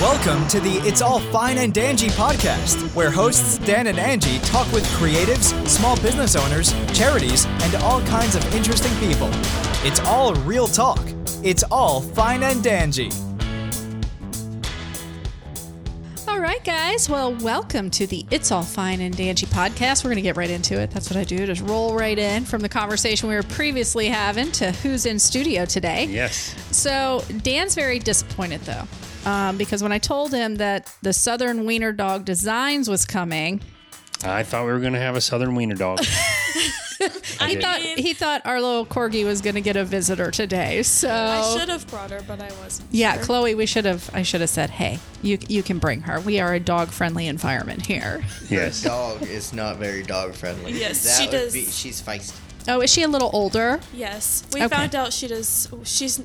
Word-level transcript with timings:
Welcome 0.00 0.46
to 0.50 0.60
the 0.60 0.74
It's 0.86 1.02
All 1.02 1.18
Fine 1.18 1.58
and 1.58 1.74
Dangy 1.74 2.08
podcast, 2.10 2.80
where 2.94 3.10
hosts 3.10 3.58
Dan 3.58 3.88
and 3.88 3.98
Angie 3.98 4.38
talk 4.38 4.70
with 4.70 4.84
creatives, 4.90 5.52
small 5.66 6.00
business 6.00 6.36
owners, 6.36 6.72
charities, 6.96 7.46
and 7.62 7.74
all 7.82 8.00
kinds 8.02 8.36
of 8.36 8.54
interesting 8.54 8.94
people. 9.00 9.28
It's 9.84 9.98
all 9.98 10.36
real 10.36 10.68
talk. 10.68 11.00
It's 11.42 11.64
all 11.64 12.00
fine 12.00 12.44
and 12.44 12.62
dangy. 12.62 13.12
All 16.28 16.38
right, 16.38 16.62
guys. 16.62 17.10
Well, 17.10 17.34
welcome 17.34 17.90
to 17.90 18.06
the 18.06 18.24
It's 18.30 18.52
All 18.52 18.62
Fine 18.62 19.00
and 19.00 19.16
Dangy 19.16 19.48
podcast. 19.48 20.04
We're 20.04 20.10
going 20.10 20.16
to 20.16 20.22
get 20.22 20.36
right 20.36 20.48
into 20.48 20.78
it. 20.78 20.92
That's 20.92 21.10
what 21.10 21.16
I 21.16 21.24
do, 21.24 21.44
just 21.44 21.62
roll 21.62 21.96
right 21.96 22.20
in 22.20 22.44
from 22.44 22.60
the 22.60 22.68
conversation 22.68 23.28
we 23.28 23.34
were 23.34 23.42
previously 23.42 24.06
having 24.06 24.52
to 24.52 24.70
who's 24.70 25.06
in 25.06 25.18
studio 25.18 25.64
today. 25.64 26.04
Yes. 26.04 26.54
So, 26.70 27.24
Dan's 27.42 27.74
very 27.74 27.98
disappointed, 27.98 28.60
though, 28.60 28.84
um, 29.28 29.56
because 29.58 29.82
when 29.82 29.92
I 29.92 29.98
told 29.98 30.32
him 30.32 30.56
that 30.56 30.92
the 31.02 31.12
Southern 31.12 31.66
Wiener 31.66 31.92
Dog 31.92 32.24
Designs 32.24 32.88
was 32.88 33.04
coming, 33.04 33.60
I 34.24 34.42
thought 34.42 34.64
we 34.64 34.72
were 34.72 34.80
going 34.80 34.94
to 34.94 34.98
have 34.98 35.16
a 35.16 35.20
Southern 35.20 35.54
Wiener 35.54 35.76
dog. 35.76 36.00
he 36.98 37.56
thought 37.56 37.80
he 37.80 38.14
thought 38.14 38.42
our 38.44 38.60
little 38.60 38.84
corgi 38.84 39.24
was 39.24 39.40
going 39.40 39.54
to 39.54 39.60
get 39.60 39.76
a 39.76 39.84
visitor 39.84 40.30
today. 40.30 40.82
So 40.82 41.08
I 41.10 41.56
should 41.56 41.68
have 41.68 41.86
brought 41.88 42.10
her, 42.10 42.20
but 42.26 42.40
I 42.40 42.50
wasn't. 42.60 42.88
Yeah, 42.90 43.14
sure. 43.14 43.24
Chloe, 43.24 43.54
we 43.54 43.66
should 43.66 43.84
have. 43.84 44.10
I 44.12 44.22
should 44.22 44.40
have 44.40 44.50
said, 44.50 44.70
"Hey, 44.70 44.98
you 45.22 45.38
you 45.46 45.62
can 45.62 45.78
bring 45.78 46.00
her. 46.02 46.20
We 46.20 46.40
are 46.40 46.54
a 46.54 46.60
dog 46.60 46.88
friendly 46.88 47.28
environment 47.28 47.86
here." 47.86 48.24
yes. 48.48 48.82
dog 48.82 49.22
is 49.22 49.52
not 49.52 49.76
very 49.76 50.02
dog 50.02 50.34
friendly. 50.34 50.72
Yes, 50.72 51.04
that 51.04 51.20
she 51.20 51.28
would 51.28 51.32
does- 51.32 51.52
Be, 51.52 51.64
she's 51.66 52.02
feisty. 52.02 52.34
Oh, 52.66 52.80
is 52.80 52.92
she 52.92 53.02
a 53.02 53.08
little 53.08 53.30
older? 53.32 53.80
Yes, 53.94 54.44
we 54.52 54.62
Okay. 54.62 54.74
found 54.74 54.94
out 54.94 55.12
she 55.12 55.28
does. 55.28 55.68
She's 55.84 56.20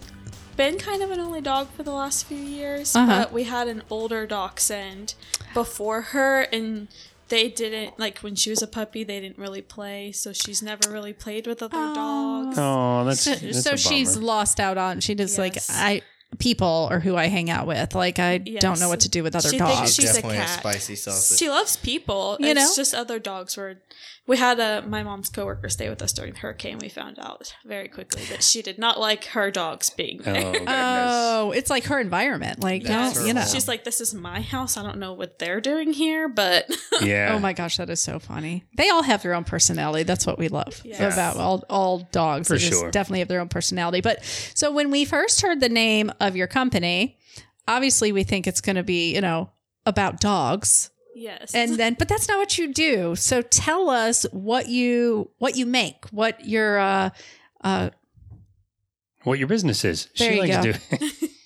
been 0.55 0.77
kind 0.77 1.01
of 1.01 1.11
an 1.11 1.19
only 1.19 1.41
dog 1.41 1.69
for 1.69 1.83
the 1.83 1.91
last 1.91 2.25
few 2.25 2.37
years, 2.37 2.95
Uh-huh. 2.95 3.23
but 3.23 3.33
we 3.33 3.43
had 3.43 3.67
an 3.67 3.83
older 3.89 4.25
dachshund 4.25 5.15
before 5.53 6.01
her, 6.01 6.41
and 6.51 6.87
they 7.29 7.49
didn't 7.49 7.97
like 7.97 8.19
when 8.19 8.35
she 8.35 8.49
was 8.49 8.61
a 8.61 8.67
puppy. 8.67 9.03
They 9.03 9.19
didn't 9.19 9.37
really 9.37 9.61
play, 9.61 10.11
so 10.11 10.33
she's 10.33 10.61
never 10.61 10.91
really 10.91 11.13
played 11.13 11.47
with 11.47 11.63
other 11.63 11.77
dogs. 11.95 12.57
Oh, 12.59 13.05
that's, 13.05 13.21
So, 13.21 13.35
that's 13.35 13.63
so 13.63 13.71
a 13.73 13.77
she's 13.77 14.17
lost 14.17 14.59
out 14.59 14.77
on. 14.77 14.99
She 14.99 15.15
just 15.15 15.37
like 15.37 15.57
I 15.69 16.01
people 16.39 16.87
or 16.91 16.99
who 16.99 17.15
I 17.15 17.27
hang 17.27 17.49
out 17.49 17.67
with. 17.67 17.95
Like 17.95 18.19
I 18.19 18.37
don't 18.37 18.79
know 18.79 18.89
what 18.89 19.01
to 19.01 19.09
do 19.09 19.23
with 19.23 19.35
other 19.35 19.49
She 19.49 19.57
dogs. 19.57 19.93
she's 19.93 20.11
a 20.11 20.13
Definitely 20.13 20.37
a, 20.37 20.41
cat. 20.41 20.59
spicy 20.59 20.95
sausage. 20.95 21.37
She 21.39 21.49
loves 21.49 21.77
people. 21.77 22.37
You 22.39 22.47
it's 22.47 22.59
know? 22.59 22.71
just 22.75 22.93
other 22.93 23.19
dogs 23.19 23.57
were. 23.57 23.81
We 24.25 24.37
had 24.37 24.57
a 24.61 24.81
my 24.87 25.03
mom's 25.03 25.27
coworker 25.27 25.67
stay 25.67 25.89
with 25.89 26.01
us 26.01 26.13
during 26.13 26.31
the 26.31 26.39
hurricane. 26.39 26.77
We 26.79 26.87
found 26.87 27.19
out 27.19 27.53
very 27.65 27.89
quickly 27.89 28.23
that 28.29 28.41
she 28.41 28.61
did 28.61 28.79
not 28.79 28.97
like 28.97 29.25
her 29.25 29.51
dogs 29.51 29.89
being 29.89 30.21
oh, 30.21 30.31
there. 30.33 30.55
Oh. 30.65 31.43
Oh, 31.45 31.51
it's 31.51 31.69
like 31.69 31.83
her 31.85 31.99
environment. 31.99 32.61
Like 32.63 32.83
That's 32.83 33.15
don't 33.15 33.23
her 33.23 33.27
you 33.27 33.33
know? 33.33 33.43
She's 33.43 33.67
like, 33.67 33.83
"This 33.83 33.99
is 33.99 34.13
my 34.13 34.39
house. 34.39 34.77
I 34.77 34.83
don't 34.83 34.97
know 34.99 35.11
what 35.11 35.39
they're 35.39 35.59
doing 35.59 35.91
here, 35.91 36.29
but 36.29 36.69
yeah. 37.01 37.33
Oh 37.35 37.39
my 37.39 37.51
gosh, 37.51 37.75
that 37.77 37.89
is 37.89 37.99
so 38.01 38.17
funny. 38.17 38.63
They 38.77 38.89
all 38.89 39.03
have 39.03 39.23
their 39.23 39.33
own 39.33 39.43
personality. 39.43 40.03
That's 40.03 40.25
what 40.25 40.39
we 40.39 40.47
love 40.47 40.81
Yes. 40.85 41.13
about 41.13 41.35
all, 41.35 41.65
all 41.69 42.07
dogs. 42.13 42.47
For 42.47 42.53
They 42.53 42.59
just 42.59 42.79
sure. 42.79 42.91
definitely 42.91 43.19
have 43.19 43.27
their 43.27 43.41
own 43.41 43.49
personality. 43.49 43.99
But 43.99 44.23
so 44.53 44.71
when 44.71 44.89
we 44.89 45.03
first 45.03 45.41
heard 45.41 45.59
the 45.59 45.67
name 45.69 46.11
of 46.27 46.35
your 46.35 46.47
company, 46.47 47.17
obviously 47.67 48.11
we 48.11 48.23
think 48.23 48.47
it's 48.47 48.61
going 48.61 48.75
to 48.77 48.83
be, 48.83 49.13
you 49.13 49.21
know, 49.21 49.49
about 49.85 50.19
dogs. 50.19 50.89
yes." 51.15 51.53
And 51.53 51.75
then 51.77 51.95
but 51.99 52.07
that's 52.07 52.27
not 52.27 52.37
what 52.37 52.57
you 52.57 52.73
do. 52.73 53.15
So 53.15 53.41
tell 53.41 53.89
us 53.89 54.25
what 54.31 54.67
you 54.67 55.29
what 55.37 55.55
you 55.55 55.65
make, 55.65 56.05
what 56.11 56.45
your 56.45 56.79
uh 56.79 57.09
uh 57.61 57.89
What 59.23 59.39
your 59.39 59.47
business 59.47 59.85
is. 59.85 60.09
There 60.17 60.29
she 60.29 60.35
you 60.35 60.41
likes 60.41 60.65
go. 60.65 60.71
to 60.71 60.73
do. 60.73 61.27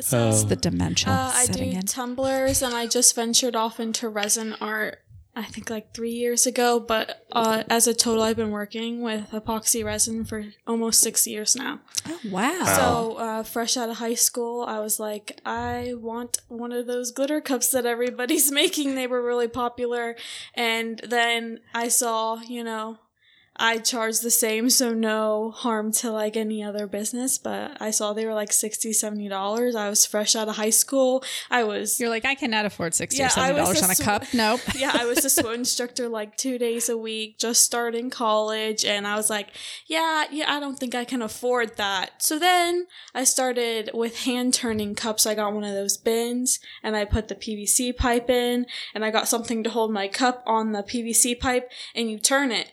So, 0.00 0.28
it's 0.28 0.44
the 0.44 0.56
dementia 0.56 1.10
uh, 1.10 1.32
I 1.34 1.44
setting 1.46 1.70
do 1.70 1.78
in. 1.78 1.86
tumblers, 1.86 2.60
and 2.60 2.74
I 2.74 2.86
just 2.86 3.14
ventured 3.14 3.56
off 3.56 3.80
into 3.80 4.10
resin 4.10 4.54
art. 4.60 4.98
I 5.36 5.44
think 5.44 5.68
like 5.68 5.92
three 5.92 6.12
years 6.12 6.46
ago, 6.46 6.78
but 6.78 7.26
uh, 7.32 7.64
as 7.68 7.88
a 7.88 7.94
total, 7.94 8.22
I've 8.22 8.36
been 8.36 8.52
working 8.52 9.02
with 9.02 9.30
epoxy 9.32 9.84
resin 9.84 10.24
for 10.24 10.44
almost 10.66 11.00
six 11.00 11.26
years 11.26 11.56
now. 11.56 11.80
Oh, 12.06 12.20
wow. 12.30 12.64
So, 12.64 13.16
uh, 13.16 13.42
fresh 13.42 13.76
out 13.76 13.88
of 13.88 13.96
high 13.96 14.14
school, 14.14 14.64
I 14.64 14.78
was 14.78 15.00
like, 15.00 15.40
I 15.44 15.94
want 15.96 16.38
one 16.48 16.70
of 16.70 16.86
those 16.86 17.10
glitter 17.10 17.40
cups 17.40 17.68
that 17.70 17.84
everybody's 17.84 18.52
making. 18.62 18.94
They 18.94 19.08
were 19.08 19.22
really 19.22 19.48
popular. 19.48 20.16
And 20.54 21.00
then 21.00 21.60
I 21.74 21.88
saw, 21.88 22.40
you 22.40 22.62
know, 22.62 22.98
I 23.56 23.78
charge 23.78 24.18
the 24.20 24.30
same, 24.30 24.68
so 24.68 24.92
no 24.92 25.52
harm 25.52 25.92
to 25.92 26.10
like 26.10 26.36
any 26.36 26.62
other 26.62 26.86
business, 26.88 27.38
but 27.38 27.76
I 27.80 27.90
saw 27.92 28.12
they 28.12 28.26
were 28.26 28.34
like 28.34 28.52
60 28.52 28.90
$70. 28.90 29.74
I 29.76 29.88
was 29.88 30.04
fresh 30.04 30.34
out 30.34 30.48
of 30.48 30.56
high 30.56 30.70
school. 30.70 31.22
I 31.50 31.62
was. 31.64 32.00
You're 32.00 32.08
like, 32.08 32.24
I 32.24 32.34
cannot 32.34 32.66
afford 32.66 32.94
sixty 32.94 33.18
Yeah, 33.20 33.26
or 33.28 33.54
$70 33.54 33.56
a 33.56 33.84
on 33.84 33.90
a 33.90 33.94
sw- 33.94 34.02
cup. 34.02 34.24
Nope. 34.34 34.60
yeah, 34.74 34.90
I 34.94 35.04
was 35.04 35.24
a 35.24 35.30
swim 35.30 35.54
instructor 35.60 36.08
like 36.08 36.36
two 36.36 36.58
days 36.58 36.88
a 36.88 36.96
week, 36.96 37.38
just 37.38 37.64
starting 37.64 38.10
college, 38.10 38.84
and 38.84 39.06
I 39.06 39.14
was 39.16 39.30
like, 39.30 39.50
yeah, 39.86 40.24
yeah, 40.30 40.52
I 40.52 40.58
don't 40.60 40.78
think 40.78 40.94
I 40.94 41.04
can 41.04 41.22
afford 41.22 41.76
that. 41.76 42.22
So 42.22 42.38
then 42.38 42.86
I 43.14 43.24
started 43.24 43.90
with 43.94 44.24
hand 44.24 44.52
turning 44.54 44.94
cups. 44.94 45.26
I 45.26 45.34
got 45.34 45.52
one 45.54 45.64
of 45.64 45.74
those 45.74 45.96
bins, 45.96 46.58
and 46.82 46.96
I 46.96 47.04
put 47.04 47.28
the 47.28 47.34
PVC 47.36 47.96
pipe 47.96 48.28
in, 48.28 48.66
and 48.94 49.04
I 49.04 49.10
got 49.10 49.28
something 49.28 49.62
to 49.64 49.70
hold 49.70 49.92
my 49.92 50.08
cup 50.08 50.42
on 50.46 50.72
the 50.72 50.82
PVC 50.82 51.38
pipe, 51.38 51.70
and 51.94 52.10
you 52.10 52.18
turn 52.18 52.50
it. 52.50 52.72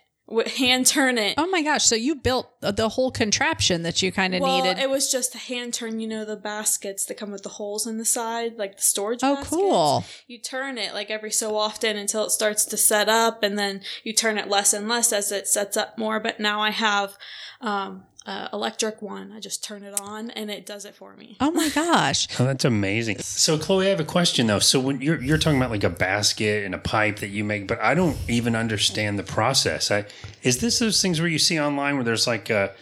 Hand 0.58 0.86
turn 0.86 1.18
it. 1.18 1.36
Oh 1.38 1.48
my 1.48 1.62
gosh! 1.62 1.84
So 1.86 1.96
you 1.96 2.16
built 2.16 2.50
the 2.62 2.90
whole 2.90 3.12
contraption 3.12 3.84
that 3.84 4.02
you 4.02 4.12
kind 4.12 4.34
of 4.34 4.42
needed. 4.42 4.52
well, 4.52 4.64
needed. 4.64 4.82
it 4.82 4.90
was 4.90 5.12
just 5.12 5.36
a 5.36 5.38
hand 5.38 5.74
turn. 5.74 6.00
You 6.00 6.08
know 6.08 6.26
the 6.26 6.36
baskets 6.36 7.06
that 7.06 7.18
come 7.18 7.32
with 7.32 7.44
the 7.44 7.50
holes 7.50 7.86
in 7.86 7.98
the 7.98 8.06
side, 8.06 8.58
like 8.58 8.78
the 8.78 8.84
storage. 8.84 9.20
oh, 9.24 9.36
baskets? 9.36 9.50
cool! 9.50 10.06
you 10.28 10.40
turn 10.40 10.78
it 10.78 10.94
like 10.94 11.10
every 11.10 11.32
so 11.32 11.58
often 11.58 11.98
until 11.98 12.26
it 12.26 12.32
starts 12.32 12.66
to 12.66 12.78
set 12.78 13.10
up 13.10 13.44
and 13.44 13.58
then 13.58 13.82
you 14.04 14.14
turn 14.14 14.38
it 14.38 14.48
less 14.48 14.74
and 14.74 14.88
less 14.88 15.12
as 15.12 15.32
it 15.32 15.48
sets 15.48 15.76
up 15.78 15.98
more 15.98 16.20
but 16.20 16.40
now 16.40 16.62
i 16.62 16.72
have 16.72 17.18
um 17.62 18.04
uh, 18.26 18.48
electric 18.54 19.02
one 19.02 19.32
i 19.36 19.40
just 19.40 19.64
turn 19.64 19.84
it 19.84 20.00
on 20.00 20.30
and 20.32 20.52
it 20.52 20.66
does 20.66 20.86
it 20.86 20.94
for 20.94 21.16
me 21.16 21.38
Oh 21.40 21.50
my 21.52 21.70
gosh! 21.70 22.28
Oh, 22.40 22.46
that's 22.46 22.66
amazing. 22.66 23.18
So, 23.20 23.58
Chloe, 23.58 23.88
I 23.88 23.90
have 23.90 24.00
a 24.00 24.04
question 24.06 24.48
though. 24.48 24.60
So, 24.60 24.80
when 24.80 25.02
you're 25.02 25.20
you're 25.22 25.38
talking 25.40 25.58
about 25.58 25.72
like 25.72 25.84
a 25.84 25.90
basket 25.90 26.66
and 26.66 26.76
a 26.76 26.78
pipe 26.78 27.18
that 27.20 27.30
you 27.30 27.44
make, 27.44 27.68
but 27.68 27.82
I 27.82 27.94
don't 27.96 28.18
even 28.28 28.56
understand 28.56 29.18
the 29.18 29.24
process. 29.24 29.90
I 29.92 30.06
is 30.44 30.60
this 30.60 30.80
those 30.80 31.02
things 31.02 31.20
where 31.20 31.30
you 31.30 31.40
see 31.40 31.60
online 31.60 31.96
where 31.96 32.04
there's 32.04 32.28
like 32.28 32.50
a 32.50 32.74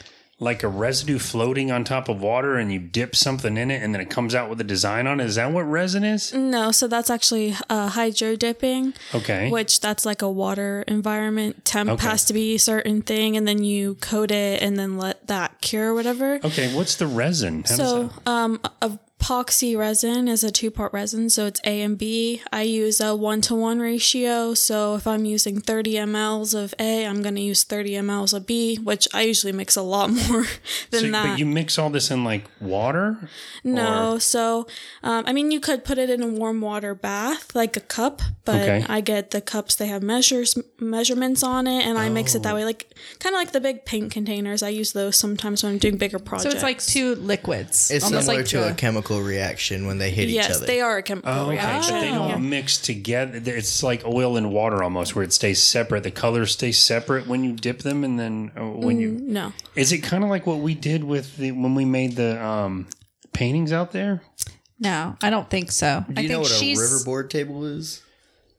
like 0.42 0.64
a 0.64 0.68
residue 0.70 1.20
floating 1.20 1.70
on 1.70 1.84
top 1.84 2.08
of 2.08 2.22
water 2.22 2.56
and 2.56 2.72
you 2.72 2.80
dip 2.80 3.14
something 3.16 3.58
in 3.58 3.70
it 3.70 3.84
and 3.84 3.94
then 3.94 4.00
it 4.02 4.10
comes 4.10 4.34
out 4.34 4.50
with 4.50 4.60
a 4.62 4.64
design 4.64 5.06
on 5.06 5.20
it? 5.20 5.26
Is 5.26 5.36
that 5.36 5.52
what 5.52 5.64
resin 5.64 6.04
is? 6.04 6.34
no 6.34 6.72
so 6.72 6.88
that's 6.88 7.10
actually 7.10 7.56
uh, 7.70 7.90
hydro 7.90 8.36
dipping 8.36 8.94
Okay. 9.14 9.50
which 9.52 9.82
that's 9.82 10.06
like 10.06 10.22
a 10.22 10.32
water 10.32 10.84
environment 10.88 11.66
temp 11.66 11.90
Okay. 11.90 12.08
has 12.08 12.24
to 12.26 12.34
be 12.34 12.56
a 12.56 12.60
certain 12.60 13.02
thing 13.02 13.36
and 13.36 13.48
then 13.48 13.64
you 13.64 13.96
coat 13.96 14.32
it 14.32 14.62
and 14.62 14.78
then 14.80 14.98
let 14.98 15.28
that 15.28 15.60
cure 15.62 15.92
or 15.92 15.94
whatever 15.94 16.40
Okay. 16.44 16.74
What's 16.74 16.96
the 16.96 17.08
resin? 17.08 17.64
How 17.68 17.76
So, 17.76 18.10
um, 18.26 18.62
epoxy 19.19 19.78
resin 19.78 20.28
is 20.28 20.44
a 20.44 20.52
two 20.52 20.72
part 20.72 20.94
resin, 20.94 21.30
so 21.30 21.46
it's 21.46 21.59
A 21.66 21.81
and 21.81 21.97
B. 21.97 22.41
I 22.52 22.62
use 22.63 23.00
a 23.00 23.16
one 23.16 23.41
to 23.41 23.56
one 23.56 23.80
ratio. 23.80 24.53
So 24.53 24.96
if 24.96 25.06
I'm 25.06 25.25
using 25.25 25.59
30 25.59 25.94
mLs 25.96 26.56
of 26.56 26.74
A, 26.80 27.06
I'm 27.06 27.22
going 27.22 27.35
to 27.35 27.41
use 27.41 27.63
30 27.63 27.91
mLs 27.96 28.34
of 28.34 28.46
B, 28.47 28.78
which 28.78 29.08
I 29.13 29.24
usually 29.24 29.52
mix 29.53 29.75
a 29.75 29.81
lot 29.81 30.09
more 30.29 30.46
than 30.91 31.02
so, 31.02 31.12
that. 31.12 31.28
but 31.31 31.40
you 31.40 31.46
mix 31.46 31.78
all 31.78 31.90
this 31.90 32.09
in 32.12 32.24
like 32.24 32.46
water? 32.59 33.29
no, 33.63 34.13
or- 34.16 34.19
so 34.19 34.68
um, 35.03 35.24
I 35.28 35.34
mean, 35.34 35.52
you 35.52 35.59
could 35.59 35.84
put 35.84 35.97
it 35.97 36.09
in 36.09 36.22
a 36.24 36.28
warm 36.28 36.62
water 36.62 36.96
bath, 36.96 37.53
like 37.56 37.75
a 37.78 37.81
cup, 37.81 38.22
but 38.46 38.56
Okay. 38.62 38.85
I 38.90 39.02
get 39.02 39.31
the 39.31 39.41
cups. 39.41 39.75
They 39.75 39.88
have 39.88 40.02
measures 40.03 40.58
measurements 40.79 41.44
on 41.44 41.68
it, 41.68 41.85
and 41.85 41.97
I 41.97 42.09
mix 42.09 42.35
it 42.35 42.40
Oh. 42.40 42.41
that 42.44 42.56
way, 42.56 42.66
like 42.66 42.94
kind 43.19 43.35
of 43.35 43.40
like 43.40 43.52
the 43.52 43.62
big 43.62 43.85
paint 43.85 44.12
containers. 44.12 44.63
I 44.63 44.69
use 44.69 44.94
those 44.94 45.18
sometimes 45.18 45.63
when 45.63 45.74
I'm 45.74 45.78
doing 45.78 45.97
bigger 45.97 46.19
projects. 46.19 46.44
So 46.52 46.56
it's 46.56 46.63
like 46.63 46.81
two 46.81 47.16
liquids. 47.16 47.91
It's 47.91 48.06
almost 48.06 48.25
similar 48.25 48.41
like 48.44 48.50
to 48.50 48.58
the- 48.59 48.69
a 48.72 48.74
chemical 48.74 49.09
reaction 49.18 49.88
when 49.88 49.97
they 49.97 50.12
hit 50.12 50.30
each 50.30 50.38
other. 50.40 50.47
yes, 50.50 50.58
other. 50.58 50.66
they 50.68 50.81
are 50.81 50.97
a 50.97 51.03
chemical 51.03 51.31
Oh, 51.31 51.42
okay. 51.46 51.52
reaction. 51.52 51.96
But 51.96 52.02
they 52.02 52.09
don't 52.09 52.29
Yeah. 52.29 52.38
mix 52.38 52.78
together. 52.78 53.41
It's 53.56 53.82
like 53.82 54.06
oil 54.06 54.38
and 54.38 54.52
water 54.52 54.84
almost, 54.84 55.16
where 55.16 55.23
it 55.23 55.34
stays 55.34 55.59
separate. 55.61 56.03
The 56.03 56.11
colors 56.11 56.52
stay 56.52 56.72
separate 56.72 57.26
when 57.28 57.44
you 57.44 57.53
dip 57.53 57.79
them, 57.79 58.03
and 58.03 58.20
then 58.20 58.52
uh, 58.56 58.66
when 58.66 59.00
you 59.00 59.17
No. 59.22 59.53
is 59.76 59.91
it 59.91 60.00
kind 60.00 60.23
of 60.23 60.29
like 60.29 60.46
what 60.46 60.59
we 60.59 60.76
did 60.76 61.03
with 61.03 61.38
the 61.38 61.52
when 61.52 61.73
we 61.73 61.85
made 61.85 62.16
the 62.16 62.44
um, 62.44 62.88
paintings 63.34 63.72
out 63.73 63.91
there. 63.91 64.22
No, 64.79 65.17
I 65.22 65.29
don't 65.29 65.50
think 65.50 65.72
so. 65.72 66.06
Do 66.08 66.14
I 66.16 66.22
you 66.22 66.28
think 66.28 66.29
know 66.32 66.40
what 66.41 66.52
a 66.52 66.53
she's 66.53 66.79
riverboard 66.79 67.29
table 67.29 67.66
is? 67.66 68.02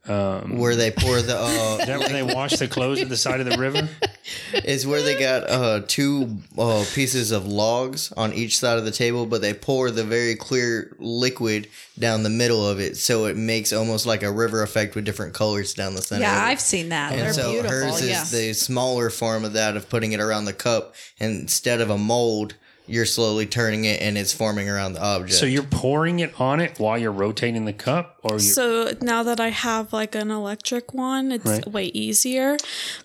Where 0.05 0.75
they 0.75 0.91
pour 0.91 1.21
the 1.21 1.37
uh, 1.37 1.77
Is 1.81 1.87
that 1.87 1.99
where 1.99 2.09
they 2.09 2.23
wash 2.23 2.57
the 2.57 2.67
clothes 2.67 3.01
at 3.01 3.09
the 3.09 3.17
side 3.17 3.39
of 3.39 3.49
the 3.49 3.57
river? 3.57 3.87
is 4.53 4.85
where 4.85 5.01
they 5.01 5.19
got 5.19 5.49
uh, 5.49 5.81
two 5.87 6.37
uh, 6.57 6.83
pieces 6.93 7.31
of 7.31 7.45
logs 7.45 8.11
on 8.13 8.33
each 8.33 8.59
side 8.59 8.77
of 8.77 8.85
the 8.85 8.91
table, 8.91 9.25
but 9.25 9.41
they 9.41 9.53
pour 9.53 9.91
the 9.91 10.03
very 10.03 10.35
clear 10.35 10.95
liquid 10.99 11.67
down 11.99 12.23
the 12.23 12.29
middle 12.29 12.67
of 12.67 12.79
it, 12.79 12.97
so 12.97 13.25
it 13.25 13.37
makes 13.37 13.71
almost 13.71 14.05
like 14.05 14.23
a 14.23 14.31
river 14.31 14.63
effect 14.63 14.95
with 14.95 15.05
different 15.05 15.33
colors 15.33 15.73
down 15.73 15.95
the 15.95 16.01
center. 16.01 16.23
Yeah. 16.23 16.45
I've 16.45 16.61
seen 16.61 16.89
that. 16.89 17.11
And 17.11 17.21
They're 17.21 17.33
so 17.33 17.51
beautiful. 17.51 17.77
hers 17.77 18.01
is 18.01 18.09
yeah. 18.09 18.23
the 18.23 18.53
smaller 18.53 19.09
form 19.09 19.45
of 19.45 19.53
that 19.53 19.75
of 19.75 19.89
putting 19.89 20.13
it 20.13 20.19
around 20.19 20.45
the 20.45 20.53
cup. 20.53 20.95
Instead 21.19 21.81
of 21.81 21.89
a 21.89 21.97
mold, 21.97 22.55
you're 22.87 23.05
slowly 23.05 23.45
turning 23.45 23.85
it 23.85 24.01
and 24.01 24.17
it's 24.17 24.33
forming 24.33 24.67
around 24.69 24.93
the 24.93 25.03
object. 25.03 25.33
So 25.33 25.45
you're 25.45 25.63
pouring 25.63 26.19
it 26.19 26.39
on 26.39 26.59
it 26.59 26.77
while 26.79 26.97
you're 26.97 27.11
rotating 27.11 27.65
the 27.65 27.73
cup, 27.73 28.19
or 28.23 28.35
you 28.35 28.39
So 28.39 28.93
now 29.01 29.23
that 29.23 29.39
I 29.39 29.49
have 29.49 29.93
like 29.93 30.15
an 30.15 30.31
electric 30.31 30.93
one, 30.93 31.31
it's 31.31 31.45
Right. 31.45 31.67
way 31.67 31.85
easier. 31.85 32.57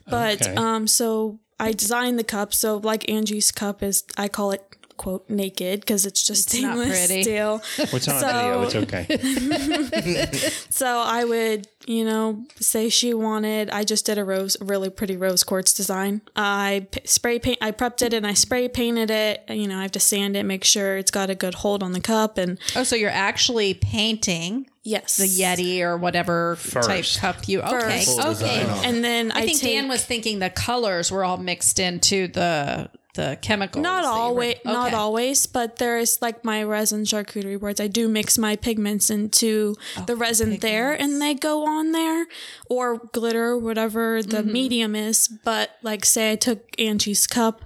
But 0.08 0.42
Okay. 0.42 0.54
um, 0.56 0.86
so 0.86 1.38
I 1.58 1.72
designed 1.72 2.18
the 2.18 2.24
cup. 2.24 2.52
So 2.52 2.76
like 2.78 3.08
Angie's 3.10 3.50
cup 3.52 3.82
is, 3.82 4.04
I 4.16 4.28
call 4.28 4.50
it 4.52 4.75
quote 4.96 5.28
naked 5.30 5.80
because 5.80 6.06
it's 6.06 6.26
just 6.26 6.52
It's 6.54 6.62
not 6.62 6.76
stainless 6.76 7.06
pretty. 7.06 7.22
steel. 7.22 7.62
what's 7.90 8.08
on 8.08 8.20
So- 8.20 8.26
video? 8.26 8.62
It's 8.62 8.74
okay. 8.74 10.50
So 10.70 10.86
I 11.00 11.24
would, 11.24 11.68
you 11.86 12.04
know, 12.04 12.44
say 12.60 12.88
she 12.90 13.14
wanted. 13.14 13.70
I 13.70 13.82
just 13.84 14.04
did 14.06 14.18
a 14.18 14.24
rose, 14.24 14.56
really 14.60 14.90
pretty 14.90 15.16
rose 15.16 15.42
quartz 15.42 15.72
design. 15.72 16.20
I 16.34 16.86
p- 16.90 17.00
spray 17.04 17.38
paint. 17.38 17.58
I 17.62 17.70
prepped 17.72 18.02
it 18.02 18.12
and 18.12 18.26
I 18.26 18.34
spray 18.34 18.68
painted 18.68 19.10
it. 19.10 19.42
You 19.48 19.68
know, 19.68 19.78
I 19.78 19.82
have 19.82 19.92
to 19.92 20.00
sand 20.00 20.36
it, 20.36 20.42
make 20.44 20.64
sure 20.64 20.98
it's 20.98 21.10
got 21.10 21.30
a 21.30 21.34
good 21.34 21.54
hold 21.54 21.82
on 21.82 21.92
the 21.92 22.00
cup, 22.00 22.36
and 22.36 22.58
Oh, 22.74 22.82
so 22.82 22.94
you're 22.96 23.08
actually 23.10 23.72
painting 23.74 24.66
yes, 24.82 25.16
the 25.16 25.24
Yeti 25.24 25.80
or 25.80 25.96
whatever 25.96 26.58
type 26.70 27.04
cup 27.16 27.48
you. 27.48 27.60
Okay, 27.62 27.70
First. 27.70 28.06
Full 28.06 28.20
okay. 28.20 28.30
design 28.32 28.66
on 28.66 28.78
it. 28.78 28.86
And 28.86 29.04
then 29.04 29.32
I, 29.32 29.38
I 29.40 29.46
think 29.46 29.60
take, 29.60 29.72
Dan 29.72 29.88
was 29.88 30.04
thinking 30.04 30.38
the 30.40 30.50
colors 30.50 31.10
were 31.10 31.24
all 31.24 31.38
mixed 31.38 31.78
into 31.78 32.28
the 32.28 32.90
the 33.16 33.36
chemicals. 33.42 33.82
Not 33.82 34.02
that 34.02 34.08
you 34.08 34.14
were- 34.14 34.20
always, 34.20 34.54
not 34.64 34.94
always, 34.94 35.46
but 35.46 35.76
there's 35.76 36.22
like 36.22 36.44
my 36.44 36.62
resin 36.62 37.02
charcuterie 37.02 37.58
boards. 37.58 37.80
I 37.80 37.88
do 37.88 38.08
mix 38.08 38.38
my 38.38 38.54
pigments 38.56 39.10
into 39.10 39.74
the 40.06 40.14
resin 40.16 40.58
there, 40.60 40.92
and 40.92 41.20
they 41.20 41.34
go 41.34 41.66
on 41.66 41.90
there, 41.92 42.26
or 42.68 42.98
glitter, 43.12 43.58
whatever 43.58 44.22
the 44.22 44.38
Mm-hmm. 44.38 44.52
medium 44.52 44.94
is. 44.94 45.26
But 45.28 45.70
like, 45.82 46.04
say 46.04 46.32
I 46.32 46.36
took 46.36 46.60
Angie's 46.78 47.26
cup, 47.26 47.62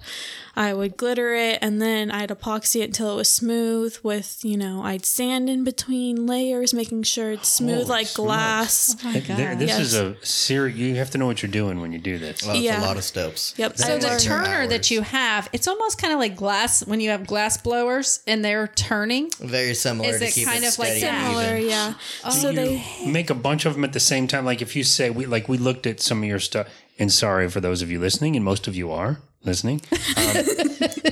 I 0.57 0.75
would 0.75 0.97
glitter 0.97 1.35
it, 1.35 1.59
and 1.63 1.81
then 1.81 2.11
I'd 2.11 2.29
epoxy 2.31 2.81
it 2.81 2.85
until 2.85 3.13
it 3.13 3.17
was 3.17 3.29
smooth. 3.29 3.97
With 4.03 4.45
you 4.45 4.57
know, 4.57 4.83
I'd 4.83 5.07
sand 5.07 5.49
in 5.49 5.65
between 5.65 6.27
layers, 6.27 6.75
making 6.75 7.05
sure 7.05 7.31
it's 7.33 7.49
smooth 7.49 7.83
Holy 7.83 7.85
like 7.89 8.07
smokes. 8.09 8.27
glass. 8.27 8.97
Oh 9.03 9.07
my 9.07 9.13
Th- 9.21 9.37
there- 9.37 9.55
this 9.57 9.69
Yes. 9.71 9.81
is 9.81 9.95
a 9.95 10.17
serious. 10.23 10.77
You 10.77 10.95
have 10.97 11.11
to 11.11 11.19
know 11.19 11.27
what 11.27 11.43
you're 11.43 11.51
doing 11.53 11.81
when 11.81 11.93
you 11.93 11.99
do 11.99 12.19
this. 12.19 12.43
Well, 12.43 12.53
that's 12.55 12.65
Yeah. 12.65 12.83
a 12.83 12.87
lot 12.87 12.97
of 12.97 13.05
steps. 13.05 13.55
Yep. 13.57 13.79
So 13.79 13.95
I 13.95 13.99
the 13.99 14.07
learned- 14.09 14.21
turner 14.23 14.67
that 14.67 14.91
you 14.91 15.03
have, 15.03 15.49
it's 15.53 15.69
almost 15.69 15.99
kind 15.99 16.13
of 16.13 16.19
like 16.19 16.37
glass 16.37 16.85
when 16.87 17.01
you 17.01 17.11
have 17.11 17.27
glass 17.27 17.57
blowers 17.57 18.21
and 18.27 18.45
they're 18.45 18.69
turning. 18.69 19.31
Very 19.41 19.75
similar 19.75 20.09
Is 20.11 20.19
to 20.21 20.27
it 20.27 20.33
keep 20.35 20.47
kind 20.47 20.65
it 20.65 20.73
of 20.73 20.79
like 20.79 20.89
steady 20.97 21.07
and 21.07 21.27
similar, 21.27 21.57
even. 21.59 21.69
yeah. 21.71 21.95
Oh. 22.25 22.31
so 22.31 22.51
you 22.51 22.57
they 22.57 22.85
make 23.07 23.31
a 23.31 23.35
bunch 23.35 23.65
of 23.67 23.75
them 23.75 23.85
at 23.85 23.93
the 23.93 24.01
same 24.01 24.27
time. 24.27 24.45
Like 24.45 24.61
if 24.63 24.75
you 24.75 24.85
say 24.85 25.11
we 25.11 25.27
like 25.27 25.49
we 25.49 25.59
looked 25.59 25.87
at 25.87 26.01
some 26.01 26.23
of 26.23 26.29
your 26.29 26.41
stuff, 26.41 26.67
and 26.99 27.13
sorry 27.13 27.49
for 27.49 27.61
those 27.61 27.83
of 27.83 27.91
you 27.91 27.99
listening, 28.01 28.37
and 28.37 28.45
most 28.45 28.67
of 28.69 28.75
you 28.77 28.91
are 28.91 29.21
listening, 29.45 29.81
um, 30.17 30.45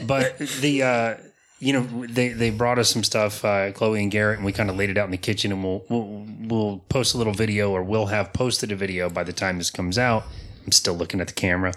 but 0.06 0.38
the. 0.38 0.82
uh 0.82 1.14
you 1.60 1.72
know, 1.72 2.06
they, 2.06 2.28
they 2.28 2.50
brought 2.50 2.78
us 2.78 2.88
some 2.88 3.02
stuff, 3.02 3.44
uh, 3.44 3.72
Chloe 3.72 4.00
and 4.00 4.12
Garrett, 4.12 4.38
and 4.38 4.46
we 4.46 4.52
kind 4.52 4.70
of 4.70 4.76
laid 4.76 4.90
it 4.90 4.96
out 4.96 5.06
in 5.06 5.10
the 5.10 5.16
kitchen, 5.16 5.50
and 5.50 5.64
we'll, 5.64 5.84
we'll 5.88 6.26
we'll 6.42 6.78
post 6.88 7.14
a 7.14 7.18
little 7.18 7.32
video, 7.32 7.72
or 7.72 7.82
we'll 7.82 8.06
have 8.06 8.32
posted 8.32 8.70
a 8.70 8.76
video 8.76 9.10
by 9.10 9.24
the 9.24 9.32
time 9.32 9.58
this 9.58 9.70
comes 9.70 9.98
out. 9.98 10.22
I'm 10.64 10.70
still 10.70 10.94
looking 10.94 11.20
at 11.20 11.26
the 11.26 11.32
camera, 11.32 11.72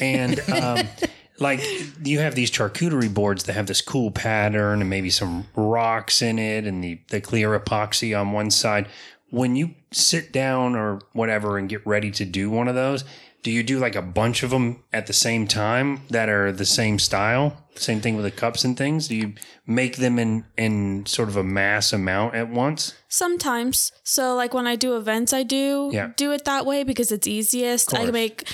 and 0.00 0.38
um, 0.50 0.86
like 1.40 1.60
you 2.04 2.20
have 2.20 2.34
these 2.34 2.50
charcuterie 2.50 3.12
boards 3.12 3.44
that 3.44 3.54
have 3.54 3.66
this 3.66 3.80
cool 3.80 4.10
pattern 4.10 4.80
and 4.80 4.90
maybe 4.90 5.10
some 5.10 5.46
rocks 5.56 6.22
in 6.22 6.38
it 6.38 6.64
and 6.64 6.82
the, 6.82 7.00
the 7.08 7.20
clear 7.20 7.58
epoxy 7.58 8.18
on 8.18 8.32
one 8.32 8.50
side. 8.50 8.86
When 9.30 9.56
you 9.56 9.74
sit 9.90 10.32
down 10.32 10.74
or 10.74 11.00
whatever 11.12 11.58
and 11.58 11.68
get 11.68 11.86
ready 11.86 12.10
to 12.12 12.24
do 12.24 12.50
one 12.50 12.66
of 12.66 12.74
those, 12.74 13.04
do 13.42 13.50
you 13.50 13.62
do 13.62 13.78
like 13.78 13.94
a 13.94 14.02
bunch 14.02 14.42
of 14.42 14.50
them 14.50 14.82
at 14.92 15.06
the 15.06 15.12
same 15.12 15.46
time 15.46 16.00
that 16.10 16.28
are 16.28 16.50
the 16.52 16.64
same 16.66 16.98
style? 16.98 17.64
Same 17.76 18.00
thing 18.00 18.16
with 18.16 18.24
the 18.24 18.30
cups 18.32 18.64
and 18.64 18.76
things. 18.76 19.06
Do 19.08 19.14
you 19.14 19.34
make 19.66 19.96
them 19.98 20.18
in 20.18 20.44
in 20.56 21.06
sort 21.06 21.28
of 21.28 21.36
a 21.36 21.44
mass 21.44 21.92
amount 21.92 22.34
at 22.34 22.48
once? 22.50 22.94
Sometimes. 23.08 23.92
So 24.02 24.34
like 24.34 24.52
when 24.54 24.66
I 24.66 24.74
do 24.76 24.96
events, 24.96 25.32
I 25.32 25.44
do 25.44 25.90
Yeah. 25.92 26.10
do 26.16 26.32
it 26.32 26.44
that 26.44 26.66
way 26.66 26.82
because 26.82 27.12
it's 27.12 27.26
easiest. 27.28 27.94
I 27.94 28.10
make 28.10 28.48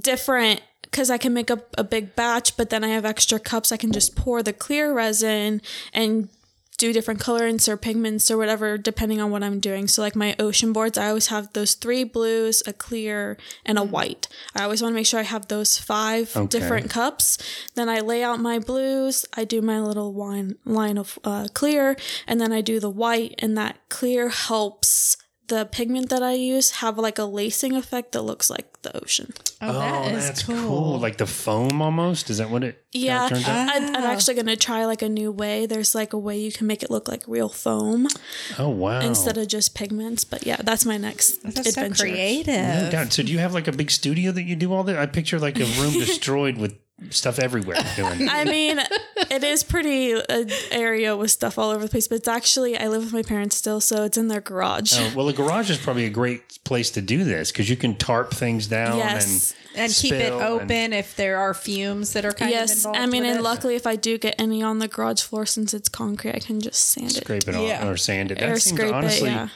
different 0.00 0.60
because 0.82 1.10
I 1.10 1.18
can 1.18 1.32
make 1.32 1.50
up 1.50 1.74
a 1.78 1.84
big 1.84 2.14
batch, 2.16 2.56
but 2.56 2.70
then 2.70 2.82
I 2.84 2.88
have 2.88 3.04
extra 3.04 3.38
cups. 3.38 3.72
I 3.72 3.76
can 3.76 3.92
just 3.92 4.14
pour 4.16 4.42
the 4.42 4.52
clear 4.52 4.92
resin 4.92 5.60
and 5.92 6.28
do 6.80 6.94
different 6.94 7.20
colorants 7.20 7.68
or 7.68 7.76
pigments 7.76 8.30
or 8.30 8.38
whatever 8.38 8.78
depending 8.78 9.20
on 9.20 9.30
what 9.30 9.42
I'm 9.42 9.60
doing. 9.60 9.86
So 9.86 10.00
like 10.00 10.16
my 10.16 10.34
ocean 10.38 10.72
boards, 10.72 10.96
I 10.96 11.08
always 11.08 11.26
have 11.26 11.52
those 11.52 11.74
three 11.74 12.04
blues, 12.04 12.62
a 12.66 12.72
clear, 12.72 13.36
and 13.66 13.76
a 13.78 13.82
white. 13.82 14.28
I 14.56 14.64
always 14.64 14.80
want 14.80 14.92
to 14.92 14.96
make 14.96 15.06
sure 15.06 15.20
I 15.20 15.24
have 15.24 15.48
those 15.48 15.76
five 15.76 16.34
Okay. 16.34 16.46
different 16.48 16.88
cups. 16.88 17.36
Then 17.74 17.88
I 17.90 18.00
lay 18.00 18.22
out 18.22 18.40
my 18.40 18.58
blues. 18.58 19.26
I 19.36 19.44
do 19.44 19.60
my 19.60 19.78
little 19.78 20.14
wine 20.14 20.56
line 20.64 20.96
of 20.96 21.18
uh, 21.22 21.48
clear, 21.52 21.96
and 22.26 22.40
then 22.40 22.50
I 22.52 22.62
do 22.62 22.80
the 22.80 22.90
white, 22.90 23.34
and 23.40 23.58
that 23.58 23.76
clear 23.90 24.30
helps 24.30 25.16
the 25.50 25.66
pigment 25.66 26.08
that 26.10 26.22
I 26.22 26.32
use 26.34 26.70
have 26.70 26.96
like 26.96 27.18
a 27.18 27.24
lacing 27.24 27.74
effect 27.74 28.12
that 28.12 28.22
looks 28.22 28.48
like 28.48 28.80
the 28.82 28.96
ocean. 29.02 29.34
Oh, 29.60 29.72
that 29.72 29.94
oh, 30.06 30.16
is 30.16 30.26
that's 30.26 30.42
cool. 30.44 30.98
Like 30.98 31.18
the 31.18 31.26
foam 31.26 31.82
almost. 31.82 32.30
Is 32.30 32.38
that 32.38 32.48
what 32.50 32.62
it 32.62 32.84
kinda 32.92 33.06
Yeah, 33.06 33.28
turns 33.28 33.48
out? 33.48 33.68
I, 33.68 33.76
I'm 33.76 34.04
actually 34.04 34.36
gonna 34.36 34.56
try 34.56 34.86
like 34.86 35.02
a 35.02 35.08
new 35.08 35.32
way. 35.32 35.66
There's 35.66 35.92
like 35.94 36.12
a 36.12 36.18
way 36.18 36.38
you 36.38 36.52
can 36.52 36.68
make 36.68 36.84
it 36.84 36.90
look 36.90 37.08
like 37.08 37.24
real 37.26 37.48
foam 37.48 38.06
Oh 38.58 38.68
wow. 38.68 39.00
instead 39.00 39.36
of 39.36 39.48
just 39.48 39.74
pigments. 39.74 40.24
But 40.24 40.46
yeah, 40.46 40.56
that's 40.62 40.86
my 40.86 40.96
next 40.96 41.42
That's 41.42 41.74
so 41.74 41.90
creative. 41.90 42.54
No 42.54 42.88
doubt. 42.90 43.12
So 43.12 43.24
do 43.24 43.32
you 43.32 43.40
have 43.40 43.52
like 43.52 43.66
a 43.66 43.72
big 43.72 43.90
studio 43.90 44.30
that 44.32 44.44
you 44.44 44.54
do 44.54 44.72
all 44.72 44.84
that? 44.84 44.96
I 44.96 45.06
picture 45.06 45.40
like 45.40 45.58
a 45.58 45.66
room 45.80 45.92
destroyed 46.06 46.56
with 46.58 46.78
stuff 47.08 47.38
everywhere 47.38 47.78
doing. 47.96 48.28
I 48.30 48.44
mean, 48.44 48.78
it 49.30 49.42
is 49.42 49.62
pretty 49.62 50.14
uh, 50.14 50.44
area 50.70 51.16
with 51.16 51.30
stuff 51.30 51.58
all 51.58 51.70
over 51.70 51.84
the 51.84 51.88
place, 51.88 52.06
but 52.08 52.16
it's 52.16 52.28
actually 52.28 52.76
I 52.78 52.88
live 52.88 53.02
with 53.04 53.12
my 53.12 53.22
parents 53.22 53.56
still, 53.56 53.80
so 53.80 54.04
it's 54.04 54.18
in 54.18 54.28
their 54.28 54.40
garage. 54.42 54.92
Oh, 54.96 55.12
well, 55.16 55.26
the 55.26 55.32
garage 55.32 55.70
is 55.70 55.78
probably 55.78 56.04
a 56.04 56.10
great 56.10 56.62
place 56.64 56.90
to 56.92 57.00
do 57.00 57.24
this 57.24 57.50
because 57.50 57.70
you 57.70 57.76
can 57.76 57.96
tarp 57.96 58.32
things 58.34 58.66
down 58.66 58.98
Yes. 58.98 59.54
and 59.74 59.82
and 59.82 59.92
keep 59.92 60.12
it 60.12 60.26
spill 60.26 60.40
and- 60.40 60.62
open 60.62 60.92
if 60.92 61.16
there 61.16 61.38
are 61.38 61.54
fumes 61.54 62.12
that 62.12 62.24
are 62.24 62.32
kind 62.32 62.50
of 62.52 62.58
yes. 62.58 62.84
I 62.84 63.06
mean, 63.06 63.22
with 63.22 63.30
and 63.30 63.38
it. 63.40 63.42
luckily, 63.42 63.76
if 63.76 63.86
I 63.86 63.96
do 63.96 64.18
get 64.18 64.34
any 64.38 64.62
on 64.62 64.78
the 64.80 64.88
garage 64.88 65.22
floor, 65.22 65.46
since 65.46 65.72
it's 65.72 65.88
concrete, 65.88 66.34
I 66.34 66.38
can 66.40 66.60
just 66.60 66.80
sand 66.90 67.12
it. 67.12 67.22
scrape 67.24 67.48
it 67.48 67.54
off 67.54 67.62
Yeah. 67.66 67.88
or 67.88 67.96
sand 67.96 68.30
it. 68.32 68.38
That 68.40 68.50
Or 68.50 68.58
seems 68.58 68.78
scrape 68.80 68.92
it, 69.04 69.22
yeah. 69.22 69.48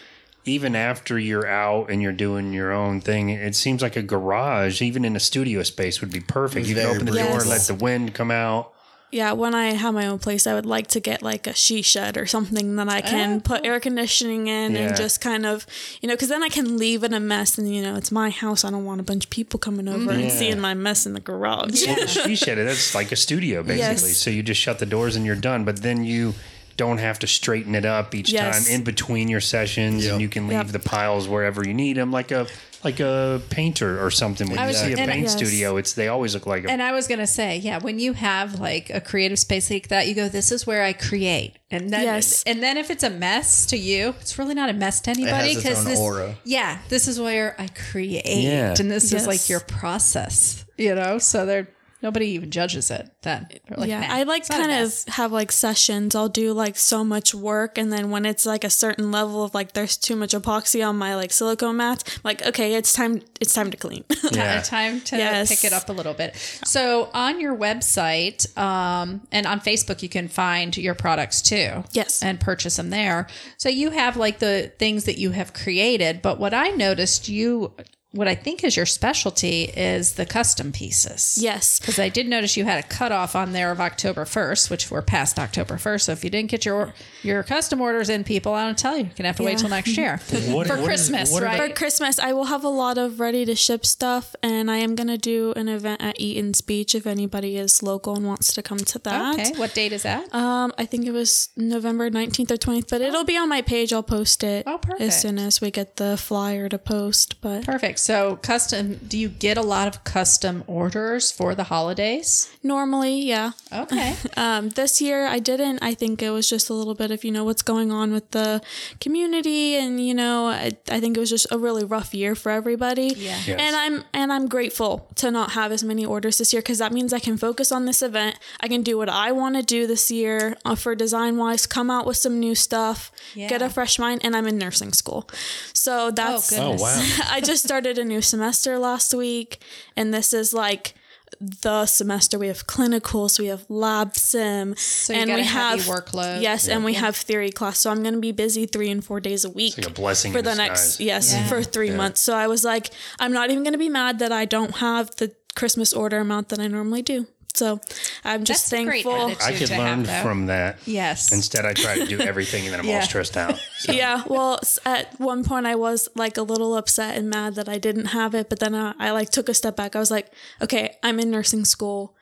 Even 0.46 0.76
after 0.76 1.18
you're 1.18 1.46
out 1.46 1.90
and 1.90 2.02
you're 2.02 2.12
doing 2.12 2.52
your 2.52 2.70
own 2.72 3.00
thing, 3.00 3.30
it 3.30 3.54
seems 3.54 3.80
like 3.82 3.96
a 3.96 4.02
garage, 4.02 4.82
even 4.82 5.04
in 5.04 5.16
a 5.16 5.20
studio 5.20 5.62
space, 5.62 6.00
would 6.00 6.12
be 6.12 6.20
perfect. 6.20 6.66
You 6.66 6.74
can 6.74 6.86
open 6.86 7.06
the 7.06 7.12
breathable. 7.12 7.32
door 7.32 7.40
and 7.40 7.50
let 7.50 7.62
the 7.62 7.74
wind 7.74 8.14
come 8.14 8.30
out. 8.30 8.70
Yeah, 9.10 9.30
when 9.30 9.54
I 9.54 9.66
have 9.74 9.94
my 9.94 10.08
own 10.08 10.18
place, 10.18 10.44
I 10.44 10.54
would 10.54 10.66
like 10.66 10.88
to 10.88 10.98
get 10.98 11.22
like 11.22 11.46
a 11.46 11.54
she 11.54 11.82
shed 11.82 12.16
or 12.16 12.26
something 12.26 12.74
that 12.74 12.88
I 12.88 13.00
can 13.00 13.36
Oh, 13.36 13.40
put 13.40 13.64
air 13.64 13.78
conditioning 13.78 14.48
in 14.48 14.72
Yeah. 14.72 14.78
and 14.88 14.96
just 14.96 15.20
kind 15.20 15.46
of, 15.46 15.66
you 16.02 16.08
know, 16.08 16.14
because 16.16 16.30
then 16.30 16.42
I 16.42 16.48
can 16.48 16.78
leave 16.78 17.04
it 17.04 17.12
a 17.12 17.20
mess 17.20 17.56
and, 17.56 17.72
you 17.72 17.80
know, 17.80 17.94
it's 17.94 18.10
my 18.10 18.30
house. 18.30 18.64
I 18.64 18.70
don't 18.72 18.84
want 18.84 19.00
a 19.00 19.04
bunch 19.04 19.26
of 19.26 19.30
people 19.30 19.60
coming 19.60 19.86
over 19.86 20.10
and 20.10 20.32
seeing 20.32 20.58
my 20.58 20.74
mess 20.74 21.06
in 21.06 21.12
the 21.12 21.20
garage. 21.20 21.86
Well, 21.86 22.06
she 22.08 22.34
shed 22.34 22.58
it. 22.58 22.64
That's 22.64 22.92
like 22.92 23.12
a 23.12 23.16
studio 23.16 23.62
basically. 23.62 24.08
Yes. 24.10 24.16
So 24.16 24.30
you 24.30 24.42
just 24.42 24.60
shut 24.60 24.80
the 24.80 24.86
doors 24.86 25.14
and 25.14 25.24
you're 25.24 25.36
done. 25.36 25.64
But 25.64 25.82
then 25.82 26.02
you 26.04 26.34
don't 26.76 26.98
have 26.98 27.18
to 27.20 27.26
straighten 27.26 27.74
it 27.74 27.84
up 27.84 28.14
each 28.14 28.32
Yes. 28.32 28.64
time 28.66 28.74
in 28.74 28.82
between 28.82 29.28
your 29.28 29.40
sessions, 29.40 30.04
Yep. 30.04 30.12
and 30.12 30.20
you 30.22 30.28
can 30.28 30.48
leave 30.48 30.58
Yep. 30.58 30.66
the 30.68 30.78
piles 30.78 31.28
wherever 31.28 31.66
you 31.66 31.74
need 31.74 31.96
them, 31.96 32.10
like 32.12 32.30
a 32.30 32.46
like 32.82 33.00
a 33.00 33.40
painter 33.48 34.04
or 34.04 34.10
something. 34.10 34.46
When 34.50 34.58
I 34.58 34.64
you 34.64 34.68
was- 34.68 34.76
see 34.78 34.92
a 34.92 34.96
and- 34.98 35.10
paint 35.10 35.22
Yes. 35.22 35.32
studio, 35.32 35.78
it's 35.78 35.94
they 35.94 36.08
always 36.08 36.34
look 36.34 36.46
like 36.46 36.64
a 36.66 36.70
And 36.70 36.82
I 36.82 36.92
was 36.92 37.06
gonna 37.06 37.26
say, 37.26 37.56
yeah, 37.56 37.78
when 37.78 37.98
you 37.98 38.12
have 38.12 38.60
like 38.60 38.90
a 38.90 39.00
creative 39.00 39.38
space 39.38 39.70
like 39.70 39.88
that, 39.88 40.06
you 40.06 40.12
go, 40.14 40.28
"This 40.28 40.52
is 40.52 40.66
where 40.66 40.82
I 40.82 40.92
create," 40.92 41.54
and 41.70 41.90
then, 41.90 42.02
Yes. 42.02 42.42
and 42.44 42.62
then 42.62 42.76
if 42.76 42.90
it's 42.90 43.02
a 43.02 43.08
mess 43.08 43.64
to 43.66 43.78
you, 43.78 44.14
it's 44.20 44.38
really 44.38 44.54
not 44.54 44.68
a 44.68 44.74
mess 44.74 45.00
to 45.00 45.10
anybody 45.12 45.54
because 45.56 45.82
this, 45.86 45.98
aura. 45.98 46.36
yeah, 46.44 46.76
this 46.90 47.08
is 47.08 47.18
where 47.18 47.56
I 47.58 47.68
create, 47.68 48.26
Yeah. 48.26 48.74
and 48.78 48.90
this 48.90 49.14
is 49.14 49.26
like 49.26 49.48
your 49.48 49.60
process, 49.60 50.64
you 50.76 50.94
know. 50.94 51.16
So 51.18 51.46
there, 51.46 51.68
nobody 52.04 52.26
even 52.28 52.52
judges 52.52 52.90
it. 52.92 53.10
Then, 53.22 53.48
like, 53.76 53.88
yeah, 53.88 54.00
"Nah, 54.06 54.14
I 54.14 54.22
like 54.22 54.42
it's 54.42 54.50
not 54.50 54.60
a 54.60 54.62
kind 54.64 54.84
of 54.84 55.04
have 55.14 55.32
like 55.32 55.50
sessions. 55.50 56.14
I'll 56.14 56.28
do 56.28 56.52
like 56.52 56.76
so 56.76 57.02
much 57.02 57.34
work, 57.34 57.78
and 57.78 57.92
then 57.92 58.10
when 58.10 58.24
it's 58.26 58.46
like 58.46 58.62
a 58.62 58.70
certain 58.70 59.10
level 59.10 59.42
of 59.42 59.54
like 59.54 59.72
there's 59.72 59.96
too 59.96 60.14
much 60.14 60.32
epoxy 60.34 60.86
on 60.86 60.96
my 60.96 61.16
like 61.16 61.32
silicone 61.32 61.78
mats, 61.78 62.04
I'm 62.16 62.20
like 62.22 62.46
okay, 62.46 62.74
it's 62.74 62.92
time. 62.92 63.22
It's 63.40 63.52
time 63.52 63.70
to 63.72 63.76
clean. 63.76 64.04
Yeah. 64.32 64.60
Time 64.62 65.00
to 65.02 65.16
Yes. 65.16 65.48
pick 65.48 65.64
it 65.64 65.72
up 65.72 65.88
a 65.88 65.92
little 65.92 66.14
bit. 66.14 66.34
So 66.64 67.08
on 67.14 67.40
your 67.40 67.56
website 67.56 68.56
um, 68.58 69.22
and 69.32 69.46
on 69.46 69.60
Facebook, 69.60 70.02
you 70.02 70.08
can 70.08 70.28
find 70.28 70.76
your 70.76 70.94
products 70.94 71.40
too. 71.42 71.84
Yes. 71.92 72.22
and 72.22 72.40
purchase 72.40 72.76
them 72.76 72.90
there. 72.90 73.26
So 73.58 73.68
you 73.68 73.90
have 73.90 74.16
like 74.16 74.38
the 74.40 74.72
things 74.78 75.04
that 75.04 75.18
you 75.18 75.30
have 75.30 75.52
created. 75.54 76.20
But 76.22 76.38
what 76.38 76.52
I 76.52 76.68
noticed, 76.70 77.28
you 77.28 77.72
what 78.14 78.28
I 78.28 78.34
think 78.34 78.62
is 78.62 78.76
your 78.76 78.86
specialty 78.86 79.64
is 79.64 80.12
the 80.14 80.24
custom 80.24 80.70
pieces. 80.72 81.36
Yes. 81.40 81.78
Because 81.80 81.98
I 81.98 82.08
did 82.08 82.28
notice 82.28 82.56
you 82.56 82.64
had 82.64 82.82
a 82.82 82.86
cutoff 82.86 83.34
on 83.34 83.52
there 83.52 83.70
of 83.72 83.80
October 83.80 84.24
1st, 84.24 84.70
which 84.70 84.90
we're 84.90 85.02
past 85.02 85.38
October 85.38 85.74
1st. 85.74 86.02
So 86.02 86.12
if 86.12 86.22
you 86.24 86.30
didn't 86.30 86.50
get 86.50 86.64
your 86.64 86.94
your 87.22 87.42
custom 87.42 87.80
orders 87.80 88.08
in, 88.08 88.22
people, 88.22 88.52
I 88.54 88.64
don't 88.64 88.78
tell 88.78 88.92
you, 88.96 89.04
you're 89.04 89.08
going 89.10 89.24
to 89.24 89.26
have 89.28 89.36
to 89.38 89.42
wait 89.42 89.52
Yeah. 89.52 89.58
till 89.58 89.68
next 89.70 89.96
year. 89.96 90.20
What- 90.54 90.66
For 90.68 90.74
what 90.74 90.80
is- 90.80 90.86
Christmas, 90.86 91.32
what 91.32 91.42
are 91.42 91.46
right? 91.46 91.70
For 91.70 91.74
Christmas, 91.74 92.18
I 92.18 92.32
will 92.32 92.44
have 92.44 92.62
a 92.64 92.68
lot 92.68 92.98
of 92.98 93.18
ready 93.18 93.44
to 93.46 93.54
ship 93.56 93.84
stuff, 93.84 94.34
and 94.42 94.70
I 94.70 94.76
am 94.76 94.94
going 94.94 95.08
to 95.08 95.18
do 95.18 95.52
an 95.56 95.68
event 95.68 96.00
at 96.02 96.20
Eaton's 96.20 96.60
Beach 96.60 96.94
if 96.94 97.06
anybody 97.06 97.56
is 97.56 97.82
local 97.82 98.14
and 98.16 98.26
wants 98.26 98.52
to 98.54 98.62
come 98.62 98.78
to 98.78 98.98
that. 99.00 99.34
Okay. 99.40 99.52
What 99.58 99.74
date 99.74 99.92
is 99.92 100.02
that? 100.04 100.32
Um, 100.34 100.72
I 100.78 100.84
think 100.86 101.06
it 101.06 101.12
was 101.12 101.48
November 101.56 102.10
19th 102.10 102.50
or 102.52 102.56
20th, 102.56 102.88
but 102.90 103.00
it'll 103.00 103.24
be 103.24 103.36
on 103.36 103.48
my 103.48 103.62
page. 103.62 103.92
I'll 103.92 104.02
post 104.02 104.44
it 104.44 104.64
Oh, 104.66 104.78
perfect. 104.78 105.00
as 105.00 105.20
soon 105.20 105.38
as 105.38 105.60
we 105.60 105.70
get 105.70 105.96
the 105.96 106.16
flyer 106.16 106.68
to 106.68 106.78
post. 106.78 107.40
But 107.40 107.64
Perfect. 107.64 107.98
So, 108.04 108.36
custom, 108.36 109.00
do 109.08 109.16
you 109.16 109.30
get 109.30 109.56
a 109.56 109.62
lot 109.62 109.88
of 109.88 110.04
custom 110.04 110.62
orders 110.66 111.30
for 111.32 111.54
the 111.54 111.64
holidays? 111.64 112.54
normally, 112.64 113.20
yeah. 113.20 113.52
Okay. 113.72 114.16
Um, 114.36 114.70
this 114.70 115.00
year 115.00 115.26
I 115.26 115.38
didn't. 115.38 115.78
I 115.80 115.94
think 115.94 116.20
it 116.20 116.30
was 116.30 116.48
just 116.48 116.68
a 116.68 116.74
little 116.74 116.94
bit 116.94 117.10
of, 117.10 117.22
you 117.24 117.30
know, 117.30 117.44
what's 117.44 117.62
going 117.62 117.92
on 117.92 118.12
with 118.12 118.32
the 118.32 118.60
community 119.00 119.76
and, 119.76 120.04
you 120.04 120.12
know, 120.12 120.48
I, 120.48 120.72
I 120.90 120.98
think 120.98 121.16
it 121.16 121.20
was 121.20 121.30
just 121.30 121.46
a 121.52 121.58
really 121.58 121.84
rough 121.84 122.12
year 122.14 122.34
for 122.34 122.50
everybody. 122.50 123.14
Yeah. 123.16 123.38
Yes. 123.46 123.60
And 123.60 123.76
I'm 123.76 124.04
and 124.12 124.32
I'm 124.32 124.48
grateful 124.48 125.08
to 125.16 125.30
not 125.30 125.52
have 125.52 125.70
as 125.70 125.84
many 125.84 126.04
orders 126.04 126.38
this 126.38 126.52
year 126.52 126.62
because 126.62 126.78
that 126.78 126.92
means 126.92 127.12
I 127.12 127.20
can 127.20 127.36
focus 127.36 127.70
on 127.70 127.84
this 127.84 128.02
event. 128.02 128.38
I 128.60 128.66
can 128.66 128.82
do 128.82 128.98
what 128.98 129.08
I 129.08 129.30
want 129.30 129.54
to 129.56 129.62
do 129.62 129.86
this 129.86 130.10
year 130.10 130.56
uh, 130.64 130.74
for 130.74 130.96
design 130.96 131.36
wise, 131.36 131.66
come 131.66 131.90
out 131.90 132.06
with 132.06 132.16
some 132.16 132.40
new 132.40 132.54
stuff, 132.56 133.12
yeah. 133.34 133.48
get 133.48 133.62
a 133.62 133.70
fresh 133.70 133.98
mind, 133.98 134.22
and 134.24 134.34
I'm 134.34 134.48
in 134.48 134.58
nursing 134.58 134.92
school. 134.92 135.28
So 135.72 136.10
that's 136.10 136.52
Oh, 136.52 136.72
Oh 136.72 136.82
wow! 136.82 137.06
I 137.30 137.40
just 137.40 137.62
started 137.62 137.93
a 137.98 138.04
new 138.04 138.20
semester 138.22 138.78
last 138.78 139.14
week, 139.14 139.62
and 139.96 140.12
this 140.12 140.32
is 140.32 140.52
like 140.54 140.94
the 141.40 141.84
semester. 141.86 142.38
We 142.38 142.46
have 142.48 142.66
clinicals, 142.66 143.38
we 143.38 143.46
have 143.46 143.64
lab 143.68 144.14
sim, 144.16 144.74
you 145.08 145.14
and 145.14 145.28
got 145.28 145.34
we 145.36 145.40
a 145.40 145.44
heavy 145.44 145.82
have 145.82 145.88
workload. 145.88 146.42
Yes, 146.42 146.68
and 146.68 146.84
we 146.84 146.94
have 146.94 147.16
theory 147.16 147.50
class. 147.50 147.78
So 147.80 147.90
I'm 147.90 148.02
going 148.02 148.14
to 148.14 148.20
be 148.20 148.32
busy 148.32 148.66
three 148.66 148.90
and 148.90 149.04
four 149.04 149.20
days 149.20 149.44
a 149.44 149.50
week 149.50 149.76
like 149.78 149.86
a 149.88 149.90
blessing 149.90 150.32
for 150.32 150.38
in 150.38 150.44
the 150.44 150.54
next 150.54 151.00
yes 151.00 151.32
Yeah. 151.32 151.46
for 151.48 151.62
three 151.62 151.90
months. 151.90 152.20
So 152.20 152.34
I 152.36 152.46
was 152.46 152.64
like, 152.64 152.90
I'm 153.18 153.32
not 153.32 153.50
even 153.50 153.62
going 153.64 153.72
to 153.72 153.78
be 153.78 153.88
mad 153.88 154.18
that 154.20 154.32
I 154.32 154.44
don't 154.44 154.76
have 154.76 155.14
the 155.16 155.34
Christmas 155.56 155.92
order 155.92 156.18
amount 156.18 156.48
that 156.50 156.60
I 156.60 156.66
normally 156.66 157.02
do. 157.02 157.26
So 157.54 157.80
I'm 158.24 158.42
just 158.44 158.68
That's 158.70 158.84
thankful. 158.84 159.12
I 159.40 159.52
could 159.52 159.68
to 159.68 159.74
have, 159.74 159.98
learn 160.08 160.22
from 160.22 160.46
that. 160.46 160.78
Yes. 160.86 161.32
Instead, 161.32 161.64
I 161.64 161.72
try 161.72 161.98
to 161.98 162.06
do 162.06 162.18
everything, 162.30 162.64
and 162.64 162.72
then 162.72 162.80
I'm 162.80 162.86
Yeah. 162.86 162.96
all 162.96 163.02
stressed 163.02 163.36
out. 163.36 163.58
So, 163.78 163.92
Yeah, 163.92 164.24
well, 164.26 164.60
at 164.84 165.18
one 165.20 165.44
point 165.44 165.64
I 165.66 165.76
was 165.76 166.08
like 166.16 166.36
a 166.36 166.42
little 166.42 166.76
upset 166.76 167.16
and 167.16 167.30
mad 167.30 167.54
that 167.54 167.68
I 167.68 167.78
didn't 167.78 168.06
have 168.06 168.34
it, 168.34 168.48
but 168.48 168.58
then 168.58 168.74
I, 168.74 168.94
I 168.98 169.10
like 169.12 169.30
took 169.30 169.48
a 169.48 169.54
step 169.54 169.76
back. 169.76 169.94
I 169.94 170.00
was 170.00 170.10
like, 170.10 170.32
okay, 170.60 170.96
I'm 171.02 171.20
in 171.20 171.30
nursing 171.30 171.64
school. 171.64 172.16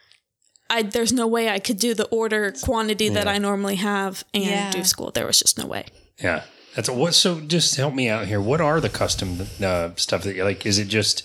I 0.68 0.82
there's 0.82 1.12
no 1.12 1.26
way 1.26 1.48
I 1.50 1.58
could 1.58 1.78
do 1.78 1.94
the 1.94 2.06
order 2.08 2.52
quantity 2.62 3.08
that 3.10 3.26
I 3.28 3.38
normally 3.38 3.76
have 3.76 4.24
and 4.34 4.44
Yeah. 4.44 4.70
do 4.70 4.84
school. 4.84 5.10
There 5.10 5.26
was 5.26 5.38
just 5.38 5.58
no 5.58 5.66
way. 5.66 5.86
yeah. 6.22 6.42
That's 6.74 6.88
what. 6.88 7.12
So, 7.14 7.38
just 7.40 7.76
help 7.76 7.92
me 7.92 8.08
out 8.08 8.26
here. 8.28 8.40
What 8.40 8.62
are 8.62 8.80
the 8.80 8.88
custom 8.88 9.46
uh, 9.62 9.90
stuff 9.96 10.22
that 10.22 10.34
you 10.34 10.42
like? 10.44 10.64
Is 10.64 10.78
it 10.78 10.88
just 10.88 11.22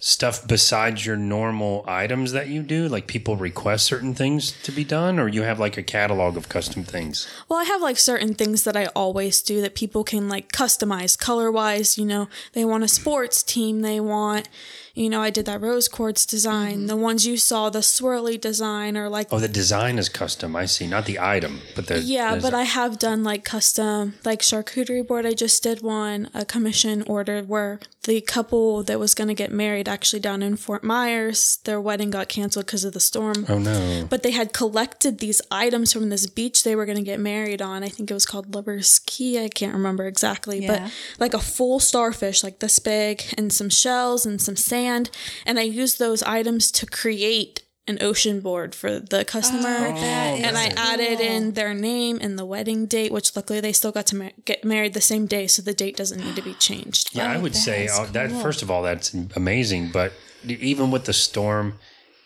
stuff 0.00 0.48
besides 0.48 1.04
your 1.04 1.16
normal 1.16 1.84
items 1.86 2.32
that 2.32 2.48
you 2.48 2.62
do? 2.62 2.88
Like 2.88 3.06
people 3.06 3.36
request 3.36 3.86
certain 3.86 4.14
things 4.14 4.50
to 4.62 4.72
be 4.72 4.82
done, 4.82 5.18
or 5.18 5.28
you 5.28 5.42
have 5.42 5.60
like 5.60 5.76
a 5.76 5.82
catalog 5.82 6.36
of 6.36 6.48
custom 6.48 6.82
things? 6.82 7.28
Well, 7.48 7.58
I 7.58 7.64
have 7.64 7.82
like 7.82 7.98
certain 7.98 8.34
things 8.34 8.64
that 8.64 8.76
I 8.76 8.86
always 8.86 9.42
do 9.42 9.60
that 9.60 9.74
people 9.74 10.02
can 10.02 10.28
like 10.28 10.50
customize 10.50 11.18
color 11.18 11.52
wise. 11.52 11.98
You 11.98 12.06
know, 12.06 12.28
they 12.54 12.64
want 12.64 12.82
a 12.82 12.88
sports 12.88 13.42
team. 13.42 13.82
They 13.82 14.00
want, 14.00 14.48
you 14.94 15.10
know, 15.10 15.20
I 15.20 15.30
did 15.30 15.46
that 15.46 15.60
rose 15.60 15.86
quartz 15.86 16.24
design. 16.26 16.78
Mm-hmm. 16.78 16.86
The 16.86 16.96
ones 16.96 17.26
you 17.26 17.36
saw, 17.36 17.70
the 17.70 17.80
swirly 17.80 18.40
design, 18.40 18.96
or 18.96 19.08
like 19.08 19.28
Oh, 19.30 19.38
the 19.38 19.48
design 19.48 19.98
is 19.98 20.08
custom. 20.08 20.56
I 20.56 20.64
see, 20.64 20.86
not 20.86 21.04
the 21.04 21.20
item, 21.20 21.60
but 21.76 21.86
the 21.86 22.00
Yeah, 22.00 22.34
the 22.36 22.40
but 22.40 22.54
I 22.54 22.62
have 22.62 22.98
done 22.98 23.22
like 23.22 23.44
custom, 23.44 24.14
like 24.24 24.40
charcuterie 24.40 25.06
board. 25.06 25.26
I 25.26 25.34
just 25.34 25.62
did 25.62 25.82
one, 25.82 26.30
a 26.32 26.44
commission 26.44 27.02
order 27.06 27.42
where 27.42 27.78
the 28.04 28.20
couple 28.22 28.82
that 28.84 28.98
was 28.98 29.14
going 29.14 29.28
to 29.28 29.34
get 29.34 29.52
married 29.52 29.88
actually 29.88 30.20
down 30.20 30.42
in 30.42 30.56
Fort 30.56 30.82
Myers, 30.82 31.58
their 31.64 31.80
wedding 31.80 32.10
got 32.10 32.28
canceled 32.28 32.64
because 32.66 32.84
of 32.84 32.94
the 32.94 33.00
storm. 33.00 33.44
Oh 33.48 33.58
no! 33.58 34.06
But 34.08 34.22
they 34.22 34.30
had 34.30 34.52
collected 34.54 35.18
these 35.18 35.42
items 35.50 35.92
from 35.92 36.08
this 36.08 36.26
beach 36.26 36.62
they 36.62 36.74
were 36.74 36.86
going 36.86 36.96
to 36.98 37.04
get 37.04 37.20
married 37.20 37.60
on. 37.60 37.82
I 37.82 37.88
think 37.88 38.10
it 38.10 38.14
was 38.14 38.24
called 38.26 38.54
Lovers 38.54 39.00
Key. 39.00 39.42
I 39.42 39.48
can't 39.48 39.74
remember 39.74 40.06
exactly, 40.06 40.62
Yeah. 40.64 40.84
but 40.84 40.92
like 41.20 41.34
a 41.34 41.38
full 41.38 41.78
starfish, 41.78 42.42
like 42.42 42.60
this 42.60 42.78
big, 42.78 43.22
and 43.36 43.52
some 43.52 43.68
shells 43.68 44.24
and 44.24 44.40
some 44.40 44.56
sand. 44.56 45.10
And 45.44 45.58
I 45.58 45.62
used 45.62 45.98
those 45.98 46.22
items 46.22 46.70
to 46.72 46.86
create 46.86 47.62
an 47.90 47.98
ocean 48.00 48.40
board 48.40 48.74
for 48.74 48.98
the 48.98 49.24
customer. 49.24 49.68
and 49.68 50.56
I 50.56 50.68
added 50.76 51.20
in 51.20 51.52
their 51.52 51.74
name 51.74 52.18
and 52.20 52.38
the 52.38 52.46
wedding 52.46 52.86
date, 52.86 53.12
which 53.12 53.34
luckily 53.36 53.60
they 53.60 53.72
still 53.72 53.92
got 53.92 54.06
to 54.06 54.16
ma- 54.16 54.36
get 54.44 54.64
married 54.64 54.94
the 54.94 55.00
same 55.12 55.26
day, 55.26 55.46
so 55.46 55.60
the 55.60 55.74
date 55.74 55.96
doesn't 55.96 56.20
need 56.24 56.36
to 56.36 56.42
be 56.42 56.54
changed. 56.54 57.14
Yeah, 57.14 57.30
I 57.30 57.36
would 57.36 57.54
say 57.54 57.86
that's 57.86 57.98
uh, 57.98 58.06
that 58.12 58.30
first 58.42 58.62
of 58.62 58.70
all, 58.70 58.82
that's 58.82 59.12
amazing. 59.36 59.90
But 59.92 60.12
even 60.46 60.90
with 60.90 61.04
the 61.04 61.12
storm, 61.12 61.74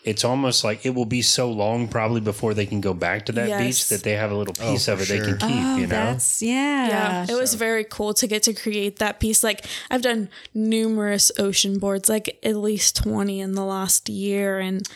it's 0.05 0.23
almost 0.25 0.63
like 0.65 0.85
it 0.85 0.91
will 0.95 1.07
be 1.07 1.23
so 1.23 1.51
long 1.51 1.89
probably 1.89 2.21
before 2.21 2.53
they 2.55 2.67
can 2.67 2.81
go 2.81 2.93
back 2.93 3.25
to 3.27 3.33
that 3.33 3.49
Yes. 3.49 3.61
beach 3.67 3.89
that 3.89 4.03
they 4.05 4.13
have 4.13 4.31
a 4.31 4.35
little 4.37 4.53
piece 4.55 4.85
for 4.85 4.93
of 4.93 5.01
it 5.01 5.09
they 5.09 5.19
can 5.19 5.39
keep. 5.39 5.51
you 5.81 5.87
know, 5.87 5.97
Oh, 6.03 6.13
That's 6.13 6.43
yeah. 6.43 6.89
Yeah, 6.89 7.27
it 7.29 7.41
was 7.41 7.55
very 7.55 7.85
cool 7.85 8.13
to 8.15 8.27
get 8.27 8.43
to 8.45 8.53
create 8.53 8.99
that 8.99 9.19
piece. 9.19 9.43
Like 9.43 9.65
I've 9.91 10.03
done 10.03 10.29
numerous 10.53 11.33
ocean 11.39 11.79
boards, 11.79 12.09
like 12.09 12.39
at 12.43 12.57
least 12.57 12.97
20 12.97 13.41
in 13.41 13.53
the 13.53 13.65
last 13.65 14.09
year 14.09 14.59
and 14.61 14.89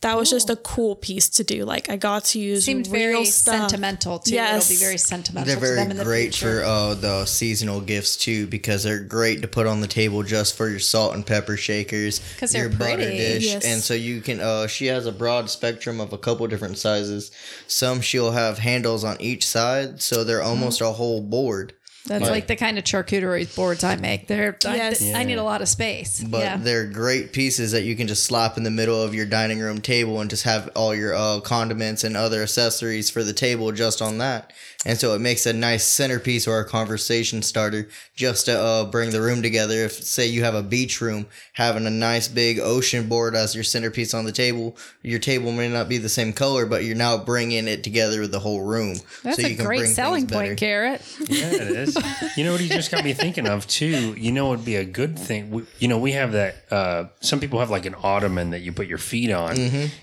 that 0.00 0.16
was 0.16 0.30
just 0.30 0.50
a 0.50 0.56
cool 0.56 0.96
piece 0.96 1.28
to 1.28 1.44
do. 1.44 1.64
Like 1.64 1.88
I 1.88 1.96
got 1.96 2.24
to 2.26 2.38
use 2.40 2.64
Seemed 2.64 2.86
real 2.88 3.12
very 3.12 3.24
stuff. 3.24 3.70
sentimental 3.70 4.18
too. 4.18 4.34
Yes. 4.34 4.68
It'll 4.70 4.78
be 4.80 4.84
very 4.84 4.98
sentimental 4.98 5.46
They're 5.46 5.54
to 5.56 5.60
very 5.60 5.76
them 5.76 5.90
in 5.92 5.96
the 5.96 6.04
great 6.04 6.34
future. 6.34 6.60
for 6.60 6.64
uh, 6.64 6.94
the 6.94 7.24
seasonal 7.24 7.80
gifts 7.80 8.16
too, 8.16 8.46
because 8.48 8.82
they're 8.82 8.98
great 9.00 9.42
to 9.42 9.48
put 9.48 9.66
on 9.68 9.80
the 9.80 9.86
table 9.86 10.22
just 10.24 10.56
for 10.56 10.68
your 10.68 10.80
salt 10.80 11.14
and 11.14 11.24
pepper 11.24 11.56
shakers, 11.56 12.20
'Cause 12.40 12.50
they're 12.52 12.68
your 12.68 12.70
butter 12.78 12.96
pretty. 12.96 13.16
dish, 13.16 13.44
Yes. 13.44 13.64
and 13.64 13.80
so 13.80 13.94
you 13.94 14.20
can. 14.20 14.40
Uh, 14.40 14.51
Uh, 14.52 14.66
she 14.66 14.86
has 14.86 15.06
a 15.06 15.12
broad 15.12 15.48
spectrum 15.48 15.98
of 15.98 16.12
a 16.12 16.18
couple 16.18 16.46
different 16.46 16.76
sizes. 16.76 17.30
Some 17.66 18.02
she'll 18.02 18.32
have 18.32 18.58
handles 18.58 19.02
on 19.02 19.18
each 19.18 19.46
side, 19.46 20.02
so 20.02 20.24
they're 20.24 20.40
mm-hmm. 20.40 20.48
almost 20.48 20.80
a 20.82 20.92
whole 20.92 21.22
board. 21.22 21.72
That's 22.06 22.28
like 22.28 22.48
the 22.48 22.56
kind 22.56 22.78
of 22.78 22.84
charcuterie 22.84 23.54
boards 23.54 23.84
I 23.84 23.96
make. 23.96 24.26
They're 24.26 24.56
Yes. 24.64 25.02
I, 25.02 25.20
I 25.20 25.24
need 25.24 25.38
a 25.38 25.44
lot 25.44 25.62
of 25.62 25.68
space. 25.68 26.22
But 26.22 26.38
yeah. 26.38 26.56
they're 26.56 26.86
great 26.86 27.32
pieces 27.32 27.72
that 27.72 27.82
you 27.82 27.94
can 27.94 28.08
just 28.08 28.24
slap 28.24 28.56
in 28.56 28.64
the 28.64 28.70
middle 28.70 29.00
of 29.00 29.14
your 29.14 29.26
dining 29.26 29.60
room 29.60 29.80
table 29.80 30.20
and 30.20 30.28
just 30.28 30.42
have 30.42 30.70
all 30.74 30.94
your 30.94 31.14
uh, 31.14 31.40
condiments 31.40 32.04
and 32.04 32.16
other 32.16 32.42
accessories 32.42 33.10
for 33.10 33.22
the 33.22 33.32
table 33.32 33.70
just 33.72 34.02
on 34.02 34.18
that. 34.18 34.52
And 34.84 34.98
so 34.98 35.14
it 35.14 35.20
makes 35.20 35.46
a 35.46 35.52
nice 35.52 35.84
centerpiece 35.84 36.48
or 36.48 36.58
a 36.58 36.64
conversation 36.64 37.42
starter 37.42 37.88
just 38.16 38.46
to 38.46 38.58
uh, 38.58 38.84
bring 38.86 39.10
the 39.10 39.22
room 39.22 39.40
together. 39.40 39.76
If, 39.84 39.92
say, 39.92 40.26
you 40.26 40.42
have 40.42 40.56
a 40.56 40.62
beach 40.62 41.00
room, 41.00 41.26
having 41.52 41.86
a 41.86 41.90
nice 41.90 42.26
big 42.26 42.58
ocean 42.58 43.08
board 43.08 43.36
as 43.36 43.54
your 43.54 43.62
centerpiece 43.62 44.12
on 44.12 44.24
the 44.24 44.32
table, 44.32 44.76
your 45.02 45.20
table 45.20 45.52
may 45.52 45.68
not 45.68 45.88
be 45.88 45.98
the 45.98 46.08
same 46.08 46.32
color, 46.32 46.66
but 46.66 46.82
you're 46.84 46.96
now 46.96 47.16
bringing 47.16 47.68
it 47.68 47.84
together 47.84 48.20
with 48.20 48.32
the 48.32 48.40
whole 48.40 48.62
room. 48.62 48.96
That's 49.22 49.40
so 49.40 49.46
a 49.46 49.50
you 49.50 49.56
can 49.56 49.66
great 49.66 49.80
bring 49.80 49.92
selling 49.92 50.26
point, 50.26 50.58
Garrett. 50.58 51.00
yeah, 51.28 51.46
it 51.46 51.62
is. 51.62 51.91
You 52.36 52.44
know 52.44 52.52
what 52.52 52.60
he 52.60 52.68
just 52.68 52.90
got 52.90 53.04
me 53.04 53.12
thinking 53.12 53.46
of 53.46 53.66
too. 53.66 54.14
You 54.14 54.32
know, 54.32 54.52
it'd 54.52 54.64
be 54.64 54.76
a 54.76 54.84
good 54.84 55.18
thing. 55.18 55.50
We, 55.50 55.64
you 55.78 55.88
know, 55.88 55.98
we 55.98 56.12
have 56.12 56.32
that. 56.32 56.54
Uh, 56.70 57.04
some 57.20 57.40
people 57.40 57.58
have 57.60 57.70
like 57.70 57.86
an 57.86 57.94
ottoman 58.02 58.50
that 58.50 58.60
you 58.60 58.72
put 58.72 58.86
your 58.86 58.98
feet 58.98 59.30
on, 59.30 59.56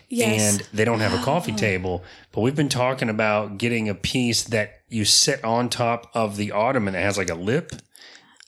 Yes. 0.10 0.58
and 0.60 0.68
they 0.74 0.86
don't 0.86 1.00
have 1.00 1.14
a 1.14 1.24
coffee 1.24 1.54
table. 1.54 2.04
But 2.32 2.42
we've 2.42 2.56
been 2.56 2.70
talking 2.70 3.10
about 3.10 3.58
getting 3.58 3.90
a 3.90 3.96
piece 3.96 4.44
that 4.46 4.82
you 4.90 5.06
sit 5.06 5.44
on 5.44 5.70
top 5.70 6.10
of 6.14 6.38
the 6.38 6.52
ottoman 6.52 6.94
that 6.94 7.02
has 7.04 7.18
like 7.18 7.30
a 7.30 7.36
lip. 7.36 7.72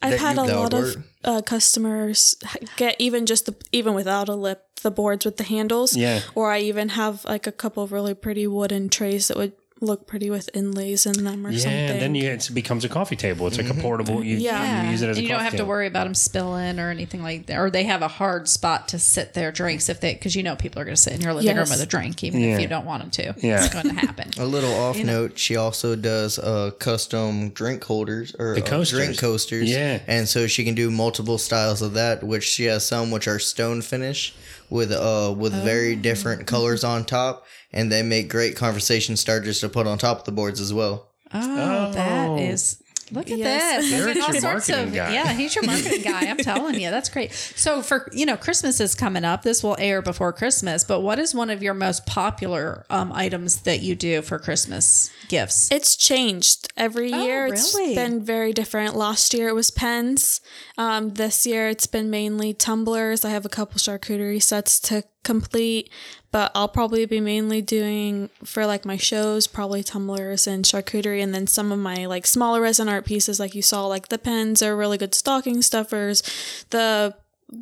I've 0.01 0.19
had 0.19 0.35
you- 0.37 0.43
a 0.43 0.45
lot 0.45 0.73
would 0.73 0.83
of 0.83 1.03
uh, 1.23 1.41
customers 1.43 2.35
get 2.75 2.95
even 2.99 3.25
just 3.25 3.45
the 3.45 3.55
even 3.71 3.93
without 3.93 4.29
a 4.29 4.35
lip 4.35 4.63
the 4.81 4.89
boards 4.89 5.25
with 5.25 5.37
the 5.37 5.43
handles. 5.43 5.95
Yeah. 5.95 6.21
Or 6.33 6.51
I 6.51 6.59
even 6.61 6.89
have 6.89 7.23
like 7.25 7.45
a 7.45 7.51
couple 7.51 7.83
of 7.83 7.91
really 7.91 8.15
pretty 8.15 8.47
wooden 8.47 8.89
trays 8.89 9.27
that 9.27 9.37
would 9.37 9.53
look 9.81 10.05
pretty 10.05 10.29
with 10.29 10.47
inlays 10.53 11.07
in 11.07 11.23
them 11.23 11.45
or 11.45 11.49
Yeah, 11.49 11.59
something. 11.59 11.79
and 11.89 11.99
then 12.01 12.13
you, 12.15 12.29
it 12.29 12.49
becomes 12.53 12.85
a 12.85 12.89
coffee 12.89 13.15
table. 13.15 13.47
It's 13.47 13.57
like 13.57 13.69
a 13.69 13.73
portable. 13.73 14.23
You, 14.23 14.37
Yeah. 14.37 14.85
you 14.85 14.91
use 14.91 15.01
it 15.01 15.09
as 15.09 15.17
and 15.17 15.19
a 15.19 15.21
you 15.23 15.27
don't 15.29 15.39
coffee 15.39 15.49
have 15.49 15.57
to 15.57 15.65
worry 15.65 15.87
about 15.87 16.03
them 16.03 16.13
spilling 16.13 16.79
or 16.79 16.91
anything 16.91 17.23
like 17.23 17.47
that. 17.47 17.57
Or 17.57 17.71
they 17.71 17.85
have 17.85 18.03
a 18.03 18.07
hard 18.07 18.47
spot 18.47 18.87
to 18.89 18.99
sit 18.99 19.33
their 19.33 19.51
drinks 19.51 19.89
if 19.89 19.99
they, 19.99 20.13
because 20.13 20.35
you 20.35 20.43
know 20.43 20.55
people 20.55 20.79
are 20.81 20.85
going 20.85 20.95
to 20.95 21.01
sit 21.01 21.13
in 21.13 21.21
your 21.21 21.33
living 21.33 21.55
room 21.55 21.67
with 21.67 21.81
a 21.81 21.85
drink, 21.87 22.23
even 22.23 22.41
Yeah. 22.41 22.55
if 22.55 22.61
you 22.61 22.67
don't 22.67 22.85
want 22.85 23.01
them 23.01 23.09
to. 23.33 23.35
Yeah. 23.45 23.65
It's 23.65 23.73
going 23.73 23.87
to 23.87 23.93
happen. 24.05 24.29
A 24.37 24.45
little 24.45 24.73
off 24.75 24.97
note, 25.03 25.39
she 25.39 25.55
also 25.55 25.95
does 25.95 26.37
uh, 26.37 26.71
custom 26.77 27.49
drink 27.49 27.83
holders 27.83 28.35
or 28.37 28.53
The 28.53 28.63
uh, 28.63 28.67
coasters. 28.67 28.99
drink 29.05 29.17
coasters. 29.19 29.69
Yeah. 29.69 29.99
and 30.07 30.29
so 30.29 30.45
she 30.45 30.63
can 30.63 30.75
do 30.75 30.91
multiple 30.91 31.37
styles 31.39 31.81
of 31.81 31.93
that. 31.95 32.23
Which 32.23 32.43
she 32.43 32.65
has 32.65 32.85
some 32.85 33.09
which 33.09 33.27
are 33.27 33.39
stone 33.39 33.81
finish 33.81 34.35
with 34.71 34.91
uh 34.91 35.33
with 35.37 35.53
very 35.53 35.95
different 35.95 36.47
colors 36.47 36.83
on 36.83 37.05
top, 37.05 37.45
and 37.71 37.91
they 37.91 38.01
make 38.01 38.29
great 38.29 38.55
conversation 38.55 39.15
starters 39.17 39.59
to 39.59 39.69
put 39.69 39.85
on 39.85 39.99
top 39.99 40.19
of 40.19 40.23
the 40.25 40.31
boards 40.31 40.59
as 40.59 40.73
well. 40.73 41.07
Oh, 41.33 41.91
that 41.91 42.29
Oh. 42.29 42.37
is 42.37 42.80
Look 43.11 43.29
at 43.29 43.37
Yes. 43.37 43.83
this. 43.89 43.93
Eric's 44.01 44.19
Look 44.19 44.27
all 44.27 44.33
your 44.33 44.41
sorts 44.41 44.69
of 44.69 44.93
guy. 44.93 45.13
yeah, 45.13 45.33
he's 45.33 45.53
your 45.55 45.65
marketing 45.65 46.01
guy. 46.01 46.21
I'm 46.27 46.37
telling 46.37 46.79
you, 46.79 46.89
that's 46.89 47.09
great. 47.09 47.33
So 47.33 47.81
for 47.81 48.07
you 48.13 48.25
know, 48.25 48.37
Christmas 48.37 48.79
is 48.79 48.95
coming 48.95 49.23
up. 49.25 49.43
This 49.43 49.61
will 49.63 49.75
air 49.79 50.01
before 50.01 50.31
Christmas. 50.33 50.83
But 50.83 51.01
what 51.01 51.19
is 51.19 51.35
one 51.35 51.49
of 51.49 51.61
your 51.61 51.73
most 51.73 52.05
popular 52.05 52.85
um, 52.89 53.11
items 53.11 53.61
that 53.63 53.81
you 53.81 53.95
do 53.95 54.21
for 54.21 54.39
Christmas 54.39 55.11
gifts? 55.27 55.69
It's 55.71 55.95
changed 55.95 56.71
every 56.77 57.13
Oh, 57.13 57.23
year. 57.23 57.47
It's 57.47 57.75
been 57.75 58.23
very 58.23 58.53
different. 58.53 58.95
Last 58.95 59.33
year 59.33 59.49
it 59.49 59.55
was 59.55 59.71
pens. 59.71 60.41
Um, 60.77 61.09
this 61.15 61.45
year 61.45 61.67
it's 61.69 61.87
been 61.87 62.09
mainly 62.09 62.53
tumblers. 62.53 63.25
I 63.25 63.29
have 63.31 63.45
a 63.45 63.49
couple 63.49 63.77
charcuterie 63.77 64.41
sets 64.41 64.79
to 64.81 65.03
complete, 65.23 65.89
but 66.31 66.51
I'll 66.55 66.67
probably 66.69 67.05
be 67.05 67.19
mainly 67.19 67.61
doing 67.61 68.29
for 68.43 68.65
like 68.65 68.85
my 68.85 68.97
shows, 68.97 69.47
probably 69.47 69.83
tumblers 69.83 70.47
and 70.47 70.63
charcuterie, 70.65 71.21
and 71.21 71.33
then 71.35 71.45
some 71.47 71.71
of 71.71 71.79
my 71.79 72.05
like 72.05 72.25
smaller 72.25 72.61
resin 72.61 72.87
art 72.89 73.05
pieces, 73.05 73.39
like 73.39 73.53
you 73.55 73.61
saw, 73.61 73.85
like 73.87 74.07
the 74.07 74.17
pens 74.17 74.61
are 74.61 74.75
really 74.75 74.97
good 74.97 75.13
stocking 75.13 75.61
stuffers. 75.61 76.21
The 76.69 77.15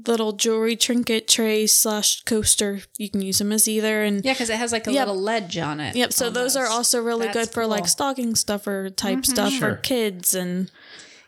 little 0.06 0.34
jewelry 0.34 0.76
trinket 0.76 1.28
tray 1.28 1.66
slash 1.66 2.22
coaster, 2.22 2.82
you 3.00 3.10
can 3.10 3.22
use 3.24 3.40
them 3.40 3.52
as 3.52 3.68
either, 3.68 4.04
and 4.04 4.24
yeah, 4.24 4.34
because 4.34 4.52
it 4.52 4.58
has 4.58 4.72
like 4.72 4.86
a 4.86 4.92
Yep. 4.94 5.08
little 5.08 5.20
ledge 5.22 5.58
on 5.58 5.80
it. 5.80 5.96
Yep. 5.96 6.14
So 6.14 6.30
those 6.30 6.56
are 6.56 6.68
also 6.68 7.02
really 7.02 7.26
That's 7.26 7.48
good 7.48 7.50
for 7.50 7.66
like 7.66 7.80
cool. 7.80 7.86
Mm-hmm. 7.86 7.90
stocking 7.90 8.36
stuffer 8.36 8.92
type 8.92 9.26
stuff 9.26 9.52
Sure. 9.52 9.70
for 9.72 9.76
kids 9.78 10.36
and 10.36 10.70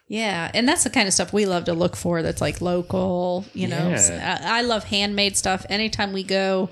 Yeah, 0.08 0.52
and 0.54 0.68
that's 0.70 0.84
the 0.84 0.90
kind 0.92 1.08
of 1.08 1.14
stuff 1.16 1.34
we 1.34 1.46
love 1.48 1.66
to 1.66 1.74
look 1.74 1.96
for. 1.96 2.22
That's 2.22 2.42
like 2.42 2.62
local. 2.62 3.46
You 3.54 3.68
know, 3.70 3.90
Yeah. 3.98 4.40
I, 4.44 4.60
I 4.60 4.62
love 4.62 4.84
handmade 4.84 5.38
stuff. 5.38 5.66
Anytime 5.70 6.14
we 6.14 6.22
go 6.24 6.70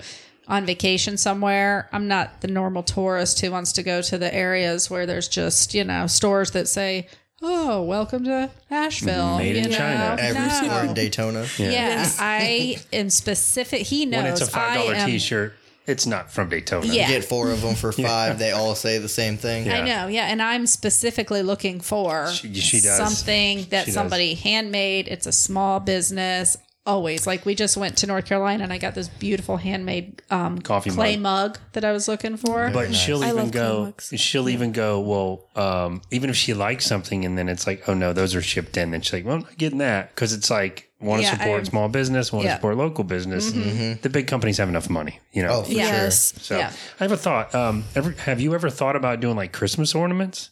on 0.50 0.66
vacation 0.66 1.16
somewhere, 1.16 1.88
I'm 1.92 2.08
not 2.08 2.40
the 2.42 2.48
normal 2.48 2.82
tourist 2.82 3.40
who 3.40 3.50
wants 3.50 3.72
to 3.72 3.82
go 3.82 4.02
to 4.02 4.18
the 4.18 4.32
areas 4.34 4.90
where 4.90 5.06
there's 5.06 5.28
just 5.28 5.72
you 5.74 5.84
know 5.84 6.06
stores 6.06 6.50
that 6.50 6.68
say, 6.68 7.06
"Oh, 7.40 7.80
welcome 7.82 8.24
to 8.24 8.50
Asheville." 8.70 9.38
Made 9.38 9.56
in 9.56 9.64
you 9.64 9.70
know? 9.70 9.76
China. 9.78 10.16
Every 10.20 10.42
No. 10.42 10.48
store 10.48 10.84
in 10.84 10.94
Daytona. 10.94 11.46
Yeah, 11.56 12.10
I 12.18 12.76
am 12.92 13.08
specific. 13.10 13.82
He 13.86 14.04
knows 14.06 14.22
when 14.24 14.32
it's 14.32 14.42
a 14.42 14.46
$5 14.50 14.94
am. 14.96 15.08
T-shirt, 15.08 15.54
it's 15.86 16.06
not 16.06 16.30
from 16.32 16.48
Daytona. 16.48 16.86
Yeah. 16.86 17.08
Get 17.08 17.24
four 17.24 17.50
of 17.50 17.62
them 17.62 17.74
for 17.76 17.92
five. 18.08 18.38
They 18.38 18.50
all 18.52 18.74
say 18.74 18.98
the 18.98 19.08
same 19.08 19.36
thing. 19.36 19.66
Yeah. 19.66 19.78
I 19.78 19.80
know, 19.82 20.06
yeah, 20.08 20.26
and 20.26 20.42
I'm 20.42 20.66
specifically 20.66 21.42
looking 21.42 21.80
for 21.80 22.28
She- 22.32 22.52
she 22.54 22.80
does. 22.80 22.96
something 22.96 23.66
that 23.70 23.84
She 23.84 23.90
does. 23.92 23.94
somebody 23.94 24.34
handmade. 24.34 25.06
It's 25.08 25.26
a 25.26 25.32
small 25.32 25.80
business. 25.80 26.56
Always 26.86 27.26
like 27.26 27.44
we 27.44 27.54
just 27.54 27.76
went 27.76 27.98
to 27.98 28.06
North 28.06 28.24
Carolina 28.24 28.64
and 28.64 28.72
I 28.72 28.78
got 28.78 28.94
this 28.94 29.06
beautiful 29.06 29.58
handmade 29.58 30.22
um, 30.30 30.58
Coffee 30.60 30.90
clay 30.90 31.16
mug. 31.18 31.50
mug. 31.52 31.58
that 31.74 31.84
I 31.84 31.92
was 31.92 32.08
looking 32.08 32.38
for. 32.38 32.70
But 32.70 32.94
she'll 32.94 33.22
I 33.22 33.26
even 33.28 33.36
love 33.36 33.50
go. 33.52 33.76
comics. 33.80 34.14
She'll 34.18 34.48
even 34.48 34.72
go. 34.72 34.98
Well, 35.00 35.46
um, 35.56 36.00
even 36.10 36.30
if 36.30 36.36
she 36.36 36.54
likes 36.54 36.86
something, 36.86 37.26
and 37.26 37.36
then 37.36 37.50
it's 37.50 37.66
like, 37.66 37.86
oh 37.86 37.92
no, 37.94 38.14
those 38.14 38.34
are 38.34 38.40
shipped 38.40 38.78
in. 38.78 38.92
Then 38.92 39.02
she's 39.02 39.12
like, 39.12 39.26
well, 39.26 39.36
I'm 39.36 39.42
not 39.42 39.58
getting 39.58 39.78
that 39.78 40.14
because 40.14 40.32
it's 40.32 40.50
like 40.50 40.90
want 41.00 41.20
to 41.20 41.26
Yeah, 41.28 41.36
support 41.36 41.60
I- 41.60 41.64
small 41.64 41.88
business, 41.90 42.32
want 42.32 42.46
Yeah. 42.46 42.52
to 42.52 42.56
support 42.56 42.76
local 42.78 43.04
business. 43.04 43.52
The 43.52 44.08
big 44.10 44.26
companies 44.26 44.56
have 44.56 44.70
enough 44.70 44.88
money, 44.88 45.20
you 45.32 45.42
know. 45.42 45.50
Oh, 45.50 45.62
for 45.64 45.72
yes, 45.72 46.32
So 46.40 46.56
yeah. 46.56 46.72
I 46.98 47.04
have 47.04 47.12
a 47.12 47.16
thought. 47.18 47.54
Um, 47.54 47.84
ever, 47.94 48.12
have 48.12 48.40
you 48.40 48.54
ever 48.54 48.70
thought 48.70 48.96
about 48.96 49.20
doing 49.20 49.36
like 49.36 49.52
Christmas 49.52 49.94
ornaments? 49.94 50.48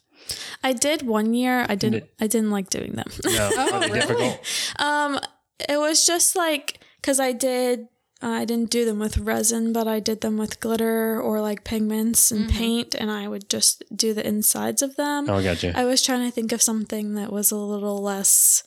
I 0.62 0.74
did 0.74 1.02
one 1.06 1.32
year. 1.32 1.64
I 1.70 1.74
didn't. 1.74 2.04
I 2.20 2.26
didn't 2.26 2.50
like 2.50 2.68
doing 2.68 2.92
them. 2.92 3.06
No, 3.24 3.50
are 3.72 3.80
they 3.80 3.88
difficult? 3.98 4.40
It 5.68 5.78
was 5.78 6.06
just 6.06 6.36
like 6.36 6.80
because 7.00 7.20
I 7.20 7.32
did. 7.32 7.88
I 8.20 8.44
didn't 8.44 8.70
do 8.70 8.84
them 8.84 8.98
with 8.98 9.16
resin, 9.18 9.72
but 9.72 9.86
I 9.86 10.00
did 10.00 10.22
them 10.22 10.38
with 10.38 10.58
glitter 10.58 11.22
or 11.22 11.40
like 11.40 11.62
pigments 11.62 12.32
and 12.32 12.50
paint, 12.50 12.96
and 12.96 13.12
I 13.12 13.28
would 13.28 13.48
just 13.48 13.84
do 13.94 14.12
the 14.12 14.26
insides 14.26 14.82
of 14.82 14.96
them. 14.96 15.30
Oh, 15.30 15.36
I 15.36 15.44
got 15.44 15.62
you. 15.62 15.70
I 15.72 15.84
was 15.84 16.02
trying 16.02 16.26
to 16.28 16.32
think 16.32 16.50
of 16.50 16.60
something 16.60 17.14
that 17.14 17.30
was 17.32 17.52
a 17.52 17.56
little 17.56 18.02
less. 18.02 18.64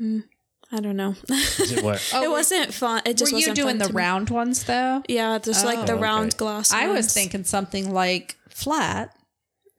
mm, 0.00 0.22
I 0.70 0.78
don't 0.78 0.96
know. 0.96 1.16
Is 1.28 1.72
it 1.72 1.82
what? 1.82 2.08
Oh, 2.14 2.22
it 2.22 2.28
were- 2.28 2.34
wasn't 2.34 2.72
fun. 2.72 3.02
It 3.04 3.16
just 3.16 3.32
Were 3.32 3.38
you 3.40 3.48
wasn't 3.48 3.56
doing 3.56 3.68
fun 3.70 3.78
the 3.78 3.86
to 3.86 3.92
me. 3.92 3.96
round 3.96 4.30
ones 4.30 4.62
though? 4.62 5.02
Yeah, 5.08 5.40
just 5.40 5.64
like 5.64 5.86
the 5.86 5.94
Oh, 5.94 5.98
round 6.00 6.28
okay. 6.34 6.38
glass. 6.38 6.72
I 6.72 6.86
was 6.86 7.12
thinking 7.12 7.42
something 7.42 7.92
like 7.92 8.36
flat, 8.48 9.12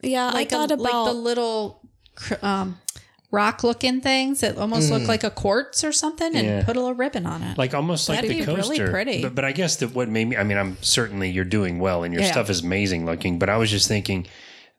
Yeah, 0.01 0.25
like 0.31 0.51
I 0.51 0.57
a, 0.57 0.59
thought 0.59 0.71
about 0.71 0.83
like 0.83 1.05
the 1.13 1.13
little 1.13 1.81
um, 2.41 2.79
rock 3.35 3.63
looking 3.63 4.01
things 4.01 4.39
that 4.41 4.57
almost 4.57 4.89
look 4.89 5.03
mm. 5.03 5.07
like 5.07 5.23
a 5.23 5.29
quartz 5.29 5.83
or 5.83 5.91
something, 5.91 6.35
and 6.35 6.45
Yeah. 6.47 6.63
put 6.63 6.75
a 6.75 6.79
little 6.79 6.95
ribbon 6.95 7.25
on 7.25 7.43
it. 7.43 7.57
like 7.57 7.73
almost 7.73 8.07
like 8.09 8.17
That'd 8.21 8.31
the 8.31 8.39
be 8.39 8.45
really 8.45 8.77
coaster. 8.77 8.89
pretty. 8.91 9.21
But, 9.21 9.35
but 9.35 9.45
I 9.45 9.51
guess 9.51 9.75
that 9.77 9.93
what 9.93 10.09
made 10.09 10.27
me, 10.29 10.37
I 10.37 10.43
mean, 10.43 10.57
I'm 10.57 10.77
certainly 10.81 11.29
you're 11.29 11.45
doing 11.45 11.79
well 11.79 12.03
and 12.03 12.13
your 12.13 12.23
Yeah. 12.23 12.31
stuff 12.31 12.49
is 12.49 12.61
amazing 12.63 13.05
looking, 13.05 13.37
but 13.37 13.49
I 13.49 13.57
was 13.57 13.69
just 13.69 13.87
thinking 13.87 14.25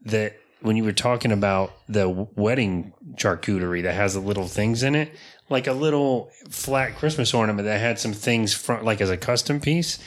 that 0.06 0.36
when 0.62 0.76
you 0.76 0.84
were 0.84 0.92
talking 0.92 1.32
about 1.32 1.72
the 1.88 2.08
wedding 2.34 2.92
charcuterie 3.16 3.82
that 3.82 3.94
has 3.94 4.14
the 4.14 4.20
little 4.20 4.48
things 4.48 4.82
in 4.82 4.94
it, 4.94 5.12
like 5.50 5.66
a 5.66 5.72
little 5.72 6.30
flat 6.50 6.96
Christmas 6.96 7.32
ornament 7.34 7.66
that 7.66 7.78
had 7.80 7.98
some 7.98 8.12
things 8.12 8.52
from, 8.54 8.84
like 8.84 9.00
as 9.00 9.10
a 9.10 9.16
custom 9.16 9.60
piece, 9.60 9.98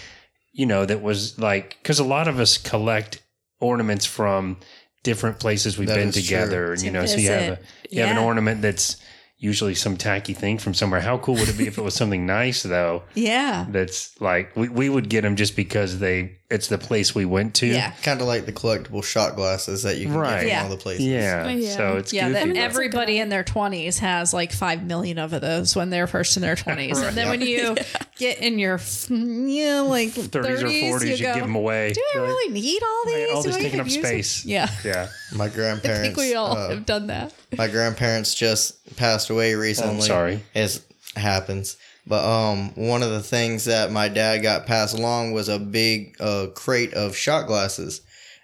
you 0.51 0.65
know, 0.65 0.85
that 0.85 1.01
was 1.01 1.37
like, 1.39 1.77
because 1.81 1.99
a 1.99 2.03
lot 2.03 2.27
of 2.27 2.39
us 2.39 2.57
collect 2.57 3.21
ornaments 3.61 4.05
from 4.05 4.57
different 5.03 5.39
places 5.39 5.77
we've 5.77 5.87
That 5.87 5.95
been 5.95 6.09
is 6.09 6.15
true. 6.15 6.23
together, 6.23 6.73
and 6.73 6.81
you 6.81 6.91
know, 6.91 7.05
so 7.05 7.17
you 7.17 7.29
have 7.29 7.41
a 7.41 7.55
visit. 7.55 7.65
you 7.91 8.01
have 8.01 8.11
an 8.17 8.23
ornament 8.23 8.61
that's 8.61 8.97
usually 9.41 9.73
some 9.73 9.95
tacky 9.95 10.33
thing 10.33 10.57
from 10.57 10.73
somewhere. 10.73 10.99
How 10.99 11.17
cool 11.17 11.35
would 11.35 11.47
it 11.47 11.57
be 11.57 11.65
if 11.65 11.77
it 11.77 11.81
was 11.81 11.93
something 11.95 12.25
nice 12.25 12.63
though? 12.63 13.03
yeah, 13.15 13.65
That's 13.69 14.19
like 14.19 14.53
we, 14.57 14.67
we 14.67 14.89
would 14.89 15.07
get 15.09 15.21
them 15.21 15.37
just 15.37 15.55
because 15.55 15.99
they 15.99 16.39
it's 16.49 16.67
the 16.67 16.77
place 16.77 17.15
we 17.15 17.23
went 17.25 17.53
to. 17.55 17.67
yeah. 17.67 17.91
Kind 18.03 18.19
of 18.19 18.27
like 18.27 18.45
the 18.47 18.51
collectible 18.51 19.01
shot 19.03 19.35
glasses 19.37 19.83
that 19.83 19.97
you 19.97 20.07
can 20.07 20.15
Right. 20.17 20.29
get 20.31 20.39
from 20.39 20.47
Yeah. 20.49 20.63
all 20.63 20.69
the 20.69 20.77
places. 20.77 21.05
Yeah. 21.05 21.47
Yeah. 21.49 21.69
So 21.77 21.97
it's 21.97 22.11
Yeah, 22.11 22.27
goofy, 22.29 22.53
that 22.53 22.57
everybody 22.59 23.19
in 23.19 23.29
their 23.29 23.43
20s 23.45 23.99
has 23.99 24.33
like 24.33 24.51
5 24.51 24.83
million 24.83 25.19
of 25.19 25.29
those 25.39 25.73
when 25.75 25.89
they're 25.89 26.07
first 26.07 26.35
in 26.35 26.41
their 26.41 26.55
20s. 26.55 27.01
And 27.07 27.15
then 27.15 27.29
when 27.29 27.41
you 27.41 27.77
get 28.19 28.37
in 28.39 28.59
your, 28.59 28.75
f- 28.75 29.09
you 29.09 29.65
know, 29.65 29.87
like 29.87 30.09
30s, 30.09 30.29
30s 30.29 30.61
or 30.61 30.99
40s, 30.99 31.17
you, 31.17 31.23
go, 31.23 31.33
give 31.33 31.43
them 31.43 31.55
away. 31.55 31.91
Do 31.93 32.01
I 32.01 32.11
You're 32.13 32.23
like, 32.23 32.29
really 32.29 32.53
need 32.53 32.83
all 32.83 33.05
these? 33.05 33.33
all 33.33 33.41
Do 33.41 33.47
this 33.49 33.55
I 33.57 33.61
taking 33.61 33.67
even 33.67 33.79
up 33.79 33.85
use 33.87 33.95
them?" 33.95 34.03
space. 34.05 34.45
Yeah. 34.45 34.69
Yeah. 34.85 35.07
My 35.35 35.45
I 35.45 35.49
grandparents. 35.49 36.01
think 36.01 36.17
we 36.17 36.35
all 36.35 36.55
uh, 36.55 36.69
have 36.69 36.85
done 36.85 37.07
that. 37.07 37.33
my 37.57 37.67
grandparents 37.67 38.35
just 38.35 38.95
passed 38.97 39.29
away 39.31 39.55
recently. 39.55 40.01
sorry. 40.01 40.43
It 40.53 40.79
happens. 41.15 41.77
But 42.05 42.23
um, 42.25 42.73
one 42.75 43.03
of 43.03 43.09
the 43.11 43.21
things 43.21 43.65
that 43.65 43.91
my 43.91 44.07
dad 44.09 44.39
got 44.39 44.65
passed 44.65 44.97
along 44.97 45.31
was 45.31 45.47
a 45.49 45.59
big 45.59 46.15
uh, 46.19 46.47
crate 46.55 46.93
of 46.93 47.15
shot 47.15 47.45
glasses. 47.47 48.01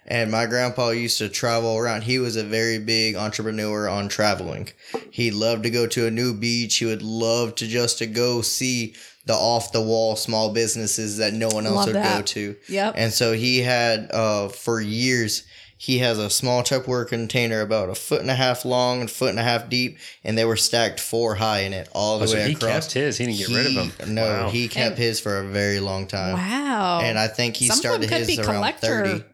And 0.08 0.30
my 0.30 0.46
grandpa 0.46 0.90
used 0.90 1.18
to 1.18 1.28
travel 1.28 1.76
around. 1.76 2.02
He 2.04 2.20
was 2.20 2.36
a 2.36 2.44
very 2.44 2.78
big 2.78 3.16
entrepreneur 3.16 3.88
on 3.88 4.08
traveling. 4.08 4.68
He 5.10 5.32
loved 5.32 5.64
to 5.64 5.70
go 5.70 5.88
to 5.88 6.06
a 6.06 6.12
new 6.12 6.32
beach. 6.32 6.76
He 6.76 6.84
would 6.84 7.02
love 7.02 7.56
to 7.56 7.66
just 7.66 7.98
to 7.98 8.06
go 8.06 8.40
see 8.40 8.94
the 9.26 9.34
off 9.34 9.72
the 9.72 9.82
wall 9.82 10.16
small 10.16 10.52
businesses 10.52 11.18
that 11.18 11.32
no 11.34 11.48
one 11.48 11.66
else 11.66 11.86
Love 11.86 11.94
would 11.94 12.02
go 12.02 12.22
to. 12.22 12.56
Yep. 12.68 12.94
And 12.96 13.12
so 13.12 13.32
he 13.32 13.60
had 13.60 14.08
uh, 14.12 14.48
for 14.48 14.80
years 14.80 15.44
he 15.78 15.98
has 15.98 16.18
a 16.18 16.30
small 16.30 16.62
Tupperware 16.62 17.06
container 17.06 17.60
about 17.60 17.90
a 17.90 17.94
foot 17.94 18.22
and 18.22 18.30
a 18.30 18.34
half 18.34 18.64
long 18.64 19.02
and 19.02 19.10
foot 19.10 19.28
and 19.28 19.38
a 19.38 19.42
half 19.42 19.68
deep, 19.68 19.98
and 20.24 20.38
they 20.38 20.46
were 20.46 20.56
stacked 20.56 20.98
four 21.00 21.34
high 21.34 21.60
in 21.60 21.74
it 21.74 21.86
all 21.92 22.18
the 22.18 22.24
Oh, 22.24 22.28
so 22.28 22.34
way 22.36 22.46
he 22.48 22.52
across. 22.54 22.70
kept 22.86 22.92
his. 22.92 23.18
He 23.18 23.26
didn't 23.26 23.38
get 23.38 23.48
rid 23.48 23.66
of 23.76 23.98
them. 23.98 24.14
No, 24.14 24.22
Wow. 24.24 24.48
he 24.48 24.68
kept 24.68 24.92
And- 24.92 24.98
his 24.98 25.20
for 25.20 25.38
a 25.40 25.44
very 25.44 25.80
long 25.80 26.06
time. 26.06 26.32
Wow. 26.34 27.00
And 27.02 27.18
I 27.18 27.28
think 27.28 27.56
he 27.56 27.66
Some 27.66 27.74
of 27.74 27.78
started 27.80 28.08
his 28.08 28.26
be 28.26 28.38
around 28.38 28.54
collector 28.54 28.86
thirty. 29.06 29.24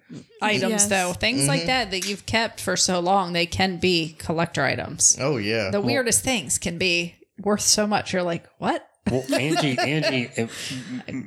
items, 0.43 0.71
Yes. 0.73 0.87
though. 0.87 1.13
Things 1.13 1.47
like 1.47 1.67
that 1.67 1.93
that 1.93 2.07
you've 2.09 2.27
kept 2.27 2.61
for 2.61 2.77
so 2.77 2.99
long, 2.99 3.35
they 3.35 3.47
can 3.47 3.77
be 3.77 4.17
collector 4.19 4.65
items. 4.65 5.17
Oh 5.21 5.37
yeah. 5.37 5.71
The 5.71 5.81
weirdest 5.81 6.23
things 6.25 6.59
can 6.59 6.77
be 6.77 7.15
worth 7.41 7.61
so 7.61 7.87
much. 7.87 8.13
You're 8.13 8.25
like, 8.25 8.47
what? 8.59 8.85
Well, 9.11 9.25
Angie, 9.35 9.77
Angie, 9.79 10.31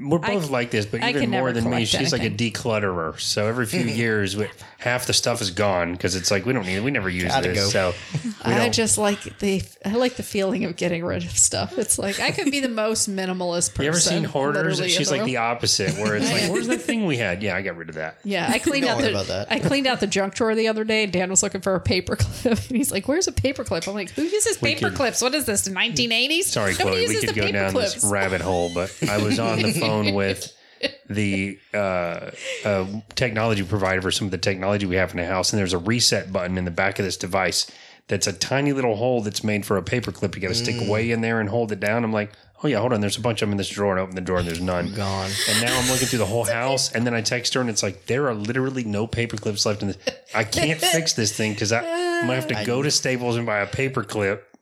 we're 0.01 0.17
both 0.19 0.49
like 0.49 0.71
this, 0.71 0.85
but 0.85 1.03
I 1.03 1.09
even 1.09 1.29
more 1.29 1.51
than 1.51 1.65
me, 1.65 1.69
collect 1.71 1.87
she's 1.89 2.11
like 2.13 2.23
a 2.23 2.29
declutterer. 2.29 3.19
So 3.19 3.47
every 3.47 3.65
few 3.65 3.81
years, 3.83 4.37
we, 4.37 4.47
half 4.77 5.07
the 5.07 5.13
stuff 5.13 5.41
is 5.41 5.51
gone 5.51 5.91
because 5.91 6.15
it's 6.15 6.31
like 6.31 6.45
we 6.45 6.53
don't 6.53 6.65
need 6.65 6.75
it. 6.75 6.83
We 6.83 6.91
never 6.91 7.09
use 7.09 7.25
Gotta 7.25 7.49
this. 7.49 7.73
go. 7.73 7.91
So 7.91 8.29
I 8.43 8.69
just 8.69 8.97
like 8.97 9.39
the 9.39 9.61
I 9.83 9.93
like 9.95 10.15
the 10.15 10.23
feeling 10.23 10.63
of 10.63 10.77
getting 10.77 11.03
rid 11.03 11.23
of 11.25 11.31
stuff. 11.37 11.77
It's 11.77 11.99
like 11.99 12.19
I 12.21 12.31
could 12.31 12.49
be 12.49 12.61
the 12.61 12.69
most 12.69 13.09
minimalist 13.09 13.71
person. 13.71 13.83
you 13.83 13.89
ever 13.89 13.99
seen 13.99 14.23
hoarders? 14.23 14.79
literally 14.79 14.89
She's 14.91 15.11
like 15.11 15.25
the 15.25 15.37
opposite, 15.37 15.95
where 15.97 16.15
it's 16.15 16.31
like, 16.31 16.43
"Where's 16.51 16.67
that 16.67 16.81
thing 16.81 17.05
we 17.05 17.17
had?" 17.17 17.43
Yeah, 17.43 17.57
I 17.57 17.61
got 17.61 17.75
rid 17.75 17.89
of 17.89 17.95
that. 17.95 18.19
Yeah, 18.23 18.47
I 18.49 18.59
cleaned 18.59 18.85
Don't 18.85 18.97
out 18.99 19.01
the 19.01 19.09
about 19.09 19.27
that. 19.27 19.51
I 19.51 19.59
cleaned 19.59 19.87
out 19.87 19.99
the 19.99 20.07
junk 20.07 20.35
drawer 20.35 20.55
the 20.55 20.69
other 20.69 20.85
day. 20.85 21.03
and 21.03 21.11
Dan 21.11 21.29
was 21.29 21.43
looking 21.43 21.61
for 21.61 21.75
a 21.75 21.81
paper 21.81 22.15
clip, 22.15 22.45
and 22.69 22.77
he's 22.77 22.91
like, 22.91 23.07
"Where's 23.09 23.27
a 23.27 23.33
paper 23.33 23.65
clip?" 23.65 23.85
I'm 23.85 23.93
like, 23.95 24.11
"Who 24.11 24.23
uses 24.23 24.61
We 24.61 24.75
paper 24.75 24.91
clips? 24.91 25.21
What 25.21 25.35
is 25.35 25.45
this? 25.45 25.67
1980s? 25.67 26.43
Sorry, 26.43 26.71
Nobody 26.71 26.83
Chloe. 26.83 26.95
We 26.95 27.01
uses 27.01 27.19
could 27.25 27.29
the 27.29 27.33
go 27.41 27.45
paper 27.47 27.57
down 27.65 27.73
clips." 27.73 27.95
this 27.95 28.03
rabbit 28.05 28.41
hole, 28.41 28.71
but 28.73 28.95
I 29.09 29.17
was 29.23 29.39
on 29.39 29.61
the 29.61 29.73
phone 29.73 30.13
with 30.21 30.51
the 31.09 31.57
uh, 31.73 32.31
uh, 32.63 32.85
technology 33.15 33.63
provider 33.63 34.01
for 34.01 34.11
some 34.11 34.27
of 34.27 34.31
the 34.31 34.37
technology 34.37 34.85
we 34.85 34.95
have 34.97 35.11
in 35.11 35.17
the 35.17 35.25
house, 35.25 35.51
and 35.53 35.59
there's 35.59 35.73
a 35.73 35.77
reset 35.77 36.31
button 36.31 36.57
in 36.57 36.65
the 36.65 36.71
back 36.71 36.99
of 36.99 37.05
this 37.05 37.17
device 37.17 37.69
that's 38.07 38.27
a 38.27 38.33
tiny 38.33 38.71
little 38.71 38.95
hole 38.95 39.21
that's 39.21 39.43
made 39.43 39.65
for 39.65 39.77
a 39.77 39.81
paper 39.83 40.11
clip. 40.11 40.35
You 40.35 40.41
got 40.41 40.49
to 40.49 40.55
stick 40.55 40.75
Mm. 40.75 40.89
way 40.89 41.11
in 41.11 41.21
there 41.21 41.39
and 41.39 41.49
hold 41.49 41.71
it 41.71 41.79
down. 41.79 42.03
I'm 42.03 42.13
like, 42.13 42.31
oh 42.63 42.67
yeah, 42.67 42.77
hold 42.79 42.93
on. 42.93 43.01
There's 43.01 43.17
a 43.17 43.21
bunch 43.21 43.41
of 43.41 43.47
them 43.47 43.53
in 43.53 43.57
this 43.57 43.69
drawer, 43.69 43.91
and 43.93 43.99
I 43.99 44.03
open 44.03 44.13
the 44.15 44.21
drawer, 44.21 44.39
and 44.39 44.47
there's 44.47 44.61
none 44.61 44.93
Gone. 44.93 45.31
And 45.49 45.61
now 45.61 45.75
I'm 45.79 45.89
looking 45.89 46.07
through 46.07 46.19
the 46.19 46.25
whole 46.27 46.43
house, 46.45 46.91
and 46.91 47.05
then 47.07 47.15
I 47.15 47.21
text 47.21 47.55
her, 47.55 47.61
and 47.61 47.69
it's 47.69 47.81
like 47.81 48.05
there 48.05 48.27
are 48.27 48.35
literally 48.35 48.83
no 48.83 49.07
paper 49.07 49.37
clips 49.37 49.65
left 49.65 49.81
in 49.81 49.87
this. 49.87 49.97
I 50.35 50.43
can't 50.43 50.79
fix 50.79 51.13
this 51.13 51.35
thing 51.35 51.53
because 51.53 51.71
I 51.71 51.79
I'm 51.79 52.21
gonna 52.27 52.35
have 52.35 52.47
to 52.49 52.63
go 52.65 52.83
to 52.83 52.91
Staples 52.91 53.37
and 53.37 53.45
buy 53.45 53.59
a 53.59 53.67
paper 53.67 54.03
clip. 54.03 54.54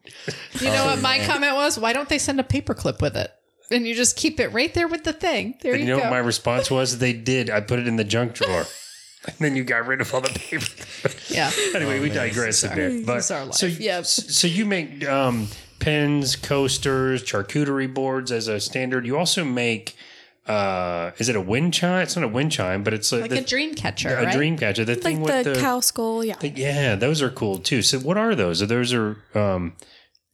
You 0.59 0.67
know 0.67 0.85
what 0.85 1.01
my 1.01 1.19
comment 1.25 1.55
was? 1.55 1.77
Why 1.79 1.93
don't 1.93 2.09
they 2.09 2.17
send 2.17 2.39
a 2.39 2.43
paperclip 2.43 3.01
with 3.01 3.15
it? 3.17 3.31
And 3.71 3.87
you 3.87 3.95
just 3.95 4.17
keep 4.17 4.39
it 4.39 4.49
right 4.49 4.73
there 4.73 4.87
with 4.87 5.03
the 5.03 5.13
thing. 5.13 5.55
There 5.61 5.73
And 5.73 5.81
you, 5.81 5.87
you 5.87 5.93
know 5.93 5.97
go. 5.99 6.03
what 6.03 6.11
my 6.11 6.19
response 6.19 6.69
was? 6.69 6.99
They 6.99 7.13
did. 7.13 7.49
I 7.49 7.61
put 7.61 7.79
it 7.79 7.87
in 7.87 7.95
the 7.95 8.03
junk 8.03 8.33
drawer. 8.33 8.65
And 9.25 9.35
then 9.39 9.55
you 9.55 9.63
got 9.63 9.87
rid 9.87 10.01
of 10.01 10.13
all 10.13 10.19
the 10.19 10.27
paper. 10.37 10.65
yeah. 11.29 11.49
anyway, 11.73 12.01
we 12.01 12.09
digress 12.09 12.61
a 12.65 12.75
bit. 12.75 13.05
But 13.05 13.19
It's 13.19 13.31
our 13.31 13.45
life. 13.45 13.53
so 13.55 13.67
Yep. 13.67 14.05
so 14.05 14.47
you 14.47 14.65
make 14.65 15.07
um, 15.07 15.47
pens, 15.79 16.35
coasters, 16.35 17.23
charcuterie 17.23 17.91
boards 17.93 18.33
as 18.33 18.49
a 18.49 18.59
standard. 18.59 19.05
You 19.05 19.17
also 19.17 19.45
make 19.45 19.95
uh, 20.47 21.11
is 21.17 21.29
it 21.29 21.35
a 21.35 21.41
wind 21.41 21.73
chime? 21.73 22.01
It's 22.03 22.15
not 22.15 22.25
a 22.25 22.27
wind 22.27 22.51
chime, 22.51 22.83
but 22.83 22.93
it's 22.93 23.11
a, 23.11 23.19
Like 23.19 23.29
the, 23.31 23.39
a 23.39 23.43
dream 23.43 23.73
catcher, 23.75 24.09
a 24.15 24.23
right? 24.25 24.33
dream 24.33 24.57
catcher. 24.57 24.83
The 24.85 24.95
thing 24.95 25.21
Like 25.23 25.45
with 25.45 25.55
the, 25.55 25.61
cow 25.61 25.79
skull, 25.79 26.23
yeah. 26.23 26.35
the- 26.39 26.49
yeah, 26.49 26.95
those 26.95 27.21
are 27.21 27.29
cool 27.29 27.59
too. 27.59 27.81
So 27.81 27.99
what 27.99 28.17
are 28.17 28.35
those? 28.35 28.61
Are 28.61 28.65
those 28.65 28.93
are 28.93 29.17
um, 29.35 29.73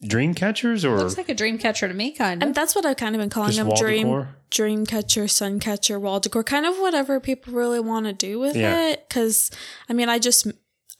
dream 0.01 0.33
catchers 0.33 0.83
or 0.83 0.97
Looks 0.97 1.17
like 1.17 1.29
a 1.29 1.35
dream 1.35 1.57
catcher 1.57 1.87
to 1.87 1.93
me, 1.93 2.11
kind 2.11 2.41
of. 2.41 2.47
And 2.47 2.55
that's 2.55 2.73
what 2.75 2.85
I've 2.85 2.97
kind 2.97 3.15
of 3.15 3.19
been 3.19 3.29
calling 3.29 3.51
Just 3.51 3.67
them 3.67 3.77
dream 3.77 4.07
decor? 4.07 4.35
dream 4.49 4.85
catcher, 4.85 5.27
sun 5.27 5.59
catcher, 5.59 5.99
wall 5.99 6.19
decor, 6.19 6.43
kind 6.43 6.65
of 6.65 6.75
whatever 6.77 7.19
people 7.19 7.53
really 7.53 7.79
want 7.79 8.05
to 8.07 8.13
do 8.13 8.39
with 8.39 8.55
Yeah. 8.55 8.89
it. 8.89 9.05
Because 9.07 9.51
I 9.89 9.93
mean, 9.93 10.09
I 10.09 10.17
just 10.19 10.47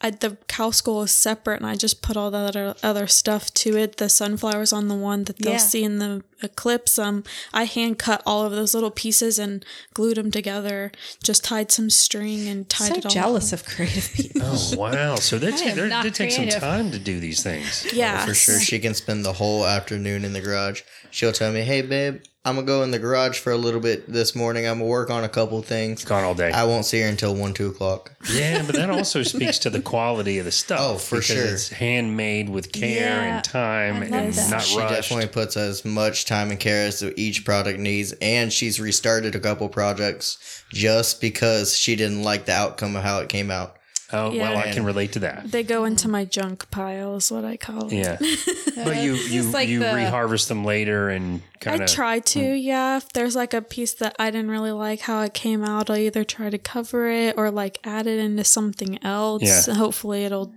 I, 0.01 0.11
the 0.11 0.37
cow 0.47 0.69
skull 0.71 1.01
is 1.01 1.11
separate, 1.11 1.59
and 1.61 1.65
I 1.69 1.75
just 1.75 2.01
put 2.01 2.15
all 2.15 2.29
the 2.31 2.37
other 2.37 2.75
other 2.83 3.07
stuff 3.07 3.53
to 3.55 3.75
it. 3.75 3.97
The 3.97 4.07
sunflowers 4.07 4.71
on 4.71 4.87
the 4.87 4.95
one 4.95 5.23
that 5.25 5.37
they'll 5.39 5.53
Yeah. 5.53 5.57
see 5.57 5.83
in 5.83 5.97
the 5.99 6.23
eclipse. 6.41 6.97
Um, 6.99 7.23
I 7.53 7.63
hand 7.65 7.99
cut 7.99 8.21
all 8.25 8.45
of 8.45 8.51
those 8.51 8.73
little 8.73 8.91
pieces 8.91 9.39
and 9.39 9.65
glued 9.93 10.17
them 10.17 10.31
together. 10.31 10.91
Just 11.23 11.43
tied 11.43 11.71
some 11.71 11.89
string 11.89 12.47
and 12.47 12.67
tied 12.69 12.89
so 12.93 12.95
it 12.95 13.05
all. 13.05 13.11
jealous 13.11 13.53
of 13.53 13.65
creative 13.65 14.09
people. 14.13 14.41
oh 14.43 14.73
wow! 14.77 15.15
So 15.15 15.37
they 15.37 15.47
I 15.53 15.55
am 15.71 16.03
take 16.03 16.13
take 16.13 16.31
some 16.31 16.47
time 16.49 16.91
to 16.91 16.99
do 16.99 17.19
these 17.19 17.43
things. 17.43 17.85
Yeah, 17.93 18.25
For 18.25 18.33
sure, 18.33 18.59
she 18.59 18.79
can 18.79 18.93
spend 18.93 19.25
the 19.25 19.33
whole 19.33 19.65
afternoon 19.65 20.25
in 20.25 20.33
the 20.33 20.41
garage. 20.41 20.81
She'll 21.11 21.31
tell 21.33 21.51
me, 21.51 21.61
"Hey, 21.61 21.81
babe, 21.81 22.21
I'm 22.45 22.55
gonna 22.55 22.67
go 22.67 22.83
in 22.83 22.91
the 22.91 22.99
garage 22.99 23.39
for 23.39 23.51
a 23.51 23.57
little 23.57 23.79
bit 23.81 24.11
this 24.11 24.35
morning. 24.35 24.65
I'm 24.67 24.77
gonna 24.79 24.89
work 24.89 25.09
on 25.09 25.23
a 25.23 25.29
couple 25.29 25.61
things. 25.61 26.05
Gone 26.05 26.23
all 26.23 26.35
day. 26.35 26.51
I 26.51 26.63
won't 26.65 26.85
see 26.85 27.01
her 27.01 27.07
until 27.07 27.35
one, 27.35 27.53
two 27.53 27.67
o'clock. 27.69 28.11
Yeah, 28.31 28.63
but 28.65 28.75
that 28.75 28.89
also 28.91 29.23
speaks 29.23 29.59
to 29.59 29.69
the 29.69 29.81
quality 29.81 30.37
of 30.39 30.45
the 30.45 30.51
stuff. 30.51 30.79
Oh, 30.81 30.97
for 30.97 31.15
because 31.15 31.25
sure. 31.25 31.45
It's 31.45 31.69
handmade 31.69 32.47
with 32.49 32.71
care 32.71 33.01
Yeah, 33.01 33.35
and 33.37 33.43
time 33.43 34.03
and 34.03 34.33
that. 34.33 34.49
not 34.51 34.61
She 34.61 34.77
rushed. 34.77 34.93
definitely 34.93 35.27
puts 35.27 35.57
as 35.57 35.83
much 35.83 36.25
time 36.29 36.51
and 36.51 36.59
care 36.59 36.87
as 36.87 37.03
each 37.17 37.43
product 37.43 37.79
needs, 37.79 38.13
and 38.21 38.53
she's 38.53 38.79
restarted 38.79 39.35
a 39.35 39.39
couple 39.39 39.67
projects 39.67 40.63
just 40.71 41.19
because 41.19 41.75
she 41.75 41.95
didn't 41.95 42.23
like 42.23 42.45
the 42.45 42.53
outcome 42.53 42.95
of 42.95 43.03
how 43.03 43.19
it 43.19 43.27
came 43.27 43.51
out. 43.51 43.78
Oh 44.13 44.35
well, 44.35 44.57
I 44.57 44.71
can 44.71 44.83
relate 44.85 45.13
to 45.13 45.19
that. 45.19 45.51
they 45.51 45.63
go 45.63 45.85
into 45.85 46.07
my 46.07 46.25
junk 46.25 46.69
pile, 46.71 47.15
is 47.15 47.31
what 47.31 47.45
I 47.45 47.57
call 47.57 47.87
it. 47.87 47.93
Yeah, 47.93 48.17
but 48.83 48.97
you 48.97 49.15
you 49.15 49.43
like 49.43 49.69
you 49.69 49.79
the- 49.79 49.85
reharvest 49.85 50.47
them 50.47 50.65
later 50.65 51.09
and 51.09 51.41
kind 51.59 51.75
of. 51.75 51.81
I 51.81 51.83
of 51.85 51.89
try 51.91 52.19
to, 52.19 52.39
hmm. 52.39 52.57
yeah. 52.57 52.97
If 52.97 53.09
there's 53.13 53.35
like 53.35 53.53
a 53.53 53.61
piece 53.61 53.93
that 53.95 54.15
I 54.19 54.31
didn't 54.31 54.51
really 54.51 54.71
like 54.71 55.01
how 55.01 55.21
it 55.21 55.33
came 55.33 55.63
out, 55.63 55.89
I'll 55.89 55.97
either 55.97 56.23
try 56.23 56.49
to 56.49 56.57
cover 56.57 57.07
it 57.09 57.35
or 57.37 57.51
like 57.51 57.79
add 57.83 58.07
it 58.07 58.19
into 58.19 58.43
something 58.43 59.03
else. 59.03 59.67
Yeah. 59.67 59.75
Hopefully, 59.75 60.25
it'll 60.25 60.53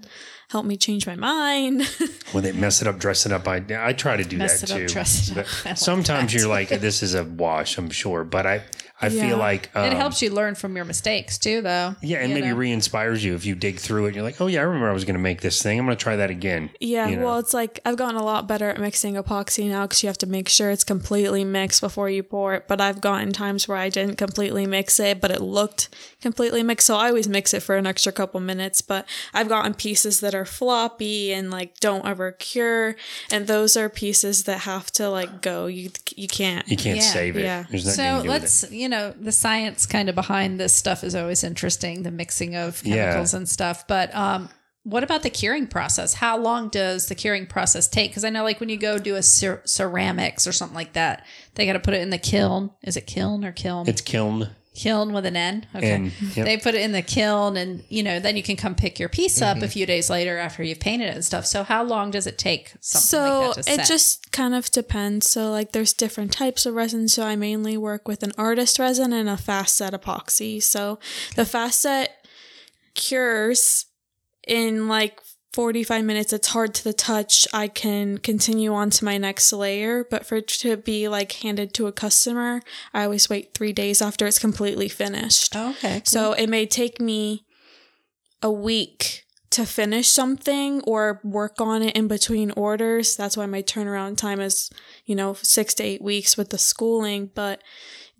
help 0.50 0.66
me 0.66 0.76
change 0.76 1.06
my 1.06 1.16
mind. 1.16 1.82
when 2.32 2.44
they 2.44 2.52
mess 2.52 2.82
it 2.82 2.88
up, 2.88 2.98
dress 2.98 3.26
it 3.26 3.32
up. 3.32 3.48
I 3.48 3.62
I 3.78 3.92
try 3.92 4.16
to 4.16 4.24
do 4.24 4.36
Mess 4.36 4.60
that 4.60 4.70
it 4.70 4.72
up, 4.74 4.78
too. 4.80 4.88
dress 4.88 5.30
it 5.30 5.38
up. 5.38 5.46
But 5.46 5.66
I 5.66 5.68
like 5.70 5.78
sometimes 5.78 6.32
that. 6.32 6.38
you're 6.38 6.48
like, 6.48 6.68
this 6.68 7.02
is 7.02 7.14
a 7.14 7.24
wash, 7.24 7.78
I'm 7.78 7.90
sure, 7.90 8.22
but 8.24 8.46
I 8.46 8.62
I 9.02 9.08
Yeah. 9.08 9.28
feel 9.28 9.36
like 9.36 9.70
um, 9.74 9.84
it 9.84 9.92
helps 9.94 10.22
you 10.22 10.30
learn 10.30 10.54
from 10.54 10.76
your 10.76 10.84
mistakes 10.84 11.36
too, 11.38 11.60
though. 11.62 11.96
Yeah, 12.00 12.18
and 12.18 12.32
maybe 12.32 12.48
know? 12.48 12.54
re-inspires 12.56 13.24
you 13.24 13.34
if 13.34 13.44
you 13.44 13.54
dig 13.54 13.78
through 13.78 14.04
it. 14.04 14.08
and 14.08 14.16
You're 14.16 14.24
like, 14.24 14.40
oh 14.40 14.46
yeah, 14.46 14.60
I 14.60 14.62
remember 14.62 14.88
I 14.88 14.92
was 14.92 15.04
going 15.04 15.14
to 15.16 15.20
make 15.20 15.40
this 15.40 15.60
thing. 15.62 15.78
I'm 15.78 15.84
going 15.86 15.96
to 15.96 16.02
try 16.02 16.16
that 16.16 16.30
again. 16.30 16.70
yeah, 16.80 17.08
You 17.08 17.16
know? 17.16 17.24
well, 17.26 17.38
it's 17.38 17.52
like 17.52 17.80
I've 17.84 17.96
gotten 17.96 18.16
a 18.16 18.24
lot 18.24 18.46
better 18.46 18.70
at 18.70 18.78
mixing 18.80 19.14
epoxy 19.16 19.68
now 19.68 19.82
because 19.86 20.02
you 20.02 20.06
have 20.08 20.18
to 20.18 20.26
make 20.26 20.48
sure 20.48 20.70
it's 20.70 20.84
completely 20.84 21.44
mixed 21.44 21.80
before 21.80 22.08
you 22.08 22.22
pour 22.22 22.54
it. 22.54 22.68
But 22.68 22.80
I've 22.80 23.00
gotten 23.00 23.32
times 23.32 23.66
where 23.66 23.76
I 23.78 23.88
didn't 23.88 24.16
completely 24.16 24.66
mix 24.66 25.00
it, 25.00 25.20
but 25.20 25.30
it 25.30 25.40
looked 25.40 25.88
completely 26.20 26.62
mixed. 26.62 26.86
So 26.86 26.96
I 26.96 27.08
always 27.08 27.28
mix 27.28 27.52
it 27.54 27.60
for 27.60 27.76
an 27.76 27.86
extra 27.86 28.12
couple 28.12 28.40
minutes. 28.40 28.80
But 28.82 29.06
I've 29.34 29.48
gotten 29.48 29.74
pieces 29.74 30.20
that 30.20 30.34
are 30.34 30.44
floppy 30.44 31.32
and 31.32 31.50
like 31.50 31.78
don't 31.80 32.06
ever 32.06 32.32
cure, 32.32 32.94
and 33.30 33.46
those 33.46 33.76
are 33.76 33.88
pieces 33.88 34.44
that 34.44 34.60
have 34.60 34.90
to 34.92 35.08
like 35.10 35.42
go. 35.42 35.66
You 35.66 35.90
you 36.14 36.28
can't. 36.28 36.68
you 36.68 36.76
can't 36.76 36.98
Yeah. 36.98 37.02
save 37.02 37.36
it. 37.36 37.42
Yeah. 37.44 37.64
There's 37.70 37.84
nothing 37.86 37.96
So 37.96 38.02
you 38.02 38.08
can 38.08 38.22
do 38.22 38.28
with 38.28 38.36
it. 38.36 38.42
let's, 38.42 38.70
you 38.70 38.88
know, 38.88 38.91
the 38.92 39.32
science 39.32 39.86
kind 39.86 40.08
of 40.08 40.14
behind 40.14 40.60
this 40.60 40.72
stuff 40.72 41.02
is 41.02 41.14
always 41.14 41.42
interesting, 41.42 42.02
the 42.02 42.10
mixing 42.10 42.54
of 42.54 42.82
chemicals 42.82 43.34
and 43.34 43.48
stuff. 43.48 43.86
But 43.86 44.14
um, 44.14 44.48
what 44.84 45.04
about 45.04 45.22
the 45.22 45.30
curing 45.30 45.66
process? 45.66 46.14
How 46.14 46.36
long 46.36 46.68
does 46.68 47.06
the 47.06 47.14
curing 47.14 47.46
process 47.46 47.88
take? 47.88 48.10
Because 48.10 48.24
I 48.24 48.30
know, 48.30 48.42
like, 48.42 48.60
when 48.60 48.68
you 48.68 48.76
go 48.76 48.98
do 48.98 49.14
a 49.14 49.22
cer- 49.22 49.62
ceramics 49.64 50.46
or 50.46 50.52
something 50.52 50.74
like 50.74 50.94
that, 50.94 51.24
they 51.54 51.66
got 51.66 51.74
to 51.74 51.80
put 51.80 51.94
it 51.94 52.02
in 52.02 52.10
the 52.10 52.18
kiln. 52.18 52.70
Is 52.82 52.96
it 52.96 53.06
kiln 53.06 53.44
or 53.44 53.52
kiln? 53.52 53.88
It's 53.88 54.00
kiln. 54.00 54.48
Kiln 54.74 55.12
with 55.12 55.26
an 55.26 55.36
N. 55.36 55.66
Okay. 55.74 55.90
N, 55.92 56.12
yep. 56.34 56.46
They 56.46 56.56
put 56.56 56.74
it 56.74 56.80
in 56.80 56.92
the 56.92 57.02
kiln 57.02 57.56
and, 57.58 57.84
you 57.90 58.02
know, 58.02 58.18
then 58.20 58.36
you 58.36 58.42
can 58.42 58.56
come 58.56 58.74
pick 58.74 58.98
your 58.98 59.08
piece 59.10 59.38
Mm-hmm. 59.40 59.58
up 59.58 59.62
a 59.64 59.68
few 59.68 59.84
days 59.86 60.08
later 60.08 60.38
after 60.38 60.62
you've 60.62 60.80
painted 60.80 61.08
it 61.08 61.14
and 61.14 61.24
stuff. 61.24 61.44
So 61.46 61.62
how 61.62 61.82
long 61.82 62.10
does 62.10 62.26
it 62.26 62.38
take 62.38 62.72
something 62.80 63.02
So 63.06 63.40
like 63.48 63.56
that 63.56 63.64
to 63.64 63.72
it 63.72 63.76
set? 63.76 63.86
just 63.86 64.32
kind 64.32 64.54
of 64.54 64.70
depends. 64.70 65.28
So 65.30 65.50
like 65.50 65.72
there's 65.72 65.92
different 65.92 66.32
types 66.32 66.64
of 66.64 66.74
resin. 66.74 67.08
So 67.08 67.24
I 67.24 67.36
mainly 67.36 67.76
work 67.76 68.08
with 68.08 68.22
an 68.22 68.32
artist 68.38 68.78
resin 68.78 69.12
and 69.12 69.28
a 69.28 69.36
fast 69.36 69.76
set 69.76 69.92
epoxy. 69.92 70.62
So 70.62 70.98
the 71.36 71.44
fast 71.44 71.80
set 71.82 72.26
cures 72.94 73.86
in 74.46 74.88
like 74.88 75.20
45 75.52 76.04
minutes. 76.04 76.32
It's 76.32 76.48
hard 76.48 76.74
to 76.74 76.84
the 76.84 76.92
touch. 76.92 77.46
I 77.52 77.68
can 77.68 78.18
continue 78.18 78.72
on 78.72 78.90
to 78.90 79.04
my 79.04 79.18
next 79.18 79.52
layer, 79.52 80.04
but 80.04 80.24
for 80.24 80.36
it 80.36 80.48
to 80.48 80.76
be 80.76 81.08
like 81.08 81.32
handed 81.32 81.74
to 81.74 81.86
a 81.86 81.92
customer, 81.92 82.62
I 82.94 83.04
always 83.04 83.28
wait 83.28 83.52
three 83.54 83.72
days 83.72 84.00
after 84.00 84.26
it's 84.26 84.38
completely 84.38 84.88
finished. 84.88 85.54
Oh, 85.54 85.70
okay. 85.70 86.02
So 86.04 86.32
it 86.32 86.48
may 86.48 86.66
take 86.66 87.00
me 87.00 87.44
a 88.42 88.50
week 88.50 89.24
to 89.50 89.66
finish 89.66 90.08
something 90.08 90.80
or 90.82 91.20
work 91.22 91.60
on 91.60 91.82
it 91.82 91.94
in 91.94 92.08
between 92.08 92.50
orders. 92.52 93.16
That's 93.16 93.36
why 93.36 93.44
my 93.44 93.62
turnaround 93.62 94.16
time 94.16 94.40
is, 94.40 94.70
you 95.04 95.14
know, 95.14 95.34
six 95.34 95.74
to 95.74 95.82
eight 95.84 96.00
weeks 96.00 96.38
with 96.38 96.48
the 96.48 96.58
schooling. 96.58 97.30
But 97.34 97.62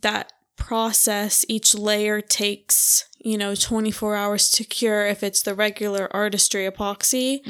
that 0.03 0.33
process, 0.67 1.45
each 1.49 1.75
layer 1.75 2.21
takes, 2.21 3.09
you 3.19 3.37
know, 3.37 3.55
24 3.55 4.15
hours 4.15 4.49
to 4.51 4.63
cure 4.65 5.07
if 5.07 5.23
it's 5.23 5.43
the 5.43 5.55
regular 5.55 6.09
artistry 6.15 6.71
epoxy. 6.71 7.41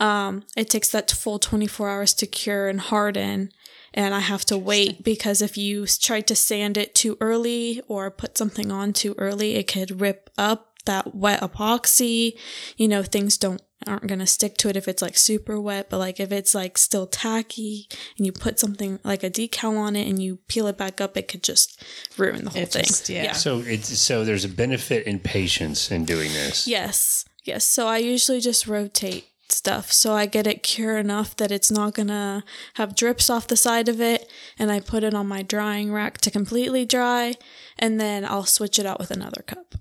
Um, 0.00 0.44
it 0.56 0.68
takes 0.68 0.90
that 0.90 1.10
full 1.10 1.38
24 1.38 1.88
hours 1.88 2.14
to 2.14 2.26
cure 2.26 2.68
and 2.68 2.80
harden. 2.80 3.50
And 3.94 4.14
I 4.14 4.20
have 4.20 4.44
to 4.46 4.58
wait 4.58 5.02
because 5.02 5.40
if 5.42 5.56
you 5.56 5.86
try 5.86 6.20
to 6.20 6.36
sand 6.36 6.76
it 6.76 6.94
too 6.94 7.16
early 7.20 7.80
or 7.88 8.10
put 8.10 8.36
something 8.38 8.70
on 8.70 8.92
too 8.92 9.14
early, 9.18 9.56
it 9.56 9.66
could 9.66 10.00
rip 10.00 10.30
up 10.36 10.78
that 10.84 11.14
wet 11.14 11.40
epoxy. 11.40 12.38
You 12.76 12.88
know, 12.88 13.02
things 13.02 13.36
don't 13.38 13.62
aren't 13.86 14.06
gonna 14.06 14.26
stick 14.26 14.56
to 14.58 14.68
it 14.68 14.76
if 14.76 14.86
it's 14.88 15.00
like 15.02 15.16
super 15.16 15.60
wet, 15.60 15.88
but 15.88 15.98
like 15.98 16.20
if 16.20 16.30
it's 16.32 16.54
like 16.54 16.76
still 16.78 17.06
tacky 17.06 17.88
and 18.16 18.26
you 18.26 18.32
put 18.32 18.58
something 18.58 18.98
like 19.04 19.22
a 19.22 19.30
decal 19.30 19.76
on 19.78 19.96
it 19.96 20.06
and 20.08 20.22
you 20.22 20.36
peel 20.48 20.66
it 20.66 20.76
back 20.76 21.00
up, 21.00 21.16
it 21.16 21.28
could 21.28 21.42
just 21.42 21.82
ruin 22.18 22.44
the 22.44 22.50
whole 22.50 22.62
It 22.62 22.72
thing. 22.72 22.84
just- 22.84 23.08
yeah. 23.08 23.32
So 23.32 23.60
it's 23.60 23.98
so 23.98 24.24
there's 24.24 24.44
a 24.44 24.48
benefit 24.48 25.06
in 25.06 25.18
patience 25.20 25.90
in 25.90 26.04
doing 26.04 26.32
this. 26.32 26.66
Yes. 26.66 27.24
Yes. 27.44 27.64
So 27.64 27.86
I 27.86 27.98
usually 27.98 28.40
just 28.40 28.66
rotate 28.66 29.26
stuff. 29.48 29.90
So 29.90 30.12
I 30.12 30.26
get 30.26 30.46
it 30.46 30.62
cure 30.62 30.96
enough 30.98 31.34
that 31.36 31.50
it's 31.50 31.70
not 31.72 31.94
gonna 31.94 32.44
have 32.74 32.94
drips 32.94 33.28
off 33.30 33.48
the 33.48 33.56
side 33.56 33.88
of 33.88 34.00
it 34.00 34.30
and 34.58 34.70
I 34.70 34.78
put 34.80 35.02
it 35.02 35.14
on 35.14 35.26
my 35.26 35.42
drying 35.42 35.90
rack 35.92 36.18
to 36.18 36.30
completely 36.30 36.84
dry 36.84 37.34
and 37.78 37.98
then 37.98 38.24
I'll 38.24 38.44
switch 38.44 38.78
it 38.78 38.86
out 38.86 39.00
with 39.00 39.10
another 39.10 39.42
cup. 39.46 39.74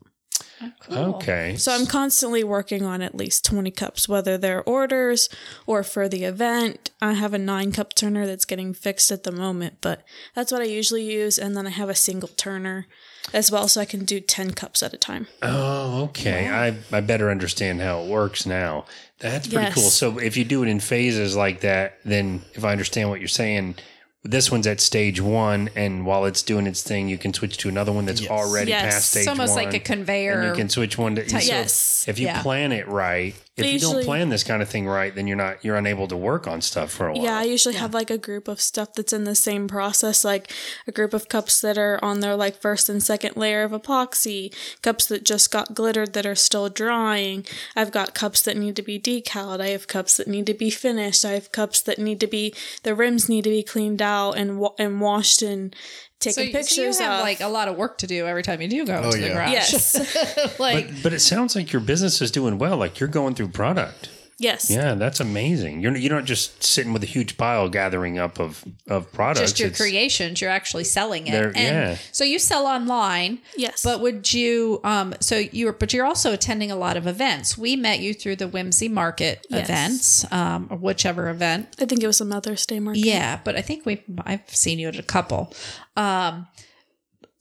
Okay. 0.91 1.55
So 1.57 1.71
I'm 1.73 1.85
constantly 1.85 2.43
working 2.43 2.83
on 2.83 3.01
at 3.01 3.15
least 3.15 3.45
20 3.45 3.71
cups, 3.71 4.09
whether 4.09 4.37
they're 4.37 4.63
orders 4.63 5.29
or 5.65 5.83
for 5.83 6.09
the 6.09 6.23
event. 6.23 6.91
I 7.01 7.13
have 7.13 7.33
a 7.33 7.37
nine 7.37 7.71
cup 7.71 7.93
turner 7.93 8.25
that's 8.25 8.45
getting 8.45 8.73
fixed 8.73 9.11
at 9.11 9.23
the 9.23 9.31
moment, 9.31 9.75
but 9.81 10.03
that's 10.35 10.51
what 10.51 10.61
I 10.61 10.65
usually 10.65 11.03
use. 11.11 11.37
And 11.37 11.55
then 11.55 11.67
I 11.67 11.71
have 11.71 11.89
a 11.89 11.95
single 11.95 12.29
turner 12.29 12.87
as 13.33 13.51
well, 13.51 13.67
so 13.67 13.79
I 13.81 13.85
can 13.85 14.05
do 14.05 14.19
10 14.19 14.51
cups 14.51 14.81
at 14.81 14.93
a 14.93 14.97
time. 14.97 15.27
Oh, 15.41 16.03
okay. 16.05 16.49
I, 16.49 16.75
I 16.95 17.01
better 17.01 17.29
understand 17.29 17.81
how 17.81 18.01
it 18.01 18.09
works 18.09 18.45
now. 18.45 18.85
That's 19.19 19.47
pretty 19.47 19.65
Yes. 19.65 19.75
cool. 19.75 19.89
So 19.89 20.17
if 20.19 20.35
you 20.37 20.45
do 20.45 20.63
it 20.63 20.67
in 20.69 20.79
phases 20.79 21.35
like 21.35 21.61
that, 21.61 21.99
then 22.05 22.41
if 22.53 22.63
I 22.63 22.71
understand 22.71 23.09
what 23.09 23.19
you're 23.19 23.27
saying, 23.27 23.75
this 24.23 24.51
one's 24.51 24.67
at 24.67 24.81
stage 24.81 25.21
one, 25.21 25.69
and 25.75 26.05
while 26.05 26.25
it's 26.25 26.41
doing 26.43 26.67
its 26.67 26.83
thing, 26.83 27.07
you 27.07 27.17
can 27.17 27.33
switch 27.33 27.57
to 27.57 27.69
another 27.69 27.91
one 27.91 28.05
that's 28.05 28.21
Yes. 28.21 28.29
already 28.29 28.71
Yes. 28.71 28.93
past 28.95 29.09
stage 29.11 29.21
one. 29.25 29.33
It's 29.33 29.39
almost 29.39 29.55
one. 29.55 29.65
like 29.65 29.73
a 29.73 29.79
conveyor. 29.79 30.39
and 30.41 30.47
you 30.49 30.53
can 30.55 30.69
switch 30.69 30.97
one 30.97 31.15
to 31.15 31.29
so 31.29 31.37
Yes. 31.37 32.05
If 32.07 32.19
you 32.19 32.27
Yeah. 32.27 32.41
plan 32.41 32.71
it 32.71 32.87
right, 32.87 33.33
if 33.59 33.65
They 33.65 33.73
you 33.73 33.79
don't 33.79 34.03
plan 34.03 34.29
this 34.29 34.43
kind 34.43 34.61
of 34.61 34.69
thing 34.69 34.87
right, 34.87 35.13
then 35.13 35.27
you're 35.27 35.37
not 35.37 35.63
you're 35.63 35.75
unable 35.75 36.07
to 36.07 36.17
work 36.17 36.47
on 36.47 36.61
stuff 36.61 36.91
for 36.91 37.07
a 37.07 37.13
while. 37.13 37.23
Yeah, 37.23 37.37
I 37.37 37.43
usually 37.43 37.75
have 37.75 37.93
like 37.93 38.09
a 38.09 38.17
group 38.17 38.47
of 38.47 38.61
stuff 38.61 38.93
that's 38.93 39.13
in 39.13 39.23
the 39.25 39.35
same 39.35 39.67
process, 39.67 40.23
like 40.23 40.51
a 40.87 40.91
group 40.91 41.13
of 41.13 41.29
cups 41.29 41.61
that 41.61 41.77
are 41.77 41.99
on 42.03 42.19
their 42.19 42.35
like 42.35 42.59
first 42.59 42.89
and 42.89 43.01
second 43.03 43.35
layer 43.35 43.63
of 43.63 43.71
epoxy, 43.71 44.53
cups 44.81 45.05
that 45.07 45.23
just 45.23 45.51
got 45.51 45.73
glittered 45.73 46.13
that 46.13 46.25
are 46.25 46.35
still 46.35 46.69
drying. 46.69 47.45
I've 47.75 47.91
got 47.91 48.13
cups 48.13 48.41
that 48.43 48.57
need 48.57 48.75
to 48.77 48.81
be 48.81 48.99
decaled. 48.99 49.61
I 49.61 49.69
have 49.69 49.87
cups 49.87 50.17
that 50.17 50.27
need 50.27 50.45
to 50.47 50.53
be 50.53 50.69
finished. 50.69 51.25
I 51.25 51.31
have 51.31 51.51
cups 51.51 51.81
that 51.81 51.99
need 51.99 52.19
to 52.21 52.27
be 52.27 52.53
the 52.83 52.95
rims 52.95 53.29
need 53.29 53.43
to 53.43 53.49
be 53.49 53.63
cleaned 53.63 54.01
out 54.01 54.33
and 54.33 54.59
wa- 54.59 54.73
and 54.79 55.01
washed 55.01 55.41
and 55.41 55.75
so, 56.19 56.29
taken 56.31 56.33
so 56.33 56.41
you 56.41 56.51
pictures 56.51 56.99
have 56.99 57.19
of. 57.19 57.21
like 57.21 57.39
a 57.41 57.47
lot 57.47 57.67
of 57.67 57.75
work 57.77 57.97
to 57.99 58.07
do 58.07 58.25
every 58.27 58.43
time 58.43 58.61
you 58.61 58.67
do 58.67 58.85
go 58.85 59.01
Oh, 59.03 59.11
to 59.11 59.17
the 59.17 59.27
yeah. 59.27 59.33
garage. 59.33 59.51
yes, 59.51 60.59
like 60.59 60.87
But, 60.87 61.03
but 61.03 61.13
it 61.13 61.19
sounds 61.19 61.55
like 61.55 61.71
your 61.71 61.81
business 61.81 62.21
is 62.21 62.31
doing 62.31 62.57
well. 62.57 62.77
Like 62.77 62.99
you're 62.99 63.09
going 63.09 63.35
through 63.35 63.49
product. 63.49 64.09
Yes, 64.39 64.69
Yeah, 64.69 64.95
that's 64.95 65.19
amazing. 65.19 65.81
You're 65.81 65.95
you're 65.95 66.13
not 66.15 66.25
just 66.25 66.63
sitting 66.63 66.93
with 66.93 67.03
a 67.03 67.07
huge 67.07 67.37
pile 67.37 67.69
gathering 67.69 68.17
up 68.17 68.39
of 68.39 68.63
of 68.87 69.11
products. 69.11 69.41
just 69.41 69.59
your 69.59 69.67
It's- 69.67 69.79
creations, 69.81 70.41
you're 70.41 70.49
actually 70.49 70.85
selling 70.85 71.27
it. 71.27 71.33
And 71.33 71.55
yeah. 71.55 71.97
so 72.11 72.23
you 72.23 72.39
sell 72.39 72.65
online. 72.65 73.39
Yes. 73.57 73.83
But 73.83 73.99
would 74.01 74.33
you 74.33 74.79
um 74.83 75.13
so 75.19 75.37
you're 75.37 75.73
but 75.73 75.93
you're 75.93 76.05
also 76.05 76.31
attending 76.33 76.71
a 76.71 76.75
lot 76.75 76.97
of 76.97 77.05
events. 77.05 77.57
We 77.57 77.75
met 77.75 77.99
you 77.99 78.13
through 78.13 78.37
the 78.37 78.47
Whimsy 78.47 78.87
Market 78.89 79.45
Yes. 79.49 79.69
events, 79.69 80.31
um, 80.31 80.67
or 80.71 80.77
whichever 80.77 81.29
event. 81.29 81.75
I 81.79 81.85
think 81.85 82.01
it 82.03 82.07
was 82.07 82.21
a 82.21 82.25
Mother's 82.25 82.65
Day 82.65 82.79
market. 82.79 83.01
Yeah, 83.05 83.39
but 83.43 83.55
I 83.55 83.61
think 83.61 83.85
we 83.85 84.03
I've 84.25 84.47
seen 84.49 84.79
you 84.79 84.87
at 84.87 84.97
a 84.97 85.03
couple. 85.03 85.53
Um 85.95 86.47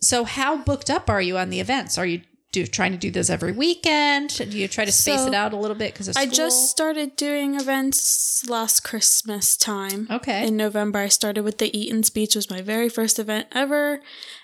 so 0.00 0.22
how 0.24 0.56
booked 0.56 0.90
up 0.90 1.10
are 1.10 1.20
you 1.20 1.36
on 1.38 1.50
the 1.50 1.58
events? 1.60 1.98
Are 1.98 2.06
you 2.06 2.20
do 2.50 2.66
trying 2.66 2.92
to 2.92 2.98
do 2.98 3.10
this 3.10 3.28
every 3.28 3.52
weekend? 3.52 4.30
Do 4.36 4.44
you 4.44 4.68
try 4.68 4.84
to 4.84 4.92
space 4.92 5.20
So, 5.20 5.26
it 5.28 5.34
out 5.34 5.52
a 5.52 5.56
little 5.56 5.76
bit 5.76 5.92
because 5.92 6.16
I 6.16 6.26
just 6.26 6.70
started 6.70 7.14
doing 7.16 7.54
events 7.54 8.48
last 8.48 8.80
Christmas 8.80 9.56
time. 9.56 10.06
Okay. 10.10 10.46
In 10.46 10.56
November, 10.56 11.00
I 11.00 11.08
started 11.08 11.42
with 11.42 11.58
the 11.58 11.76
Eaton's 11.76 12.08
Beach, 12.10 12.34
was 12.34 12.48
my 12.50 12.62
very 12.62 12.88
first 12.88 13.18
event 13.18 13.48
ever, 13.52 14.00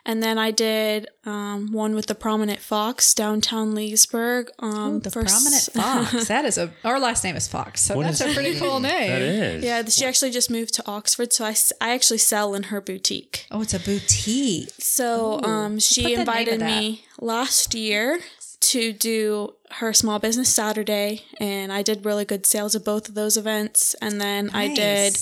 and 0.07 0.23
then 0.23 0.39
I 0.39 0.51
did 0.51 1.09
um, 1.25 1.73
one 1.73 1.95
with 1.95 2.07
the 2.07 2.15
Prominent 2.15 2.61
Fox 2.61 3.15
downtown 3.15 3.75
Leesburg. 3.75 4.51
Um, 4.59 5.01
the 5.01 5.11
for 5.11 5.25
prominent 5.25 5.63
Fox. 5.73 6.29
that 6.29 6.45
is 6.45 6.59
a 6.59 6.71
our 6.85 7.01
last 7.01 7.25
name 7.25 7.37
is 7.37 7.49
Fox, 7.49 7.81
so 7.81 7.97
What 7.97 8.05
that's 8.07 8.21
a 8.21 8.33
pretty 8.35 8.59
cool 8.59 8.81
name. 8.81 9.09
That 9.09 9.23
is. 9.23 9.65
Yeah, 9.65 9.85
she 9.85 10.05
actually 10.05 10.31
just 10.31 10.51
moved 10.51 10.75
to 10.75 10.83
Oxford, 10.87 11.33
so 11.33 11.45
I, 11.45 11.55
I 11.81 11.95
actually 11.95 12.19
sell 12.19 12.55
in 12.55 12.65
her 12.65 12.81
boutique. 12.81 13.47
Oh, 13.51 13.63
it's 13.63 13.75
a 13.75 13.81
boutique. 13.81 14.71
So 14.79 15.41
um, 15.43 15.79
she 15.79 16.15
invited 16.15 16.61
me 16.61 17.05
last 17.21 17.75
year 17.75 18.21
to 18.61 18.93
do 18.93 19.55
her 19.73 19.93
small 19.93 20.19
business 20.19 20.49
Saturday, 20.49 21.23
and 21.41 21.73
I 21.73 21.83
did 21.83 22.05
really 22.05 22.25
good 22.25 22.47
sales 22.47 22.75
of 22.75 22.85
both 22.85 23.09
of 23.09 23.15
those 23.15 23.37
events. 23.37 23.95
And 24.01 24.21
then 24.21 24.51
I 24.51 24.75
did 24.75 25.19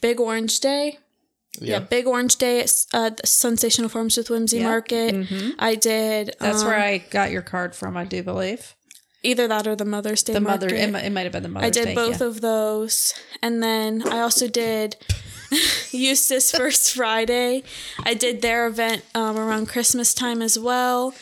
Big 0.00 0.20
Orange 0.20 0.60
Day. 0.60 0.98
Yeah, 1.60 1.74
Yeah. 1.74 1.78
Big 1.80 2.06
Orange 2.06 2.36
Day 2.36 2.60
at 2.60 2.72
uh, 2.92 3.10
Sensational 3.24 3.88
Farms 3.88 4.16
with 4.16 4.30
Whimsy. 4.30 4.62
Market. 4.62 5.26
I 5.58 5.74
did. 5.74 6.34
That's 6.40 6.62
um, 6.62 6.68
where 6.68 6.78
I 6.78 6.98
got 6.98 7.30
your 7.30 7.42
card 7.42 7.74
from, 7.74 7.96
I 7.96 8.04
do 8.04 8.22
believe. 8.22 8.74
either 9.22 9.48
that 9.48 9.66
or 9.66 9.76
the 9.76 9.84
Mother's 9.84 10.22
Day 10.22 10.32
The 10.32 10.40
mother, 10.40 10.68
it, 10.68 10.94
it 10.94 11.12
might 11.12 11.22
have 11.22 11.32
been 11.32 11.42
the 11.42 11.48
mother. 11.48 11.66
I 11.66 11.70
did 11.70 11.94
both 11.94 12.20
of 12.20 12.40
those, 12.40 13.14
and 13.42 13.62
then 13.62 14.06
I 14.08 14.20
also 14.20 14.48
did 14.48 14.96
Eustis 15.92 16.50
First 16.56 16.94
Friday. 16.94 17.62
I 18.04 18.14
did 18.14 18.42
their 18.42 18.66
event 18.66 19.04
um, 19.14 19.38
around 19.38 19.68
Christmas 19.68 20.14
time 20.14 20.40
as 20.42 20.58
well, 20.58 21.14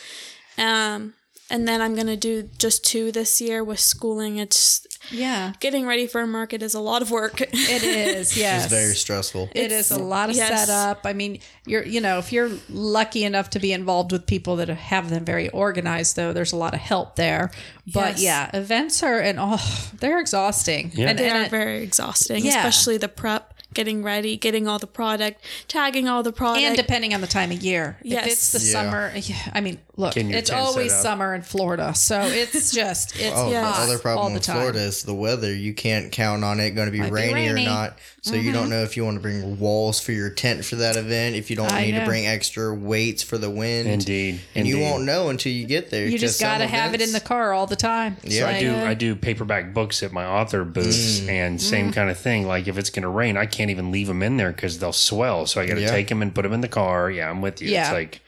um, 0.57 1.13
and 1.49 1.67
then 1.67 1.81
I'm 1.81 1.95
gonna 1.95 2.17
do 2.17 2.49
just 2.57 2.85
two 2.85 3.11
this 3.11 3.39
year 3.41 3.63
with 3.63 3.79
schooling. 3.79 4.37
It's 4.37 4.85
Yeah, 5.11 5.53
getting 5.59 5.85
ready 5.85 6.07
for 6.07 6.21
a 6.21 6.27
market 6.27 6.61
is 6.61 6.73
a 6.73 6.79
lot 6.79 7.01
of 7.01 7.11
work. 7.11 7.39
it 7.41 7.53
is. 7.83 8.37
Yes, 8.37 8.65
It's 8.65 8.73
very 8.73 8.93
stressful. 8.95 9.49
It 9.55 9.71
is 9.71 9.91
a 9.91 9.99
lot 9.99 10.29
of 10.29 10.35
Yes. 10.35 10.67
setup. 10.67 11.01
I 11.05 11.13
mean, 11.13 11.39
you're 11.65 11.85
you 11.85 12.01
know 12.01 12.17
if 12.19 12.31
you're 12.33 12.51
lucky 12.69 13.23
enough 13.23 13.49
to 13.51 13.59
be 13.59 13.71
involved 13.73 14.11
with 14.11 14.25
people 14.25 14.55
that 14.57 14.69
have 14.69 15.09
them 15.09 15.25
very 15.25 15.49
organized, 15.49 16.15
though, 16.15 16.33
there's 16.33 16.51
a 16.51 16.57
lot 16.57 16.73
of 16.73 16.79
help 16.79 17.15
there. 17.15 17.51
But 17.93 18.19
Yes. 18.19 18.21
yeah, 18.53 18.57
events 18.57 19.01
are 19.03 19.19
and 19.19 19.37
oh, 19.41 19.89
they're 19.99 20.19
exhausting. 20.19 20.91
Yeah. 20.93 21.09
And, 21.09 21.19
they 21.19 21.29
and 21.29 21.37
are 21.37 21.43
it- 21.43 21.51
very 21.51 21.83
exhausting, 21.83 22.43
Yeah. 22.45 22.57
especially 22.57 22.97
the 22.97 23.07
prep, 23.07 23.53
getting 23.77 24.01
ready, 24.03 24.35
getting 24.35 24.67
all 24.67 24.79
the 24.79 24.87
product, 24.87 25.39
tagging 25.67 26.07
all 26.09 26.23
the 26.23 26.31
product. 26.33 26.63
and 26.63 26.75
depending 26.75 27.13
on 27.13 27.21
the 27.21 27.27
time 27.27 27.51
of 27.51 27.61
year. 27.61 27.97
Yes. 28.03 28.25
If 28.25 28.31
it's 28.33 28.51
the 28.53 28.59
Yeah. 28.59 28.71
summer, 28.71 29.11
yeah, 29.15 29.51
I 29.53 29.61
mean, 29.61 29.77
look, 29.95 30.15
Getting 30.15 30.31
your 30.31 30.39
it's 30.39 30.49
tent 30.49 30.61
always 30.61 30.91
up. 30.91 31.01
summer 31.03 31.35
in 31.35 31.43
Florida, 31.43 31.93
so 31.93 32.19
it's 32.21 32.71
just 32.73 33.15
it's 33.15 33.35
Oh, 33.37 33.51
Yes. 33.51 33.63
the 33.63 33.71
hot 33.71 33.83
other 33.83 33.93
all 33.93 33.99
problem 33.99 34.33
the 34.33 34.37
with 34.39 34.43
time. 34.43 34.55
Florida 34.57 34.79
is 34.79 35.03
the 35.03 35.13
weather. 35.13 35.53
You 35.53 35.73
can't 35.75 36.11
count 36.11 36.43
on 36.43 36.59
it 36.59 36.71
going 36.71 36.87
to 36.87 36.91
be 36.91 36.99
Might 36.99 37.05
be 37.09 37.11
rainy, 37.13 37.33
rainy. 37.49 37.65
Or 37.67 37.69
not. 37.69 37.97
So 38.27 38.35
you 38.35 38.51
don't 38.51 38.69
know 38.69 38.83
if 38.83 38.97
you 38.97 39.05
want 39.05 39.15
to 39.17 39.21
bring 39.21 39.59
walls 39.59 39.99
for 39.99 40.11
your 40.11 40.29
tent 40.29 40.65
for 40.65 40.75
that 40.77 40.95
event. 40.95 41.35
If 41.35 41.49
you 41.49 41.55
don't 41.55 41.71
I 41.71 41.85
need 41.85 41.93
know. 41.93 41.99
to 42.01 42.05
bring 42.05 42.25
extra 42.27 42.73
weights 42.73 43.23
for 43.23 43.37
the 43.37 43.49
wind, 43.49 43.87
Indeed. 43.87 44.41
and 44.55 44.67
you 44.67 44.79
won't 44.79 45.03
know 45.05 45.29
until 45.29 45.51
you 45.51 45.65
get 45.65 45.89
there. 45.89 46.07
You 46.07 46.17
just 46.17 46.39
got 46.41 46.57
to 46.59 46.67
have 46.67 46.93
it 46.93 47.01
in 47.01 47.11
the 47.13 47.19
car 47.19 47.53
all 47.53 47.67
the 47.67 47.75
time. 47.75 48.17
Yeah. 48.23 48.47
I 48.47 48.59
do. 48.59 48.75
I 48.75 48.93
do 48.93 49.15
paperback 49.15 49.73
books 49.73 50.03
at 50.03 50.11
my 50.11 50.25
author 50.25 50.63
booths, 50.63 51.21
Mm. 51.21 51.29
and 51.29 51.61
same 51.61 51.91
kind 51.91 52.09
of 52.09 52.17
thing. 52.19 52.45
Like 52.47 52.67
if 52.67 52.77
it's 52.77 52.89
going 52.89 53.03
to 53.03 53.09
rain, 53.09 53.37
I 53.37 53.45
can't 53.45 53.71
even 53.71 53.91
leave 53.91 54.07
them 54.07 54.21
in 54.23 54.37
there 54.37 54.51
because 54.51 54.79
they'll 54.79 54.93
swell. 54.93 55.45
So 55.45 55.61
I 55.61 55.65
got 55.65 55.75
to 55.75 55.81
Yeah. 55.81 55.91
take 55.91 56.07
them 56.09 56.21
and 56.21 56.33
put 56.35 56.41
them 56.43 56.53
in 56.53 56.61
the 56.61 56.67
car. 56.67 57.09
Yeah, 57.09 57.29
I'm 57.29 57.41
with 57.41 57.61
you. 57.61 57.69
Yeah. 57.69 57.83
It's 57.85 57.93
like 57.93 58.21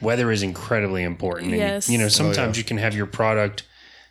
weather 0.00 0.30
is 0.30 0.42
incredibly 0.42 1.02
important. 1.02 1.50
And, 1.52 1.58
Yes. 1.60 1.88
you 1.88 1.98
know, 1.98 2.06
Oh, 2.06 2.08
sometimes 2.08 2.56
yeah. 2.56 2.60
you 2.60 2.64
can 2.64 2.78
have 2.78 2.94
your 2.94 3.06
product 3.06 3.64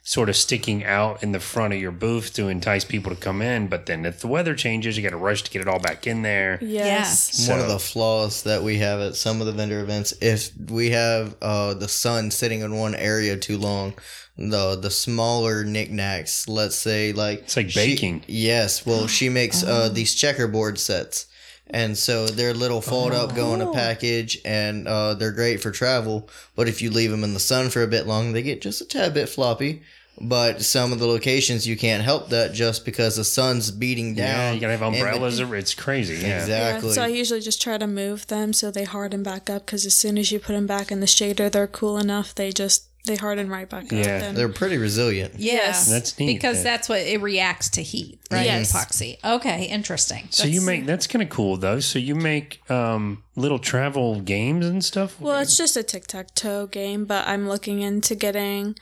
sort 0.10 0.28
of 0.28 0.36
sticking 0.36 0.84
out 0.84 1.22
in 1.22 1.34
the 1.34 1.40
front 1.40 1.72
of 1.72 1.80
your 1.80 1.92
booth 1.92 2.34
to 2.34 2.48
entice 2.48 2.84
people 2.84 3.14
to 3.14 3.22
come 3.22 3.44
in, 3.44 3.68
but 3.68 3.86
then 3.86 4.08
if 4.08 4.20
the 4.22 4.28
weather 4.28 4.56
changes, 4.56 4.98
you 4.98 5.04
got 5.04 5.12
to 5.12 5.18
rush 5.18 5.44
to 5.44 5.52
get 5.52 5.62
it 5.62 5.68
all 5.68 5.78
back 5.78 6.08
in 6.08 6.24
there. 6.24 6.58
yes. 6.64 7.48
One 7.48 7.60
So- 7.60 7.64
of 7.64 7.70
the 7.70 7.78
flaws 7.78 8.42
that 8.42 8.64
we 8.64 8.80
have 8.80 9.00
at 9.02 9.16
some 9.16 9.40
of 9.40 9.46
the 9.46 9.54
vendor 9.54 9.80
events, 9.82 10.16
if 10.20 10.50
we 10.68 10.90
have 10.90 11.36
uh, 11.44 11.76
the 11.76 11.88
sun 11.88 12.32
sitting 12.32 12.62
in 12.62 12.76
one 12.76 12.96
area 12.96 13.38
too 13.38 13.60
long, 13.60 13.94
the 14.36 14.76
the 14.76 14.90
smaller 14.90 15.64
knickknacks, 15.64 16.48
let's 16.48 16.76
say 16.76 17.14
like 17.14 17.42
It's 17.42 17.56
like 17.58 17.70
she- 17.70 17.80
baking. 17.80 18.24
yes, 18.26 18.88
well, 18.88 19.06
she 19.06 19.30
makes 19.40 19.64
Oh. 19.64 19.68
uh, 19.68 19.90
these 19.90 20.16
checkerboard 20.16 20.80
sets, 20.80 21.28
and 21.70 21.96
so 21.96 22.26
they're 22.26 22.56
little 22.56 22.82
fold 22.82 23.12
up, 23.14 23.36
go 23.36 23.52
Oh. 23.52 23.54
in 23.54 23.62
a 23.62 23.72
package, 23.72 24.40
and 24.44 24.88
uh, 24.88 25.14
they're 25.14 25.32
great 25.34 25.62
for 25.62 25.70
travel. 25.70 26.28
But 26.56 26.68
if 26.68 26.82
you 26.82 26.90
leave 26.90 27.12
them 27.12 27.24
in 27.24 27.36
the 27.36 27.40
sun 27.40 27.70
for 27.70 27.84
a 27.84 27.88
bit 27.88 28.08
long, 28.08 28.34
they 28.34 28.42
get 28.42 28.60
just 28.64 28.82
a 28.82 28.86
tad 28.86 29.14
bit 29.14 29.30
floppy. 29.30 29.84
But 30.22 30.62
some 30.62 30.92
of 30.92 31.00
the 31.00 31.08
locations 31.08 31.66
you 31.68 31.78
can't 31.78 32.04
help 32.04 32.30
that 32.30 32.54
just 32.54 32.84
because 32.86 33.16
the 33.16 33.24
sun's 33.24 33.72
beating 33.72 34.16
down. 34.16 34.28
Yeah, 34.28 34.52
you 34.52 34.60
got 34.60 34.68
to 34.68 34.72
have 34.74 34.82
and 34.82 34.96
the- 34.96 35.00
umbrellas. 35.00 35.40
it's 35.40 35.74
crazy. 35.74 36.16
Yeah. 36.16 36.40
Exactly. 36.42 36.90
Yeah, 36.90 36.96
so 36.96 37.04
I 37.04 37.08
usually 37.08 37.40
just 37.42 37.62
try 37.62 37.78
to 37.78 37.88
move 37.88 38.28
them 38.28 38.52
so 38.54 38.70
they 38.72 38.84
harden 38.84 39.24
back 39.24 39.50
up 39.50 39.66
because 39.66 39.86
as 39.86 39.98
soon 39.98 40.18
as 40.18 40.32
you 40.32 40.40
put 40.40 40.54
them 40.54 40.68
back 40.68 40.92
in 40.92 41.00
the 41.00 41.06
shader, 41.06 41.50
they're 41.52 41.68
cool 41.68 41.98
enough. 41.98 42.36
They 42.36 42.52
just 42.52 42.86
they 43.06 43.16
harden 43.16 43.50
right 43.50 43.68
back 43.70 43.90
Yeah. 43.92 44.00
up. 44.02 44.08
And 44.24 44.38
They're 44.38 44.50
pretty 44.50 44.78
resilient. 44.78 45.36
Yes, 45.38 45.88
That's 45.90 46.20
neat. 46.20 46.28
because 46.36 46.58
Yeah. 46.58 46.64
that's 46.64 46.90
what 46.90 47.00
it 47.00 47.22
reacts 47.22 47.70
to 47.70 47.82
heat, 47.82 48.20
right? 48.30 48.46
Yes. 48.46 48.74
Epoxy. 48.74 49.18
Okay, 49.24 49.64
interesting. 49.66 50.28
So 50.32 50.46
you 50.46 50.60
make 50.62 50.86
that's 50.86 51.08
kind 51.08 51.24
of 51.24 51.30
cool 51.30 51.56
though. 51.56 51.80
So 51.80 51.98
you 51.98 52.14
make 52.14 52.60
um, 52.70 53.24
little 53.38 53.58
travel 53.58 54.20
games 54.20 54.66
and 54.66 54.84
stuff. 54.84 55.16
well, 55.20 55.40
it's 55.40 55.56
just 55.58 55.78
a 55.78 55.82
tic 55.82 56.08
tac 56.08 56.36
toe 56.36 56.68
game, 56.68 57.06
but 57.06 57.26
I'm 57.26 57.48
looking 57.48 57.82
into 57.82 58.16
getting 58.16 58.76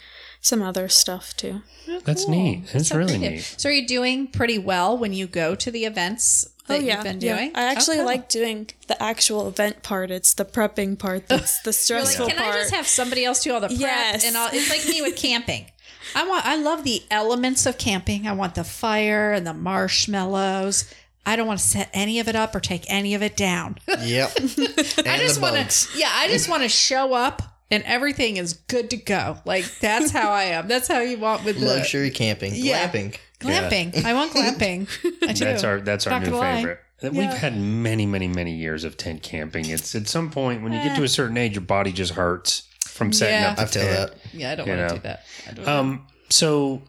some 0.47 0.61
other 0.61 0.87
stuff 0.89 1.35
too. 1.35 1.61
Oh, 1.89 1.99
that's 2.03 2.25
Cool. 2.25 2.35
neat. 2.35 2.67
That's 2.73 2.87
So 2.89 2.97
really 2.97 3.17
pretty 3.17 3.35
neat. 3.35 3.55
So 3.57 3.69
are 3.69 3.71
you 3.71 3.87
doing 3.87 4.27
pretty 4.27 4.57
well 4.57 4.97
when 4.97 5.13
you 5.13 5.27
go 5.27 5.55
to 5.55 5.69
the 5.71 5.85
events 5.85 6.45
oh, 6.47 6.73
that 6.73 6.79
oh 6.81 6.83
yeah, 6.83 6.95
you've 6.95 7.03
been 7.03 7.21
yeah. 7.21 7.35
doing? 7.37 7.51
I 7.55 7.63
actually 7.71 7.97
Oh, 7.97 7.99
cool. 7.99 8.05
like 8.07 8.29
doing 8.29 8.69
the 8.87 9.01
actual 9.01 9.47
event 9.47 9.83
part. 9.83 10.11
It's 10.11 10.33
the 10.33 10.45
prepping 10.45 10.97
part 10.99 11.27
that's 11.27 11.61
the 11.63 11.73
stressful 11.73 12.25
like, 12.25 12.35
can 12.35 12.43
part. 12.43 12.55
I 12.55 12.59
just 12.59 12.73
have 12.73 12.87
somebody 12.87 13.23
else 13.25 13.43
do 13.43 13.53
all 13.53 13.59
the 13.61 13.67
prep? 13.67 13.79
Yes. 13.79 14.25
And 14.25 14.35
all, 14.35 14.49
it's 14.51 14.69
like 14.69 14.85
me 14.87 15.01
with 15.01 15.15
camping. 15.15 15.67
I 16.15 16.25
want. 16.27 16.45
I 16.45 16.55
love 16.55 16.83
the 16.85 17.03
elements 17.11 17.65
of 17.65 17.77
camping. 17.77 18.27
I 18.27 18.31
want 18.33 18.55
the 18.55 18.63
fire 18.63 19.33
and 19.33 19.45
the 19.45 19.53
marshmallows. 19.53 20.93
I 21.25 21.35
don't 21.35 21.47
want 21.47 21.59
to 21.59 21.65
set 21.65 21.89
any 21.93 22.19
of 22.21 22.29
it 22.29 22.35
up 22.37 22.55
or 22.55 22.61
take 22.61 22.85
any 22.87 23.13
of 23.13 23.21
it 23.21 23.35
down. 23.35 23.77
Yep. 23.87 24.31
I 25.05 25.17
just 25.19 25.41
want 25.41 25.69
to. 25.69 25.97
Yeah, 25.97 26.09
I 26.13 26.29
just 26.29 26.47
want 26.47 26.63
to 26.63 26.69
show 26.69 27.13
up 27.13 27.41
and 27.71 27.83
everything 27.83 28.37
is 28.37 28.53
good 28.53 28.89
to 28.91 28.97
go. 28.97 29.37
Like 29.45 29.65
that's 29.79 30.11
how 30.11 30.31
I 30.31 30.43
am. 30.45 30.67
That's 30.67 30.87
how 30.87 30.99
you 30.99 31.17
want 31.17 31.43
with 31.43 31.59
the 31.59 31.65
Luxury 31.65 32.09
camping. 32.11 32.53
Yeah. 32.55 32.89
Glamping. 32.89 33.17
glamping. 33.39 34.03
I 34.05 34.13
want 34.13 34.31
glamping. 34.33 34.87
I 35.27 35.33
do. 35.33 35.45
That's 35.45 35.63
our 35.63 35.81
that's 35.81 36.07
our 36.07 36.19
new 36.19 36.25
gonna 36.27 36.37
lie. 36.37 36.55
favorite. 36.57 36.79
We've 37.03 37.13
Yeah. 37.13 37.35
had 37.35 37.55
many, 37.59 38.07
many, 38.07 38.27
many 38.27 38.53
years 38.55 38.83
of 38.83 38.97
tent 38.97 39.21
camping. 39.21 39.69
It's 39.69 39.93
at 39.93 40.07
some 40.07 40.31
point 40.31 40.63
when 40.63 40.73
you 40.73 40.81
get 40.81 40.95
to 40.97 41.03
a 41.03 41.07
certain 41.07 41.37
age, 41.37 41.53
your 41.53 41.61
body 41.61 41.91
just 41.91 42.13
hurts 42.13 42.63
from 42.85 43.13
setting 43.13 43.39
Yeah. 43.39 43.49
up 43.51 43.55
the 43.57 43.61
I 43.61 43.65
feel 43.67 43.83
tent. 43.83 44.11
that. 44.11 44.33
Yeah, 44.33 44.51
I 44.51 44.55
don't 44.55 44.67
want 44.67 44.89
to 44.89 44.95
do 44.95 45.01
that. 45.03 45.23
I 45.47 45.51
don't 45.53 45.67
Um, 45.67 46.07
so 46.29 46.81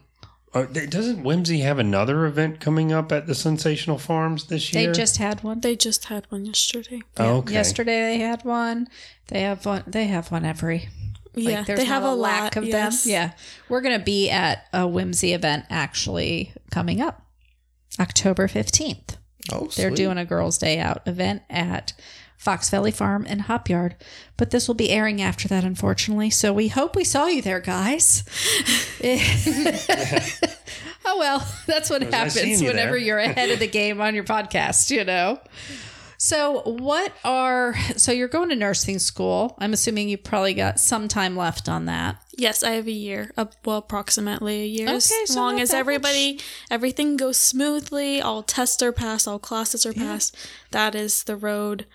Uh, 0.51 0.65
doesn't 0.65 1.23
Whimsy 1.23 1.59
have 1.59 1.77
another 1.77 2.25
event 2.25 2.59
coming 2.59 2.91
up 2.91 3.11
at 3.11 3.27
the 3.27 3.35
Sensational 3.35 3.99
Farms 3.99 4.45
this 4.45 4.73
year? 4.73 4.87
They 4.87 4.91
just 4.91 5.17
had 5.17 5.43
one. 5.43 5.59
They 5.59 5.75
just 5.75 6.05
had 6.05 6.25
one 6.29 6.45
yesterday. 6.45 7.01
oh, 7.17 7.37
okay. 7.37 7.53
Yesterday 7.53 8.01
they 8.01 8.19
had 8.19 8.43
one. 8.43 8.87
They 9.27 9.41
have 9.41 9.65
one. 9.65 9.83
They 9.85 10.07
have 10.07 10.31
one 10.31 10.45
every. 10.45 10.89
Like, 11.35 11.45
yeah, 11.45 11.63
there's 11.63 11.79
they 11.79 11.85
have 11.85 12.01
not 12.01 12.13
a 12.13 12.15
lack 12.15 12.41
lot 12.41 12.57
of 12.57 12.65
yes. 12.65 13.03
them. 13.03 13.11
Yeah, 13.11 13.31
we're 13.69 13.81
gonna 13.81 13.99
be 13.99 14.29
at 14.31 14.67
a 14.73 14.87
whimsy 14.87 15.33
event 15.33 15.65
actually 15.69 16.53
coming 16.71 16.99
up, 16.99 17.21
October 17.99 18.47
fifteenth. 18.47 19.17
Oh, 19.51 19.67
They're 19.75 19.89
sweet. 19.89 19.97
doing 19.97 20.17
a 20.17 20.25
girls' 20.25 20.57
day 20.57 20.79
out 20.79 21.07
event 21.07 21.43
at 21.49 21.93
Fox 22.39 22.69
Valley 22.69 22.91
Farm 22.91 23.25
and 23.27 23.41
Hop 23.43 23.69
Yard, 23.69 23.97
but 24.37 24.49
this 24.49 24.69
will 24.69 24.75
be 24.75 24.91
airing 24.91 25.21
after 25.21 25.49
that, 25.49 25.65
unfortunately. 25.65 26.29
So 26.29 26.53
we 26.53 26.69
hope 26.69 26.95
we 26.95 27.03
saw 27.03 27.27
you 27.27 27.41
there, 27.41 27.59
guys. 27.59 28.23
oh 31.05 31.19
well, 31.19 31.45
that's 31.67 31.89
what 31.89 32.01
happens 32.01 32.33
seeing 32.35 32.61
you 32.61 32.69
whenever 32.69 32.91
there. 32.91 32.99
you're 32.99 33.19
ahead 33.19 33.49
of 33.51 33.59
the 33.59 33.67
game 33.67 33.99
on 33.99 34.15
your 34.15 34.23
podcast, 34.23 34.89
you 34.89 35.03
know. 35.03 35.37
So 36.17 36.61
what 36.61 37.11
are 37.25 37.75
so 37.97 38.13
you're 38.13 38.29
going 38.29 38.47
to 38.49 38.55
nursing 38.55 38.99
school? 38.99 39.57
I'm 39.59 39.73
assuming 39.73 40.07
you 40.07 40.17
probably 40.17 40.53
got 40.53 40.79
some 40.79 41.09
time 41.09 41.35
left 41.35 41.67
on 41.67 41.85
that. 41.85 42.21
Yes, 42.37 42.63
I 42.63 42.71
have 42.71 42.87
a 42.87 42.91
year. 42.91 43.31
Uh, 43.35 43.47
well, 43.65 43.79
approximately 43.79 44.61
a 44.61 44.65
year. 44.65 44.87
as 44.87 45.11
Okay, 45.11 45.25
so 45.25 45.35
long 45.35 45.59
as 45.59 45.71
that 45.71 45.77
everybody, 45.77 46.39
everything 46.71 47.17
goes 47.17 47.37
smoothly, 47.37 48.21
all 48.21 48.43
tests 48.43 48.81
are 48.81 48.93
passed, 48.93 49.27
all 49.27 49.39
classes 49.39 49.85
are 49.85 49.91
passed. 49.91 50.37
That 50.71 50.95
is 50.95 51.23
the 51.23 51.35
road. 51.35 51.85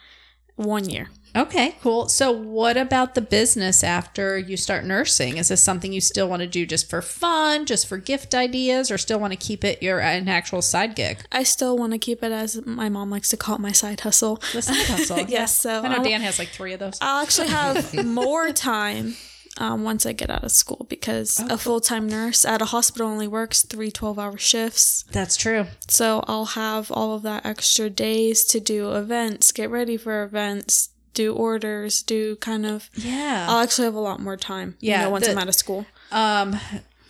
One 0.57 0.89
year. 0.89 1.09
Okay, 1.37 1.75
cool. 1.83 2.09
So, 2.09 2.31
what 2.31 2.77
about 2.77 3.17
the 3.17 3.21
business 3.21 3.83
after 3.83 4.39
you 4.39 4.57
start 4.57 4.85
nursing? 4.85 5.37
Is 5.37 5.49
this 5.49 5.61
something 5.61 5.93
you 5.93 6.01
still 6.01 6.29
want 6.29 6.43
to 6.43 6.47
do 6.47 6.65
just 6.65 6.89
for 6.89 7.03
fun, 7.03 7.67
just 7.67 7.89
for 7.89 7.99
gift 7.99 8.37
ideas, 8.37 8.89
or 8.89 8.97
still 8.99 9.19
want 9.19 9.33
to 9.33 9.37
keep 9.37 9.65
it 9.65 9.83
your 9.83 9.99
an 10.01 10.29
actual 10.29 10.63
side 10.63 10.95
gig? 10.95 11.25
I 11.33 11.43
still 11.43 11.77
want 11.77 11.91
to 11.93 11.99
keep 11.99 12.23
it 12.23 12.31
as 12.31 12.65
my 12.65 12.89
mom 12.89 13.11
likes 13.11 13.31
to 13.31 13.37
call 13.37 13.57
it 13.57 13.61
my 13.61 13.73
side 13.73 13.99
hustle. 14.03 14.41
The 14.53 14.63
side 14.63 14.87
hustle. 14.87 15.19
Yes, 15.29 15.59
so 15.59 15.83
I 15.83 15.89
know 15.89 15.97
I'll- 15.97 16.05
Dan 16.05 16.21
has 16.21 16.39
like 16.39 16.49
three 16.51 16.73
of 16.73 16.79
those. 16.79 16.99
I'll 17.01 17.25
actually 17.25 17.49
have 17.49 18.05
more 18.07 18.53
time 18.53 19.17
um, 19.59 19.85
once 19.85 20.05
I 20.07 20.13
get 20.13 20.31
out 20.31 20.43
of 20.45 20.51
school 20.53 20.87
because 20.89 21.39
Oh, 21.41 21.55
a 21.55 21.59
full 21.59 21.81
time 21.81 22.09
nurse 22.09 22.45
at 22.45 22.61
a 22.63 22.67
hospital 22.67 23.09
only 23.09 23.29
works 23.29 23.63
three 23.63 23.91
12 23.91 24.19
hour 24.19 24.37
shifts. 24.39 25.05
That's 25.13 25.37
true. 25.37 25.67
So 25.89 26.25
I'll 26.27 26.45
have 26.47 26.91
all 26.91 27.15
of 27.15 27.23
that 27.23 27.47
extra 27.47 27.89
days 27.91 28.45
to 28.47 28.61
do 28.61 28.93
events, 28.93 29.53
get 29.53 29.71
ready 29.71 29.97
for 29.97 30.23
events, 30.25 30.89
do 31.13 31.33
orders, 31.35 32.03
do 32.03 32.35
kind 32.37 32.67
of. 32.67 32.91
Yeah. 32.95 33.47
I'll 33.49 33.61
actually 33.63 33.85
have 33.85 33.95
a 33.95 34.01
lot 34.01 34.19
more 34.21 34.37
time. 34.37 34.77
Yeah, 34.81 34.99
You 34.99 35.05
know, 35.05 35.11
once 35.11 35.27
the- 35.27 35.33
I'm 35.33 35.39
out 35.39 35.49
of 35.49 35.55
school. 35.55 35.87
Um, 36.11 36.59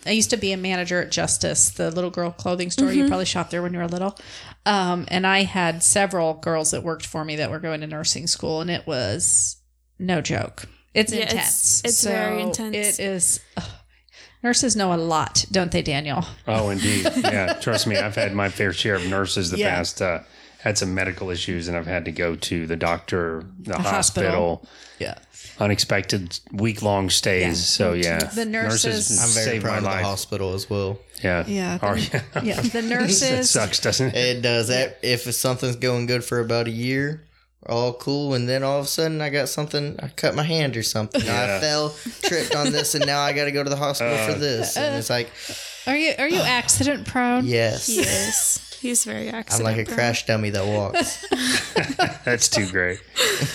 I 0.07 0.11
used 0.11 0.29
to 0.29 0.37
be 0.37 0.51
a 0.51 0.57
manager 0.57 1.01
at 1.01 1.09
Justice, 1.11 1.69
the 1.69 1.89
little 1.89 2.11
girl 2.11 2.29
clothing 2.29 2.69
store. 2.69 2.91
You 2.93 3.07
probably 3.07 3.25
shopped 3.25 3.49
there 3.49 3.63
when 3.63 3.73
you 3.73 3.79
were 3.79 3.87
little. 3.87 4.15
Um, 4.67 5.05
and 5.07 5.25
I 5.25 5.41
had 5.43 5.81
several 5.81 6.35
girls 6.35 6.69
that 6.71 6.83
worked 6.83 7.07
for 7.07 7.25
me 7.25 7.35
that 7.37 7.49
were 7.49 7.57
going 7.59 7.81
to 7.81 7.87
nursing 7.87 8.27
school, 8.27 8.61
and 8.61 8.69
it 8.69 8.85
was 8.85 9.57
no 9.97 10.21
joke. 10.21 10.67
It's 10.95 11.11
Yeah, 11.13 11.19
it's- 11.23 11.33
intense. 11.33 11.81
it's 11.83 12.03
very 12.03 12.41
intense. 12.41 12.75
It 12.75 12.99
is. 13.03 13.39
ugh. 13.57 13.63
nurses 14.43 14.75
know 14.75 14.93
a 14.93 14.95
lot, 14.95 15.45
don't 15.51 15.71
they, 15.71 15.81
Daniel? 15.81 16.23
Oh, 16.47 16.69
indeed. 16.69 17.07
Yeah, 17.17 17.53
trust 17.61 17.87
me, 17.87 17.97
I've 17.97 18.15
had 18.15 18.33
my 18.33 18.49
fair 18.49 18.71
share 18.73 18.95
of 18.95 19.05
nurses 19.07 19.49
the 19.51 19.57
Yeah. 19.57 19.75
past. 19.75 20.01
Uh, 20.01 20.19
had 20.59 20.77
some 20.79 20.95
medical 20.95 21.29
issues, 21.29 21.67
and 21.67 21.75
I've 21.77 21.85
had 21.87 22.05
to 22.05 22.11
go 22.11 22.35
to 22.35 22.65
the 22.65 22.75
doctor, 22.75 23.43
the, 23.59 23.73
hospital. 23.77 23.91
hospital, 24.61 24.67
Yeah. 24.99 25.15
unexpected 25.59 26.39
week 26.51 26.81
long 26.81 27.09
stays. 27.09 27.43
Yeah. 27.43 27.53
So 27.53 27.93
yeah, 27.93 28.17
The 28.19 28.45
nurses- 28.45 28.85
nurses 28.85 29.19
I'm 29.23 29.29
very 29.29 29.45
saved 29.45 29.63
my 29.63 29.69
proud 29.69 29.77
of 29.77 29.83
the 29.83 29.89
life. 29.89 30.05
hospital 30.05 30.53
as 30.55 30.69
well. 30.69 30.99
Yeah, 31.23 31.43
Yeah, 31.47 31.77
Are 31.81 31.95
the- 31.95 32.01
you? 32.01 32.47
Yeah, 32.49 32.61
the 32.61 32.81
nurses. 32.93 33.21
it 33.23 33.31
nurses. 33.31 33.49
sucks, 33.51 33.79
doesn't 33.79 34.15
it? 34.15 34.37
It 34.37 34.41
does 34.41 34.67
that 34.69 34.97
if 35.03 35.21
something's 35.35 35.75
going 35.75 36.05
good 36.07 36.23
for 36.23 36.39
about 36.39 36.67
a 36.67 36.71
year, 36.71 37.23
all 37.67 37.93
cool, 37.93 38.33
and 38.33 38.47
then 38.47 38.63
all 38.63 38.79
of 38.79 38.85
a 38.85 38.87
sudden 38.87 39.21
I 39.21 39.29
got 39.29 39.49
something. 39.49 39.95
I 40.01 40.09
cut 40.09 40.35
my 40.35 40.43
hand 40.43 40.77
or 40.77 40.83
something. 40.83 41.23
Yeah. 41.23 41.57
I 41.57 41.61
fell, 41.61 41.95
tripped 42.23 42.55
on 42.55 42.71
this, 42.71 42.95
and 42.95 43.05
now 43.05 43.21
I 43.21 43.33
got 43.33 43.45
to 43.45 43.51
go 43.51 43.63
to 43.63 43.69
the 43.69 43.75
hospital 43.75 44.15
for 44.17 44.33
uh. 44.33 44.37
this. 44.37 44.77
And 44.77 44.95
it's 44.95 45.09
like, 45.09 45.31
Are 45.87 45.95
you 45.97 46.13
are 46.17 46.29
you 46.29 46.41
accident 46.41 47.07
prone? 47.07 47.45
yes, 47.45 47.89
Yes. 47.89 48.74
He's 48.79 49.03
very 49.03 49.29
active. 49.29 49.59
I'm 49.59 49.63
like 49.63 49.77
a 49.77 49.85
prone. 49.85 49.95
crash 49.95 50.25
dummy 50.25 50.49
that 50.51 50.65
walks. 50.65 51.25
That's 52.25 52.49
too 52.49 52.67
great. 52.67 52.99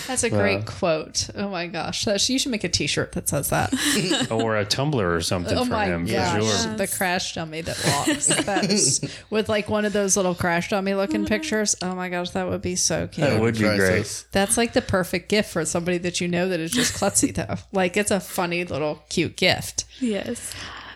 That's 0.07 0.23
a 0.23 0.29
great 0.29 0.65
quote. 0.65 1.29
Oh 1.35 1.49
my 1.49 1.67
gosh, 1.67 2.05
That's, 2.05 2.29
you 2.29 2.39
should 2.39 2.51
make 2.51 2.63
a 2.63 2.69
T-shirt 2.69 3.11
that 3.13 3.29
says 3.29 3.49
that. 3.49 3.71
or 4.31 4.57
a 4.57 4.65
tumbler 4.65 5.13
or 5.13 5.21
something 5.21 5.57
Oh 5.57 5.65
for 5.65 5.71
my 5.71 5.85
him. 5.85 6.05
gosh, 6.05 6.41
For 6.41 6.63
sure. 6.63 6.75
the 6.75 6.87
crash 6.87 7.33
dummy 7.35 7.61
that 7.61 8.05
walks. 8.07 8.27
That's 8.27 9.01
with 9.29 9.49
like 9.49 9.69
one 9.69 9.85
of 9.85 9.93
those 9.93 10.15
little 10.17 10.35
crash 10.35 10.69
dummy 10.69 10.93
looking 10.93 11.21
mm-hmm. 11.21 11.27
pictures. 11.27 11.75
Oh 11.81 11.95
my 11.95 12.09
gosh, 12.09 12.31
that 12.31 12.47
would 12.47 12.61
be 12.61 12.75
so 12.75 13.07
cute. 13.07 13.27
That 13.27 13.41
would 13.41 13.55
be 13.55 13.61
great. 13.61 14.25
That's 14.31 14.57
like 14.57 14.73
the 14.73 14.81
perfect 14.81 15.29
gift 15.29 15.51
for 15.51 15.65
somebody 15.65 15.97
that 15.99 16.21
you 16.21 16.27
know 16.27 16.47
that 16.49 16.59
is 16.59 16.71
just 16.71 16.93
klutzy 16.93 17.33
though. 17.33 17.55
Like 17.71 17.97
it's 17.97 18.11
a 18.11 18.19
funny 18.19 18.63
little 18.63 19.03
cute 19.09 19.35
gift. 19.35 19.85
Yes. 19.99 20.53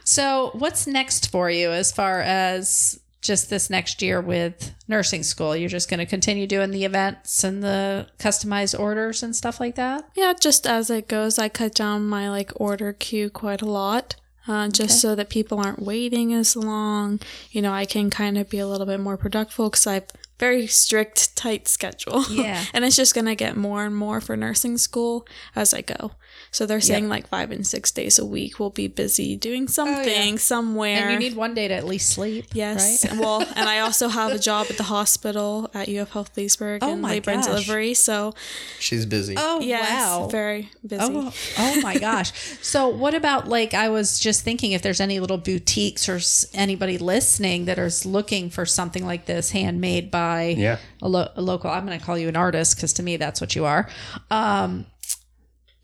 So, 0.07 0.51
what's 0.53 0.85
next 0.85 1.31
for 1.31 1.49
you 1.49 1.71
as 1.71 1.91
far 1.91 2.21
as 2.21 2.99
just 3.25 3.49
this 3.49 3.69
next 3.69 4.01
year 4.01 4.21
with 4.21 4.73
nursing 4.87 5.23
school? 5.23 5.55
You're 5.55 5.69
just 5.69 5.89
going 5.89 5.99
to 5.99 6.05
continue 6.05 6.47
doing 6.47 6.71
the 6.71 6.85
events 6.85 7.43
and 7.43 7.63
the 7.63 8.07
customized 8.19 8.77
orders 8.79 9.23
and 9.23 9.35
stuff 9.35 9.59
like 9.59 9.75
that? 9.75 10.07
Yeah, 10.15 10.33
just 10.39 10.65
as 10.67 10.89
it 10.89 11.07
goes, 11.07 11.39
I 11.39 11.49
cut 11.49 11.73
down 11.73 12.07
my 12.07 12.29
like 12.29 12.51
order 12.55 12.93
queue 12.93 13.29
quite 13.29 13.61
a 13.61 13.69
lot. 13.69 14.15
Uh, 14.47 14.67
just 14.69 15.01
so 15.01 15.15
that 15.15 15.29
people 15.29 15.59
aren't 15.59 15.81
waiting 15.81 16.31
as 16.31 16.55
long. 16.55 17.19
You 17.49 17.63
know, 17.63 17.73
I 17.73 17.85
can 17.85 18.11
kind 18.11 18.37
of 18.37 18.47
be 18.47 18.59
a 18.59 18.67
little 18.67 18.85
bit 18.85 18.99
more 18.99 19.17
productive 19.17 19.57
because 19.57 19.87
I've 19.87 20.05
very 20.39 20.67
strict, 20.67 21.35
tight 21.35 21.67
schedule. 21.67 22.23
Yeah. 22.29 22.63
and 22.73 22.83
it's 22.83 22.95
just 22.95 23.15
going 23.15 23.25
to 23.25 23.35
get 23.35 23.55
more 23.55 23.85
and 23.85 23.95
more 23.95 24.19
for 24.21 24.35
nursing 24.35 24.77
school 24.77 25.25
as 25.55 25.73
I 25.73 25.81
go. 25.81 26.11
So 26.55 26.65
they're 26.65 26.79
saying 26.79 27.09
like 27.09 27.27
five 27.27 27.51
and 27.51 27.67
six 27.67 27.91
days 27.91 28.17
a 28.17 28.25
week 28.25 28.61
we'll 28.61 28.69
be 28.69 28.87
busy 28.87 29.35
doing 29.35 29.67
something 29.67 30.37
somewhere. 30.37 31.09
And 31.09 31.11
you 31.11 31.19
need 31.19 31.35
one 31.35 31.53
day 31.53 31.67
to 31.67 31.73
at 31.73 31.83
least 31.83 32.11
sleep. 32.11 32.45
Yes. 32.53 33.05
Right? 33.05 33.19
well, 33.19 33.41
and 33.57 33.67
I 33.67 33.79
also 33.79 34.07
have 34.07 34.31
a 34.31 34.39
job 34.39 34.67
at 34.69 34.77
the 34.77 34.83
hospital 34.83 35.69
at 35.73 35.89
UF 35.89 36.13
Health 36.13 36.37
Leesburg 36.37 36.81
Oh 36.81 36.93
in 36.93 37.01
my 37.01 37.09
labor 37.09 37.31
and 37.31 37.43
delivery. 37.43 37.93
So, 37.93 38.35
She's 38.79 39.05
busy. 39.05 39.35
Oh, 39.37 39.59
yes, 39.59 39.89
wow. 39.89 40.27
very 40.29 40.69
busy. 40.87 41.03
Oh, 41.03 41.33
oh 41.57 41.81
my 41.81 41.97
gosh. 41.97 42.31
So, 42.61 42.87
what 42.87 43.13
about 43.13 43.49
like 43.49 43.73
I 43.73 43.89
was 43.89 44.17
just 44.17 44.41
thinking 44.45 44.71
if 44.71 44.81
there's 44.81 45.01
any 45.01 45.19
little 45.19 45.37
boutiques 45.37 46.07
or 46.07 46.21
anybody 46.57 46.97
listening 46.97 47.65
that 47.65 47.77
is 47.77 48.05
looking 48.05 48.49
for 48.49 48.65
something 48.65 49.05
like 49.05 49.25
this 49.25 49.51
handmade 49.51 50.09
by 50.09 50.55
Yeah. 50.57 50.77
a, 51.01 51.09
lo- 51.09 51.31
a 51.35 51.41
local, 51.41 51.69
I'm 51.69 51.85
going 51.85 51.99
to 51.99 52.05
call 52.05 52.17
you 52.17 52.29
an 52.29 52.37
artist 52.37 52.77
because 52.77 52.93
to 52.93 53.03
me 53.03 53.17
that's 53.17 53.41
what 53.41 53.57
you 53.57 53.65
are. 53.65 53.89
Um, 54.31 54.85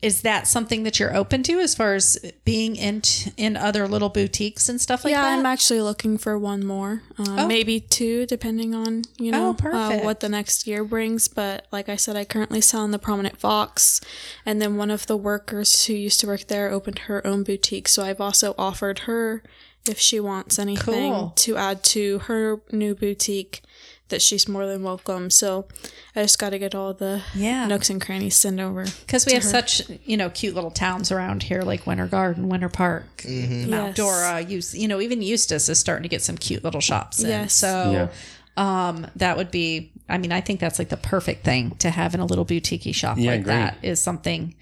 is 0.02 0.22
that 0.22 0.48
something 0.48 0.82
that 0.82 0.98
you're 0.98 1.14
open 1.16 1.44
to 1.44 1.60
as 1.60 1.74
far 1.76 1.94
as 1.94 2.18
being 2.44 2.74
in 2.74 3.00
in 3.36 3.56
other 3.56 3.86
little 3.86 4.08
boutiques 4.08 4.68
and 4.68 4.80
stuff 4.80 5.04
like 5.04 5.12
yeah, 5.12 5.22
that? 5.22 5.30
Yeah, 5.34 5.38
I'm 5.38 5.46
actually 5.46 5.80
looking 5.80 6.18
for 6.18 6.36
one 6.36 6.66
more, 6.66 7.02
uh, 7.18 7.24
Oh. 7.38 7.46
maybe 7.46 7.78
two, 7.78 8.26
depending 8.26 8.74
on 8.74 9.02
you 9.18 9.30
know 9.30 9.56
Oh, 9.62 9.68
uh, 9.68 10.00
what 10.00 10.18
the 10.20 10.28
next 10.28 10.66
year 10.66 10.82
brings. 10.84 11.28
But 11.28 11.66
like 11.70 11.88
I 11.88 11.96
said, 11.96 12.16
I 12.16 12.24
currently 12.24 12.60
sell 12.60 12.84
in 12.84 12.90
the 12.90 12.98
Prominent 12.98 13.38
Fox, 13.38 14.00
and 14.44 14.60
then 14.60 14.76
one 14.76 14.90
of 14.90 15.06
the 15.06 15.16
workers 15.16 15.86
who 15.86 15.94
used 15.94 16.18
to 16.20 16.26
work 16.26 16.48
there 16.48 16.68
opened 16.70 17.00
her 17.00 17.24
own 17.26 17.44
boutique. 17.44 17.86
So 17.88 18.02
I've 18.02 18.20
also 18.20 18.54
offered 18.58 19.00
her 19.00 19.42
if 19.88 19.98
she 19.98 20.18
wants 20.20 20.58
anything 20.58 21.12
Cool. 21.12 21.32
to 21.36 21.56
add 21.56 21.82
to 21.84 22.18
her 22.20 22.60
new 22.72 22.94
boutique. 22.94 23.62
That 24.08 24.20
she's 24.20 24.46
more 24.46 24.66
than 24.66 24.82
welcome. 24.82 25.30
So 25.30 25.66
I 26.14 26.22
just 26.22 26.38
got 26.38 26.50
to 26.50 26.58
get 26.58 26.74
all 26.74 26.92
the 26.92 27.22
Yeah. 27.34 27.66
nooks 27.66 27.88
and 27.88 27.98
crannies 28.00 28.36
sent 28.36 28.60
over. 28.60 28.84
because 29.06 29.24
we 29.24 29.32
have 29.32 29.42
such 29.44 29.82
you 30.04 30.18
know 30.18 30.28
cute 30.28 30.54
little 30.54 30.70
towns 30.70 31.10
around 31.10 31.42
here 31.44 31.62
like 31.62 31.86
Winter 31.86 32.06
Garden, 32.06 32.48
Winter 32.50 32.68
Park, 32.68 33.24
Mount 33.26 33.68
Yes. 33.68 33.96
Dora. 33.96 34.40
You, 34.42 34.60
you 34.72 34.86
know 34.88 35.00
even 35.00 35.20
Eustis 35.22 35.68
is 35.70 35.78
starting 35.78 36.02
to 36.02 36.08
get 36.10 36.20
some 36.20 36.36
cute 36.36 36.62
little 36.62 36.80
shops. 36.82 37.22
In. 37.22 37.30
Yes. 37.30 37.54
So 37.54 38.10
um, 38.58 39.06
that 39.16 39.36
would 39.38 39.50
be. 39.50 39.92
I 40.10 40.18
mean, 40.18 40.30
I 40.32 40.42
think 40.42 40.60
that's 40.60 40.78
like 40.78 40.90
the 40.90 40.98
perfect 40.98 41.42
thing 41.42 41.70
to 41.76 41.88
have 41.88 42.12
in 42.14 42.20
a 42.20 42.26
little 42.26 42.44
boutique 42.44 42.94
shop 42.94 43.16
Yeah, 43.18 43.30
like 43.30 43.44
great. 43.44 43.54
that 43.54 43.78
is 43.82 44.02
something 44.02 44.54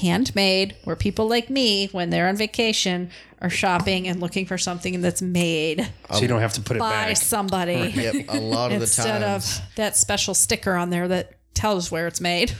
handmade 0.00 0.74
where 0.84 0.96
people 0.96 1.28
like 1.28 1.50
me 1.50 1.86
when 1.92 2.10
they're 2.10 2.28
on 2.28 2.36
vacation 2.36 3.10
are 3.40 3.50
shopping 3.50 4.08
and 4.08 4.20
looking 4.20 4.46
for 4.46 4.56
something 4.56 5.00
that's 5.00 5.20
made 5.20 5.86
So 6.12 6.20
you 6.20 6.28
don't 6.28 6.40
have 6.40 6.54
to 6.54 6.60
put 6.60 6.76
it 6.76 6.80
by 6.80 7.08
back. 7.08 7.16
somebody 7.16 7.92
Yep, 7.94 8.26
a 8.28 8.40
lot 8.40 8.72
of 8.72 8.78
the 8.78 8.84
instead 8.86 9.22
of 9.22 9.44
that 9.76 9.96
special 9.96 10.34
sticker 10.34 10.74
on 10.74 10.90
there 10.90 11.08
that 11.08 11.32
tell 11.54 11.76
us 11.76 11.90
where 11.90 12.06
it's 12.06 12.20
made. 12.20 12.52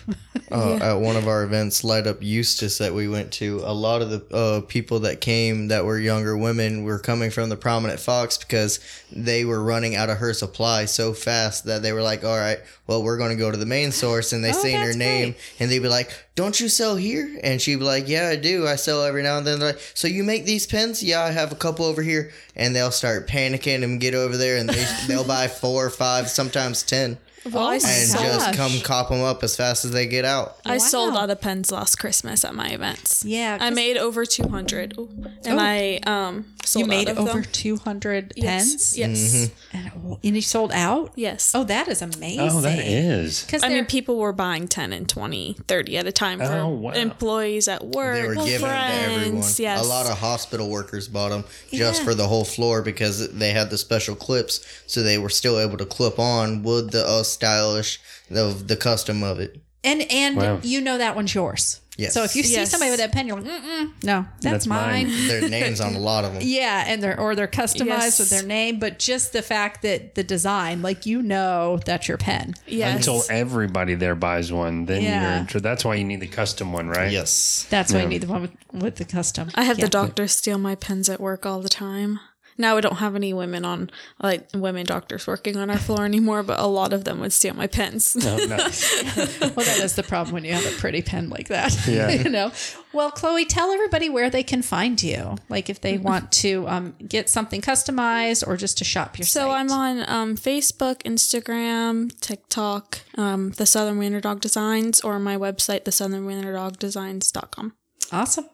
uh, 0.50 0.74
at 0.82 0.94
one 0.94 1.16
of 1.16 1.26
our 1.26 1.44
events, 1.44 1.82
Light 1.82 2.06
Up 2.06 2.22
Eustis, 2.22 2.78
that 2.78 2.92
we 2.94 3.08
went 3.08 3.32
to, 3.34 3.60
a 3.64 3.72
lot 3.72 4.02
of 4.02 4.10
the 4.10 4.36
uh, 4.36 4.60
people 4.62 5.00
that 5.00 5.20
came 5.20 5.68
that 5.68 5.84
were 5.84 5.98
younger 5.98 6.36
women 6.36 6.84
were 6.84 6.98
coming 6.98 7.30
from 7.30 7.48
the 7.48 7.56
Prominent 7.56 7.98
Fox 8.00 8.36
because 8.38 8.80
they 9.10 9.44
were 9.44 9.62
running 9.62 9.96
out 9.96 10.10
of 10.10 10.18
her 10.18 10.34
supply 10.34 10.84
so 10.84 11.12
fast 11.14 11.64
that 11.64 11.82
they 11.82 11.92
were 11.92 12.02
like, 12.02 12.22
all 12.24 12.36
right, 12.38 12.58
well, 12.86 13.02
we're 13.02 13.16
going 13.18 13.30
to 13.30 13.36
go 13.36 13.50
to 13.50 13.56
the 13.56 13.66
main 13.66 13.92
source. 13.92 14.32
And 14.32 14.44
they 14.44 14.50
Oh, 14.50 14.52
seen 14.52 14.76
her 14.78 14.92
name 14.92 15.32
great. 15.32 15.40
and 15.58 15.70
they'd 15.70 15.78
be 15.78 15.88
like, 15.88 16.12
don't 16.34 16.58
you 16.60 16.68
sell 16.68 16.96
here? 16.96 17.38
And 17.42 17.60
she'd 17.60 17.76
be 17.76 17.84
like, 17.84 18.08
yeah, 18.08 18.28
I 18.28 18.36
do. 18.36 18.66
I 18.66 18.76
sell 18.76 19.02
every 19.04 19.22
now 19.22 19.38
and 19.38 19.46
then. 19.46 19.58
They're 19.58 19.72
like, 19.72 19.80
so 19.94 20.06
you 20.08 20.22
make 20.24 20.44
these 20.44 20.66
pens? 20.66 21.02
Yeah, 21.02 21.20
I 21.22 21.30
have 21.30 21.52
a 21.52 21.56
couple 21.56 21.86
over 21.86 22.02
here. 22.02 22.30
And 22.54 22.76
they'll 22.76 22.90
start 22.90 23.26
panicking 23.28 23.82
and 23.82 24.00
get 24.00 24.14
over 24.14 24.36
there 24.36 24.58
and 24.58 24.68
they, 24.68 24.84
they'll 25.08 25.24
buy 25.26 25.48
four 25.48 25.86
or 25.86 25.90
five, 25.90 26.28
sometimes 26.28 26.82
10 26.82 27.16
Well, 27.50 27.66
I, 27.68 27.74
and 27.74 27.82
sold, 27.82 28.24
just 28.24 28.54
come 28.56 28.72
cop 28.82 29.08
them 29.08 29.20
up 29.22 29.42
as 29.42 29.56
fast 29.56 29.84
as 29.84 29.90
they 29.90 30.06
get 30.06 30.24
out. 30.24 30.56
I 30.64 30.78
sold 30.78 31.14
Wow. 31.14 31.22
out 31.22 31.30
of 31.30 31.40
pens 31.40 31.72
last 31.72 31.96
Christmas 31.96 32.44
at 32.44 32.54
my 32.54 32.68
events. 32.68 33.24
Yeah, 33.24 33.58
I 33.60 33.70
made 33.70 33.96
over 33.96 34.24
200. 34.24 34.94
Ooh. 34.98 35.08
And 35.44 35.58
Oh. 35.58 35.62
I 35.62 35.98
um 36.06 36.44
sold 36.64 36.84
you 36.84 36.88
made 36.88 37.08
of 37.08 37.18
over 37.18 37.40
them. 37.40 37.50
200 37.50 38.32
Yes. 38.36 38.68
pens? 38.70 38.98
Yes. 38.98 39.50
And, 39.72 40.18
and 40.22 40.36
you 40.36 40.42
sold 40.42 40.70
out? 40.72 41.12
Yes. 41.16 41.50
Oh, 41.54 41.64
that 41.64 41.88
is 41.88 42.00
amazing. 42.00 42.40
Oh, 42.48 42.60
that 42.60 42.78
is. 42.78 43.42
Because 43.42 43.64
I 43.64 43.68
mean, 43.70 43.86
people 43.86 44.18
were 44.18 44.32
buying 44.32 44.68
10 44.68 44.92
and 44.92 45.08
20, 45.08 45.56
30 45.66 45.98
at 45.98 46.06
a 46.06 46.12
time 46.12 46.38
for 46.38 46.44
Oh, 46.52 46.68
wow. 46.68 46.92
employees 46.92 47.66
at 47.66 47.84
work, 47.84 48.14
They 48.14 48.26
were 48.28 48.34
giving 48.36 48.60
them 48.68 48.90
to 48.90 49.12
everyone. 49.14 49.42
Yes. 49.58 49.80
A 49.84 49.88
lot 49.88 50.06
of 50.06 50.18
hospital 50.18 50.68
workers 50.68 51.08
bought 51.08 51.30
them 51.30 51.44
just 51.72 52.00
Yeah. 52.00 52.04
for 52.04 52.14
the 52.14 52.28
whole 52.28 52.44
floor 52.44 52.82
because 52.82 53.28
they 53.32 53.50
had 53.50 53.70
the 53.70 53.78
special 53.78 54.14
clips, 54.14 54.60
so 54.86 55.02
they 55.02 55.18
were 55.18 55.28
still 55.30 55.58
able 55.58 55.76
to 55.78 55.86
clip 55.86 56.18
on 56.20 56.62
with 56.62 56.92
the 56.92 57.04
uh, 57.04 57.22
stylish, 57.32 58.00
the 58.30 58.44
the 58.66 58.76
custom 58.76 59.22
of 59.22 59.38
it. 59.40 59.60
and 59.84 60.02
and 60.10 60.36
Wow. 60.36 60.60
you 60.62 60.80
know 60.80 60.98
that 60.98 61.16
one's 61.16 61.34
yours. 61.34 61.80
Yes. 61.98 62.14
So 62.14 62.22
if 62.24 62.34
you 62.34 62.42
see 62.42 62.54
Yes. 62.54 62.70
somebody 62.70 62.90
with 62.90 63.00
that 63.00 63.12
pen, 63.12 63.26
you're 63.28 63.38
like, 63.38 63.50
Mm-mm, 63.52 63.92
no, 64.02 64.24
that's, 64.40 64.64
That's 64.64 64.66
mine. 64.66 65.08
mine. 65.08 65.28
Their 65.28 65.46
names 65.50 65.78
on 65.78 65.94
a 65.94 65.98
lot 66.10 66.24
of 66.24 66.32
them. 66.32 66.42
Yeah, 66.42 66.84
and 66.86 67.02
they're 67.02 67.20
or 67.20 67.34
they're 67.34 67.46
customized 67.46 67.84
Yes. 67.86 68.18
with 68.18 68.30
their 68.30 68.42
name, 68.44 68.78
but 68.78 68.98
just 68.98 69.34
the 69.34 69.42
fact 69.42 69.82
that 69.82 70.14
the 70.14 70.22
design, 70.24 70.80
like 70.80 71.04
you 71.04 71.20
know, 71.22 71.78
that's 71.84 72.08
your 72.08 72.16
pen. 72.16 72.54
yes. 72.66 72.96
Until 72.96 73.22
everybody 73.28 73.94
there 73.94 74.14
buys 74.14 74.50
one, 74.50 74.86
then 74.86 75.02
Yeah. 75.02 75.20
you're 75.32 75.38
intro. 75.40 75.60
That's 75.60 75.84
why 75.84 75.96
you 75.96 76.04
need 76.04 76.20
the 76.20 76.28
custom 76.28 76.72
one, 76.72 76.88
right? 76.88 77.12
Yes. 77.12 77.66
That's 77.68 77.92
why 77.92 78.00
you 78.02 78.08
need 78.08 78.22
the 78.22 78.28
one 78.28 78.42
with, 78.42 78.52
with 78.82 78.96
the 78.96 79.04
custom. 79.04 79.50
I 79.54 79.64
have 79.64 79.78
Yeah. 79.78 79.84
the 79.84 79.90
doctor 79.90 80.26
steal 80.28 80.56
my 80.58 80.74
pens 80.76 81.10
at 81.10 81.20
work 81.20 81.44
all 81.44 81.60
the 81.60 81.68
time. 81.68 82.20
Now 82.58 82.74
we 82.74 82.80
don't 82.80 82.96
have 82.96 83.14
any 83.16 83.32
women 83.32 83.64
on 83.64 83.90
like 84.22 84.48
women 84.54 84.84
doctors 84.86 85.26
working 85.26 85.56
on 85.56 85.70
our 85.70 85.78
floor 85.78 86.04
anymore, 86.04 86.42
but 86.42 86.60
a 86.60 86.66
lot 86.66 86.92
of 86.92 87.04
them 87.04 87.20
would 87.20 87.32
steal 87.32 87.54
my 87.54 87.66
pens. 87.66 88.16
Oh, 88.20 88.36
nice. 88.46 89.02
Well, 89.52 89.66
that 89.66 89.80
is 89.80 89.96
the 89.96 90.02
problem 90.02 90.32
when 90.34 90.44
you 90.44 90.52
have 90.52 90.64
a 90.66 90.76
pretty 90.78 91.02
pen 91.02 91.28
like 91.28 91.48
that. 91.48 91.76
Yeah. 91.86 92.10
you 92.10 92.28
know. 92.30 92.52
Well, 92.92 93.10
Chloe, 93.10 93.44
tell 93.44 93.70
everybody 93.70 94.08
where 94.08 94.30
they 94.30 94.42
can 94.42 94.62
find 94.62 95.02
you. 95.02 95.36
Like 95.48 95.68
if 95.70 95.80
they 95.80 95.98
want 95.98 96.30
to 96.32 96.66
um, 96.68 96.94
get 97.06 97.28
something 97.28 97.60
customized 97.60 98.46
or 98.46 98.56
just 98.56 98.78
to 98.78 98.84
shop 98.84 99.18
your 99.18 99.26
So 99.26 99.40
site. 99.48 99.50
I'm 99.50 99.70
on 99.70 100.08
um, 100.08 100.36
Facebook, 100.36 101.02
Instagram, 101.02 102.18
TikTok, 102.20 103.00
um, 103.16 103.50
the 103.52 103.66
Southern 103.66 103.98
Wiener 103.98 104.20
Dog 104.20 104.40
Designs, 104.40 105.00
or 105.00 105.18
my 105.18 105.36
website, 105.36 105.84
the 105.84 105.92
Southern 105.92 106.24
Wiener 106.26 106.52
Dog 106.52 106.78
Designs.com. 106.78 107.74
awesome. 108.12 108.48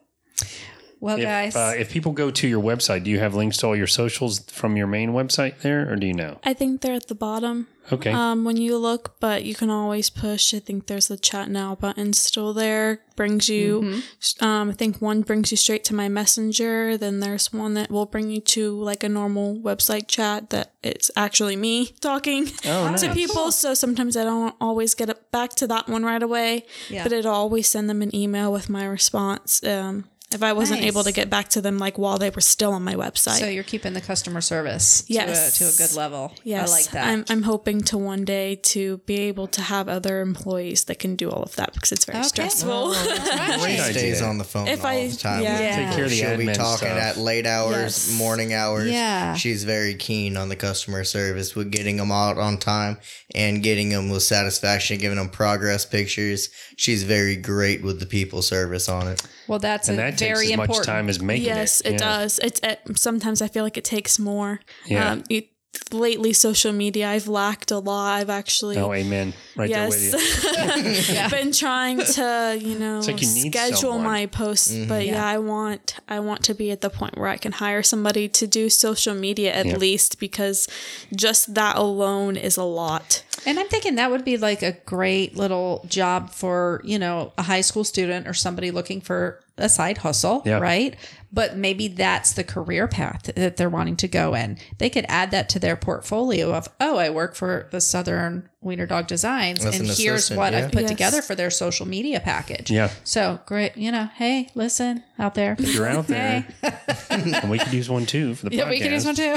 Well, 1.01 1.17
guys, 1.17 1.55
If, 1.55 1.57
uh, 1.57 1.73
if 1.77 1.91
people 1.93 2.13
go 2.13 2.31
to 2.31 2.49
your 2.49 2.63
website, 2.63 3.05
do 3.05 3.11
you 3.11 3.21
have 3.21 3.35
links 3.35 3.59
to 3.59 3.67
all 3.69 3.77
your 3.77 3.87
socials 3.87 4.41
from 4.51 4.77
your 4.77 4.89
main 4.89 5.11
website 5.13 5.61
there, 5.61 5.89
or 5.91 5.97
do 5.97 6.07
you 6.07 6.15
know? 6.15 6.39
I 6.45 6.55
think 6.55 6.81
they're 6.81 6.95
at 6.95 7.07
the 7.07 7.15
bottom 7.15 7.69
Okay. 7.93 8.11
um, 8.11 8.45
when 8.45 8.57
you 8.57 8.77
look, 8.77 9.15
but 9.21 9.45
you 9.45 9.55
can 9.55 9.71
always 9.71 10.11
push. 10.11 10.53
I 10.53 10.59
think 10.59 10.89
there's 10.89 11.07
the 11.07 11.17
chat 11.17 11.51
now 11.51 11.77
button 11.77 12.13
still 12.15 12.53
there. 12.53 13.01
Brings 13.15 13.49
you, 13.49 14.03
um, 14.41 14.71
I 14.71 14.73
think 14.73 15.01
one 15.01 15.23
brings 15.23 15.51
you 15.53 15.57
straight 15.57 15.85
to 15.85 15.95
my 15.95 16.09
messenger. 16.09 16.97
Then 16.97 17.21
there's 17.21 17.53
one 17.53 17.75
that 17.75 17.91
will 17.91 18.07
bring 18.07 18.31
you 18.31 18.41
to 18.41 18.73
like 18.83 19.03
a 19.05 19.09
normal 19.09 19.57
website 19.57 20.09
chat 20.09 20.51
that 20.51 20.73
it's 20.83 21.11
actually 21.17 21.55
me 21.57 21.87
talking 22.01 22.49
Oh, 22.67 22.87
to 22.97 23.07
nice. 23.07 23.15
people. 23.15 23.53
So 23.53 23.73
sometimes 23.75 24.17
I 24.17 24.25
don't 24.25 24.55
always 24.61 24.95
get 24.95 25.09
it 25.09 25.31
back 25.31 25.51
to 25.57 25.67
that 25.69 25.89
one 25.89 26.05
right 26.05 26.23
away, 26.23 26.65
Yeah. 26.91 27.05
but 27.05 27.13
it'll 27.13 27.33
always 27.33 27.69
send 27.69 27.89
them 27.89 28.03
an 28.03 28.15
email 28.15 28.53
with 28.53 28.69
my 28.69 28.85
response. 28.85 29.63
Um, 29.65 30.05
if 30.31 30.43
I 30.43 30.53
wasn't 30.53 30.81
Nice. 30.81 30.89
able 30.89 31.05
to 31.05 31.13
get 31.13 31.31
back 31.31 31.49
to 31.51 31.61
them 31.63 31.79
like 31.79 31.97
while 31.99 32.19
they 32.19 32.29
were 32.29 32.43
still 32.43 32.73
on 32.73 32.83
my 32.85 32.95
website. 32.95 33.39
so 33.39 33.47
you're 33.47 33.65
keeping 33.65 33.95
the 33.95 34.01
customer 34.03 34.41
service 34.43 35.03
Yes. 35.09 35.57
to, 35.59 35.65
a, 35.65 35.69
to 35.71 35.75
a 35.75 35.87
good 35.87 35.97
level. 35.97 36.35
Yes, 36.45 36.69
I 36.71 36.73
like 36.73 36.91
that. 36.91 37.07
I'm, 37.09 37.25
I'm 37.31 37.43
hoping 37.45 37.81
to 37.85 37.97
one 37.97 38.25
day 38.27 38.57
to 38.57 38.99
be 39.07 39.17
able 39.21 39.47
to 39.49 39.63
have 39.63 39.89
other 39.89 40.21
employees 40.21 40.85
that 40.85 40.99
can 40.99 41.17
do 41.17 41.31
all 41.31 41.43
of 41.43 41.57
that 41.57 41.73
because 41.73 41.93
it's 41.93 42.05
very 42.05 42.19
Okay. 42.19 42.29
stressful. 42.29 42.93
Great 43.61 43.77
She 43.79 43.93
stays 43.93 44.21
on 44.23 44.39
the 44.39 44.45
phone 44.45 44.69
If 44.69 44.81
all 44.85 44.91
I- 44.91 45.09
the 45.09 45.17
time. 45.17 45.43
yeah. 45.43 45.61
Yeah. 45.61 45.77
Take 45.87 45.95
care 45.97 46.05
of 46.05 46.11
the 46.11 46.17
She'll 46.17 46.37
be 46.37 46.47
talking 46.53 46.89
stuff. 46.89 46.99
at 46.99 47.17
late 47.17 47.47
hours, 47.47 48.09
Yes. 48.11 48.19
morning 48.19 48.53
hours. 48.53 48.91
Yeah. 48.91 49.35
She's 49.35 49.65
very 49.65 49.95
keen 49.95 50.37
on 50.37 50.49
the 50.51 50.57
customer 50.57 51.05
service 51.05 51.55
with 51.55 51.71
getting 51.71 51.97
them 51.97 52.13
out 52.13 52.37
on 52.39 52.59
time 52.59 52.99
and 53.35 53.63
getting 53.63 53.89
them 53.89 54.11
with 54.11 54.23
satisfaction, 54.23 54.99
giving 54.99 55.17
them 55.19 55.29
progress 55.31 55.87
pictures. 55.87 56.51
She's 56.77 57.03
very 57.03 57.37
great 57.37 57.83
with 57.83 57.99
the 58.01 58.07
people 58.07 58.43
service 58.43 58.89
on 58.89 59.09
it. 59.09 59.23
well, 59.47 59.59
that's 59.59 59.89
and 59.89 59.99
a 59.99 60.03
that 60.03 60.18
takes 60.19 60.39
very 60.41 60.53
as 60.53 60.57
much 60.57 60.69
important. 60.69 60.87
time 60.87 61.09
as 61.09 61.21
making 61.21 61.47
yes, 61.47 61.81
it. 61.81 61.87
it 61.89 61.93
Yeah. 61.93 61.99
does. 61.99 62.39
It's 62.43 62.61
it, 62.63 62.81
sometimes 62.99 63.43
I 63.43 63.49
feel 63.49 63.65
like 63.65 63.77
it 63.77 63.85
takes 63.85 64.19
more. 64.19 64.61
Yeah. 64.87 65.13
Um, 65.13 65.25
it, 65.31 65.49
lately, 65.93 66.33
social 66.33 66.73
media 66.73 67.09
I've 67.09 67.29
lacked 67.29 67.71
a 67.71 67.79
lot. 67.79 68.15
I've 68.15 68.31
actually 68.31 68.77
Oh, 68.79 68.93
amen. 68.93 69.33
Right 69.55 69.71
there 69.71 69.89
with 69.89 70.03
you. 70.03 70.19
yes, 70.59 71.31
been 71.31 71.53
trying 71.53 71.99
to 71.99 72.59
you 72.61 72.79
know 72.79 73.01
like 73.01 73.21
you 73.21 73.27
schedule 73.27 73.77
someone. 73.93 74.03
my 74.03 74.27
posts, 74.27 74.75
but 74.87 75.07
yeah. 75.07 75.13
Yeah. 75.13 75.27
I 75.27 75.39
want 75.39 75.97
I 76.09 76.21
want 76.21 76.43
to 76.45 76.55
be 76.55 76.71
at 76.71 76.81
the 76.81 76.91
point 76.91 77.17
where 77.17 77.29
I 77.29 77.37
can 77.37 77.53
hire 77.53 77.83
somebody 77.83 78.29
to 78.29 78.47
do 78.47 78.69
social 78.71 79.15
media 79.15 79.53
at 79.53 79.67
Yeah. 79.67 79.77
least 79.77 80.19
because 80.19 80.69
just 81.15 81.55
that 81.55 81.77
alone 81.77 82.37
is 82.37 82.57
a 82.57 82.65
lot. 82.65 83.23
And 83.47 83.59
I'm 83.61 83.69
thinking 83.69 83.95
that 83.97 84.11
would 84.11 84.25
be 84.25 84.37
like 84.37 84.63
a 84.63 84.73
great 84.85 85.37
little 85.37 85.85
job 85.89 86.31
for, 86.31 86.81
you 86.85 86.99
know, 86.99 87.33
a 87.39 87.43
high 87.45 87.61
school 87.63 87.85
student 87.85 88.27
or 88.27 88.35
somebody 88.35 88.71
looking 88.71 89.01
for 89.01 89.41
a 89.59 89.69
side 89.69 89.99
hustle, 89.99 90.43
right? 90.61 90.97
But 91.33 91.57
maybe 91.57 91.89
that's 91.89 92.33
the 92.33 92.45
career 92.45 92.89
path 92.89 93.31
that 93.35 93.57
they're 93.57 93.69
wanting 93.69 93.97
to 93.97 94.09
go 94.09 94.35
in. 94.35 94.57
They 94.79 94.89
could 94.89 95.05
add 95.09 95.31
that 95.33 95.49
to 95.51 95.59
their 95.59 95.77
portfolio 95.77 96.55
of, 96.55 96.69
oh, 96.81 96.97
I 96.97 97.11
work 97.11 97.35
for 97.35 97.69
the 97.71 97.81
Southern 97.83 98.49
Wiener 98.61 98.87
Dog 98.87 99.07
Designs, 99.07 99.65
As 99.65 99.79
and 99.79 99.89
an 99.89 99.95
here's 99.97 100.31
what 100.31 100.53
yeah. 100.53 100.61
I've 100.65 100.73
put 100.73 100.83
Yes. 100.83 100.91
together 100.91 101.23
for 101.23 101.35
their 101.37 101.51
social 101.51 101.87
media 101.87 102.19
package. 102.19 102.71
Yeah. 102.71 102.91
So 103.05 103.39
great, 103.47 103.77
you 103.77 103.93
know, 103.93 104.09
hey, 104.17 104.49
listen 104.57 105.05
out 105.19 105.35
there. 105.35 105.55
You're 105.59 105.87
out 105.87 106.07
there. 106.09 106.47
And 107.11 107.51
we 107.51 107.59
could 107.59 107.73
use 107.73 107.89
one 107.91 108.05
too 108.07 108.35
for 108.35 108.49
the 108.49 108.51
podcast. 108.51 108.59
Yeah, 108.59 108.65
podcast. 108.65 108.71
we 108.71 108.81
could 108.81 108.93
use 108.93 109.05
one 109.07 109.15
too. 109.15 109.37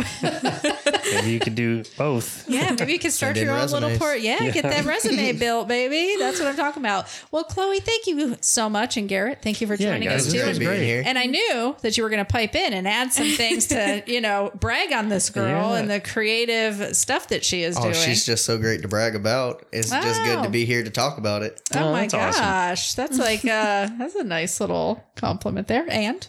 Maybe 1.16 1.32
you 1.32 1.40
could 1.40 1.56
do 1.56 1.84
both. 1.98 2.48
Yeah, 2.50 2.76
maybe 2.78 2.94
you 2.94 3.00
could 3.00 3.12
start 3.12 3.36
Send 3.36 3.48
in 3.50 3.54
your 3.54 3.62
own 3.62 3.68
little 3.70 3.98
port. 3.98 4.22
Yeah, 4.22 4.50
get 4.52 4.64
that 4.64 4.86
resume 4.86 5.32
built, 5.40 5.68
baby. 5.68 6.16
That's 6.20 6.40
what 6.40 6.48
I'm 6.48 6.56
talking 6.56 6.82
about. 6.82 7.08
Well, 7.32 7.44
Chloe, 7.44 7.80
thank 7.80 8.08
you 8.08 8.38
so 8.42 8.70
much, 8.70 8.98
and 8.98 9.10
Garrett, 9.10 9.42
thank 9.42 9.60
you 9.62 9.68
for 9.68 9.76
Yeah, 9.76 9.92
joining 9.94 10.08
guys, 10.10 10.28
us 10.28 10.32
this 10.32 10.42
too. 10.42 10.48
was 10.48 10.60
being 10.60 10.70
great. 10.72 10.84
here. 10.86 11.04
And 11.06 11.18
I 11.18 11.26
knew 11.26 11.76
that 11.82 11.98
you 11.98 12.04
were 12.04 12.10
going 12.10 12.24
to 12.26 12.32
pipe 12.32 12.56
in 12.56 12.74
and 12.74 12.88
add 12.88 13.12
some 13.14 13.28
things 13.30 13.68
to, 13.68 14.04
you 14.08 14.22
know, 14.22 14.52
brag 14.60 14.92
on 14.94 15.10
this 15.10 15.30
girl 15.30 15.72
Yeah. 15.72 15.78
and 15.80 15.90
the 15.90 16.00
creative 16.00 16.96
stuff 16.96 17.28
that 17.30 17.44
she 17.44 17.64
is 17.64 17.78
Oh, 17.78 17.82
doing. 17.84 17.94
she's 17.96 18.26
just 18.26 18.46
so 18.46 18.58
great 18.58 18.82
to 18.84 18.88
brag 18.88 19.16
about. 19.16 19.66
It's 19.72 19.90
just 19.90 20.24
good 20.24 20.44
to 20.44 20.50
be 20.50 20.66
here 20.66 20.84
to 20.84 20.90
talk 20.90 21.18
about 21.18 21.42
it. 21.44 21.62
oh, 21.76 21.80
Oh, 21.80 21.92
my 21.92 22.02
that's 22.02 22.14
awesome. 22.14 22.42
gosh, 22.44 22.94
that's 22.94 23.18
like 23.18 23.44
uh, 23.46 23.90
that's 23.98 24.16
a 24.16 24.24
nice 24.24 24.60
little 24.62 25.04
compliment 25.16 25.68
there. 25.68 25.86
And 25.90 26.26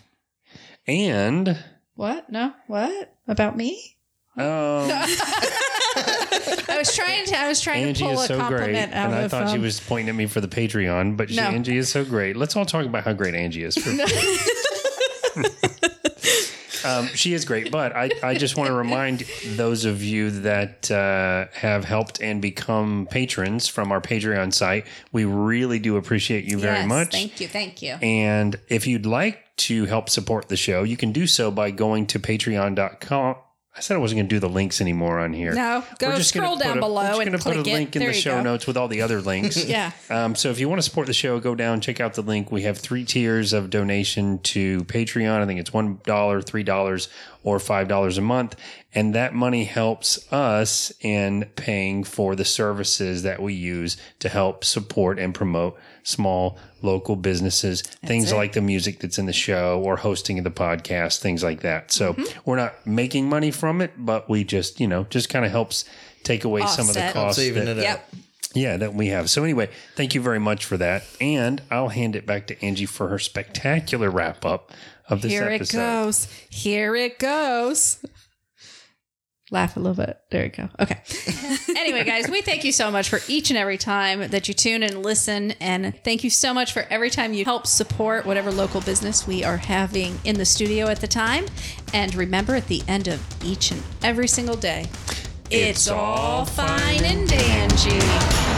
And 0.86 1.58
what? 1.94 2.30
No, 2.30 2.52
what 2.66 3.14
about 3.28 3.56
me? 3.56 3.96
um, 4.38 4.44
I 5.94 6.76
was 6.78 6.94
trying 6.96 7.26
to. 7.26 7.38
I 7.38 7.48
was 7.48 7.60
trying 7.60 7.84
Angie 7.84 8.04
to 8.04 8.10
pull 8.10 8.18
is 8.20 8.24
a 8.24 8.26
so 8.28 8.36
great. 8.36 8.48
compliment 8.48 8.92
out 8.94 9.06
of. 9.08 9.12
And 9.16 9.24
I 9.24 9.28
thought 9.28 9.50
she 9.50 9.56
um, 9.56 9.62
was 9.62 9.78
pointing 9.80 10.08
at 10.08 10.14
me 10.14 10.26
for 10.26 10.40
the 10.40 10.48
Patreon, 10.48 11.16
but 11.18 11.28
she, 11.30 11.36
No. 11.36 11.42
Angie 11.44 11.76
is 11.76 11.90
so 11.90 12.02
great. 12.04 12.34
Let's 12.36 12.56
all 12.56 12.64
talk 12.64 12.86
about 12.86 13.04
how 13.04 13.12
great 13.12 13.34
Angie 13.34 13.62
is. 13.64 13.76
For, 13.76 13.90
um, 16.84 17.06
she 17.08 17.34
is 17.34 17.44
great, 17.44 17.70
but 17.70 17.94
I, 17.94 18.10
I 18.22 18.34
just 18.34 18.56
want 18.56 18.68
to 18.68 18.74
remind 18.74 19.24
those 19.56 19.84
of 19.84 20.02
you 20.02 20.30
that 20.30 20.90
uh, 20.90 21.46
have 21.54 21.84
helped 21.84 22.20
and 22.20 22.40
become 22.40 23.06
patrons 23.10 23.68
from 23.68 23.92
our 23.92 24.00
Patreon 24.00 24.52
site. 24.52 24.86
We 25.12 25.24
really 25.24 25.78
do 25.78 25.96
appreciate 25.96 26.44
you 26.44 26.58
very 26.58 26.78
yes, 26.78 26.88
much. 26.88 27.12
Thank 27.12 27.40
you. 27.40 27.48
Thank 27.48 27.82
you. 27.82 27.94
And 28.02 28.58
if 28.68 28.86
you'd 28.86 29.06
like 29.06 29.56
to 29.56 29.84
help 29.86 30.08
support 30.08 30.48
the 30.48 30.56
show, 30.56 30.82
you 30.82 30.96
can 30.96 31.12
do 31.12 31.26
so 31.26 31.50
by 31.50 31.70
going 31.70 32.06
to 32.08 32.18
patreon.com. 32.18 33.36
I 33.74 33.80
said 33.80 33.94
I 33.94 33.98
wasn't 34.00 34.18
going 34.18 34.28
to 34.28 34.34
do 34.34 34.38
the 34.38 34.50
links 34.50 34.82
anymore 34.82 35.18
on 35.18 35.32
here. 35.32 35.54
No, 35.54 35.82
go 35.98 36.08
We're 36.10 36.16
just 36.18 36.28
scroll 36.28 36.56
down 36.56 36.76
a- 36.76 36.80
below 36.80 37.02
We're 37.02 37.08
just 37.08 37.20
and 37.22 37.30
gonna 37.30 37.42
put 37.42 37.56
a 37.56 37.60
it. 37.60 37.72
link 37.72 37.96
in 37.96 38.00
There 38.00 38.10
the 38.12 38.14
show 38.18 38.36
go. 38.36 38.42
notes 38.42 38.66
with 38.66 38.76
all 38.76 38.86
the 38.86 39.00
other 39.00 39.22
links. 39.22 39.64
Yeah. 39.72 39.92
Um, 40.10 40.34
so 40.34 40.50
if 40.50 40.60
you 40.60 40.68
want 40.68 40.78
to 40.78 40.82
support 40.82 41.06
the 41.06 41.14
show, 41.14 41.40
go 41.40 41.54
down, 41.54 41.80
check 41.80 41.98
out 41.98 42.12
the 42.12 42.20
link. 42.22 42.52
We 42.52 42.62
have 42.62 42.76
three 42.76 43.04
tiers 43.06 43.54
of 43.54 43.70
donation 43.70 44.40
to 44.40 44.80
Patreon. 44.84 45.40
I 45.40 45.46
think 45.46 45.58
it's 45.58 45.72
one 45.72 46.00
dollar, 46.04 46.42
three 46.42 46.62
dollars, 46.64 47.08
or 47.44 47.58
$5 47.58 48.18
a 48.18 48.20
month. 48.20 48.56
And 48.94 49.14
that 49.14 49.34
money 49.34 49.64
helps 49.64 50.30
us 50.32 50.92
in 51.00 51.46
paying 51.56 52.04
for 52.04 52.36
the 52.36 52.44
services 52.44 53.22
that 53.22 53.40
we 53.40 53.54
use 53.54 53.96
to 54.18 54.28
help 54.28 54.64
support 54.64 55.18
and 55.18 55.34
promote 55.34 55.78
small 56.02 56.58
local 56.82 57.16
businesses, 57.16 57.82
things 58.04 58.32
it. 58.32 58.36
like 58.36 58.52
the 58.52 58.60
music 58.60 58.98
that's 59.00 59.18
in 59.18 59.26
the 59.26 59.32
show 59.32 59.80
or 59.84 59.96
hosting 59.96 60.36
of 60.38 60.44
the 60.44 60.50
podcast, 60.50 61.20
things 61.20 61.42
like 61.42 61.60
that. 61.60 61.90
So 61.92 62.12
Mm-hmm. 62.14 62.40
we're 62.44 62.56
not 62.56 62.86
making 62.86 63.28
money 63.28 63.50
from 63.50 63.80
it, 63.80 63.92
but 63.96 64.28
we 64.28 64.44
just, 64.44 64.80
you 64.80 64.86
know, 64.88 65.04
just 65.10 65.28
kind 65.28 65.44
of 65.44 65.50
helps 65.50 65.84
take 66.24 66.44
away 66.44 66.66
some 66.66 66.88
of 66.88 66.94
the 66.94 67.00
Offset. 67.00 67.14
costs. 67.14 67.40
Saving 67.40 67.64
that- 67.64 67.78
it. 67.78 67.82
Yep. 67.82 68.10
yeah, 68.54 68.76
that 68.76 68.94
we 68.94 69.08
have. 69.08 69.30
So 69.30 69.42
anyway, 69.44 69.70
thank 69.96 70.14
you 70.14 70.20
very 70.20 70.38
much 70.40 70.64
for 70.66 70.76
that. 70.76 71.04
And 71.20 71.62
I'll 71.70 71.88
hand 71.88 72.14
it 72.16 72.26
back 72.26 72.46
to 72.48 72.62
Angie 72.64 72.84
for 72.86 73.08
her 73.08 73.18
spectacular 73.18 74.10
wrap 74.10 74.44
up 74.44 74.70
of 75.08 75.22
this 75.22 75.32
Here 75.32 75.44
episode. 75.44 75.76
it 75.76 75.80
goes. 75.80 76.28
Here 76.50 76.96
it 76.96 77.18
goes. 77.18 78.04
Laugh 79.52 79.76
a 79.76 79.80
little 79.80 79.94
bit. 79.94 80.18
There 80.30 80.44
you 80.44 80.50
go. 80.50 80.70
Okay. 80.80 81.02
anyway, 81.76 82.04
guys, 82.04 82.26
we 82.30 82.40
thank 82.40 82.64
you 82.64 82.72
so 82.72 82.90
much 82.90 83.10
for 83.10 83.20
each 83.28 83.50
and 83.50 83.58
every 83.58 83.76
time 83.76 84.30
that 84.30 84.48
you 84.48 84.54
tune 84.54 84.82
and 84.82 85.02
listen. 85.02 85.50
And 85.60 85.94
thank 86.04 86.24
you 86.24 86.30
so 86.30 86.54
much 86.54 86.72
for 86.72 86.86
every 86.88 87.10
time 87.10 87.34
you 87.34 87.44
help 87.44 87.66
support 87.66 88.24
whatever 88.24 88.50
local 88.50 88.80
business 88.80 89.26
we 89.26 89.44
are 89.44 89.58
having 89.58 90.18
in 90.24 90.38
the 90.38 90.46
studio 90.46 90.86
at 90.86 91.02
the 91.02 91.06
time. 91.06 91.44
And 91.92 92.14
remember, 92.14 92.54
at 92.54 92.68
the 92.68 92.82
end 92.88 93.08
of 93.08 93.22
each 93.44 93.70
and 93.72 93.82
every 94.02 94.26
single 94.26 94.56
day, 94.56 94.86
it's, 95.50 95.86
all 95.86 96.46
fine 96.46 97.04
and 97.04 97.28
dandy. 97.28 98.51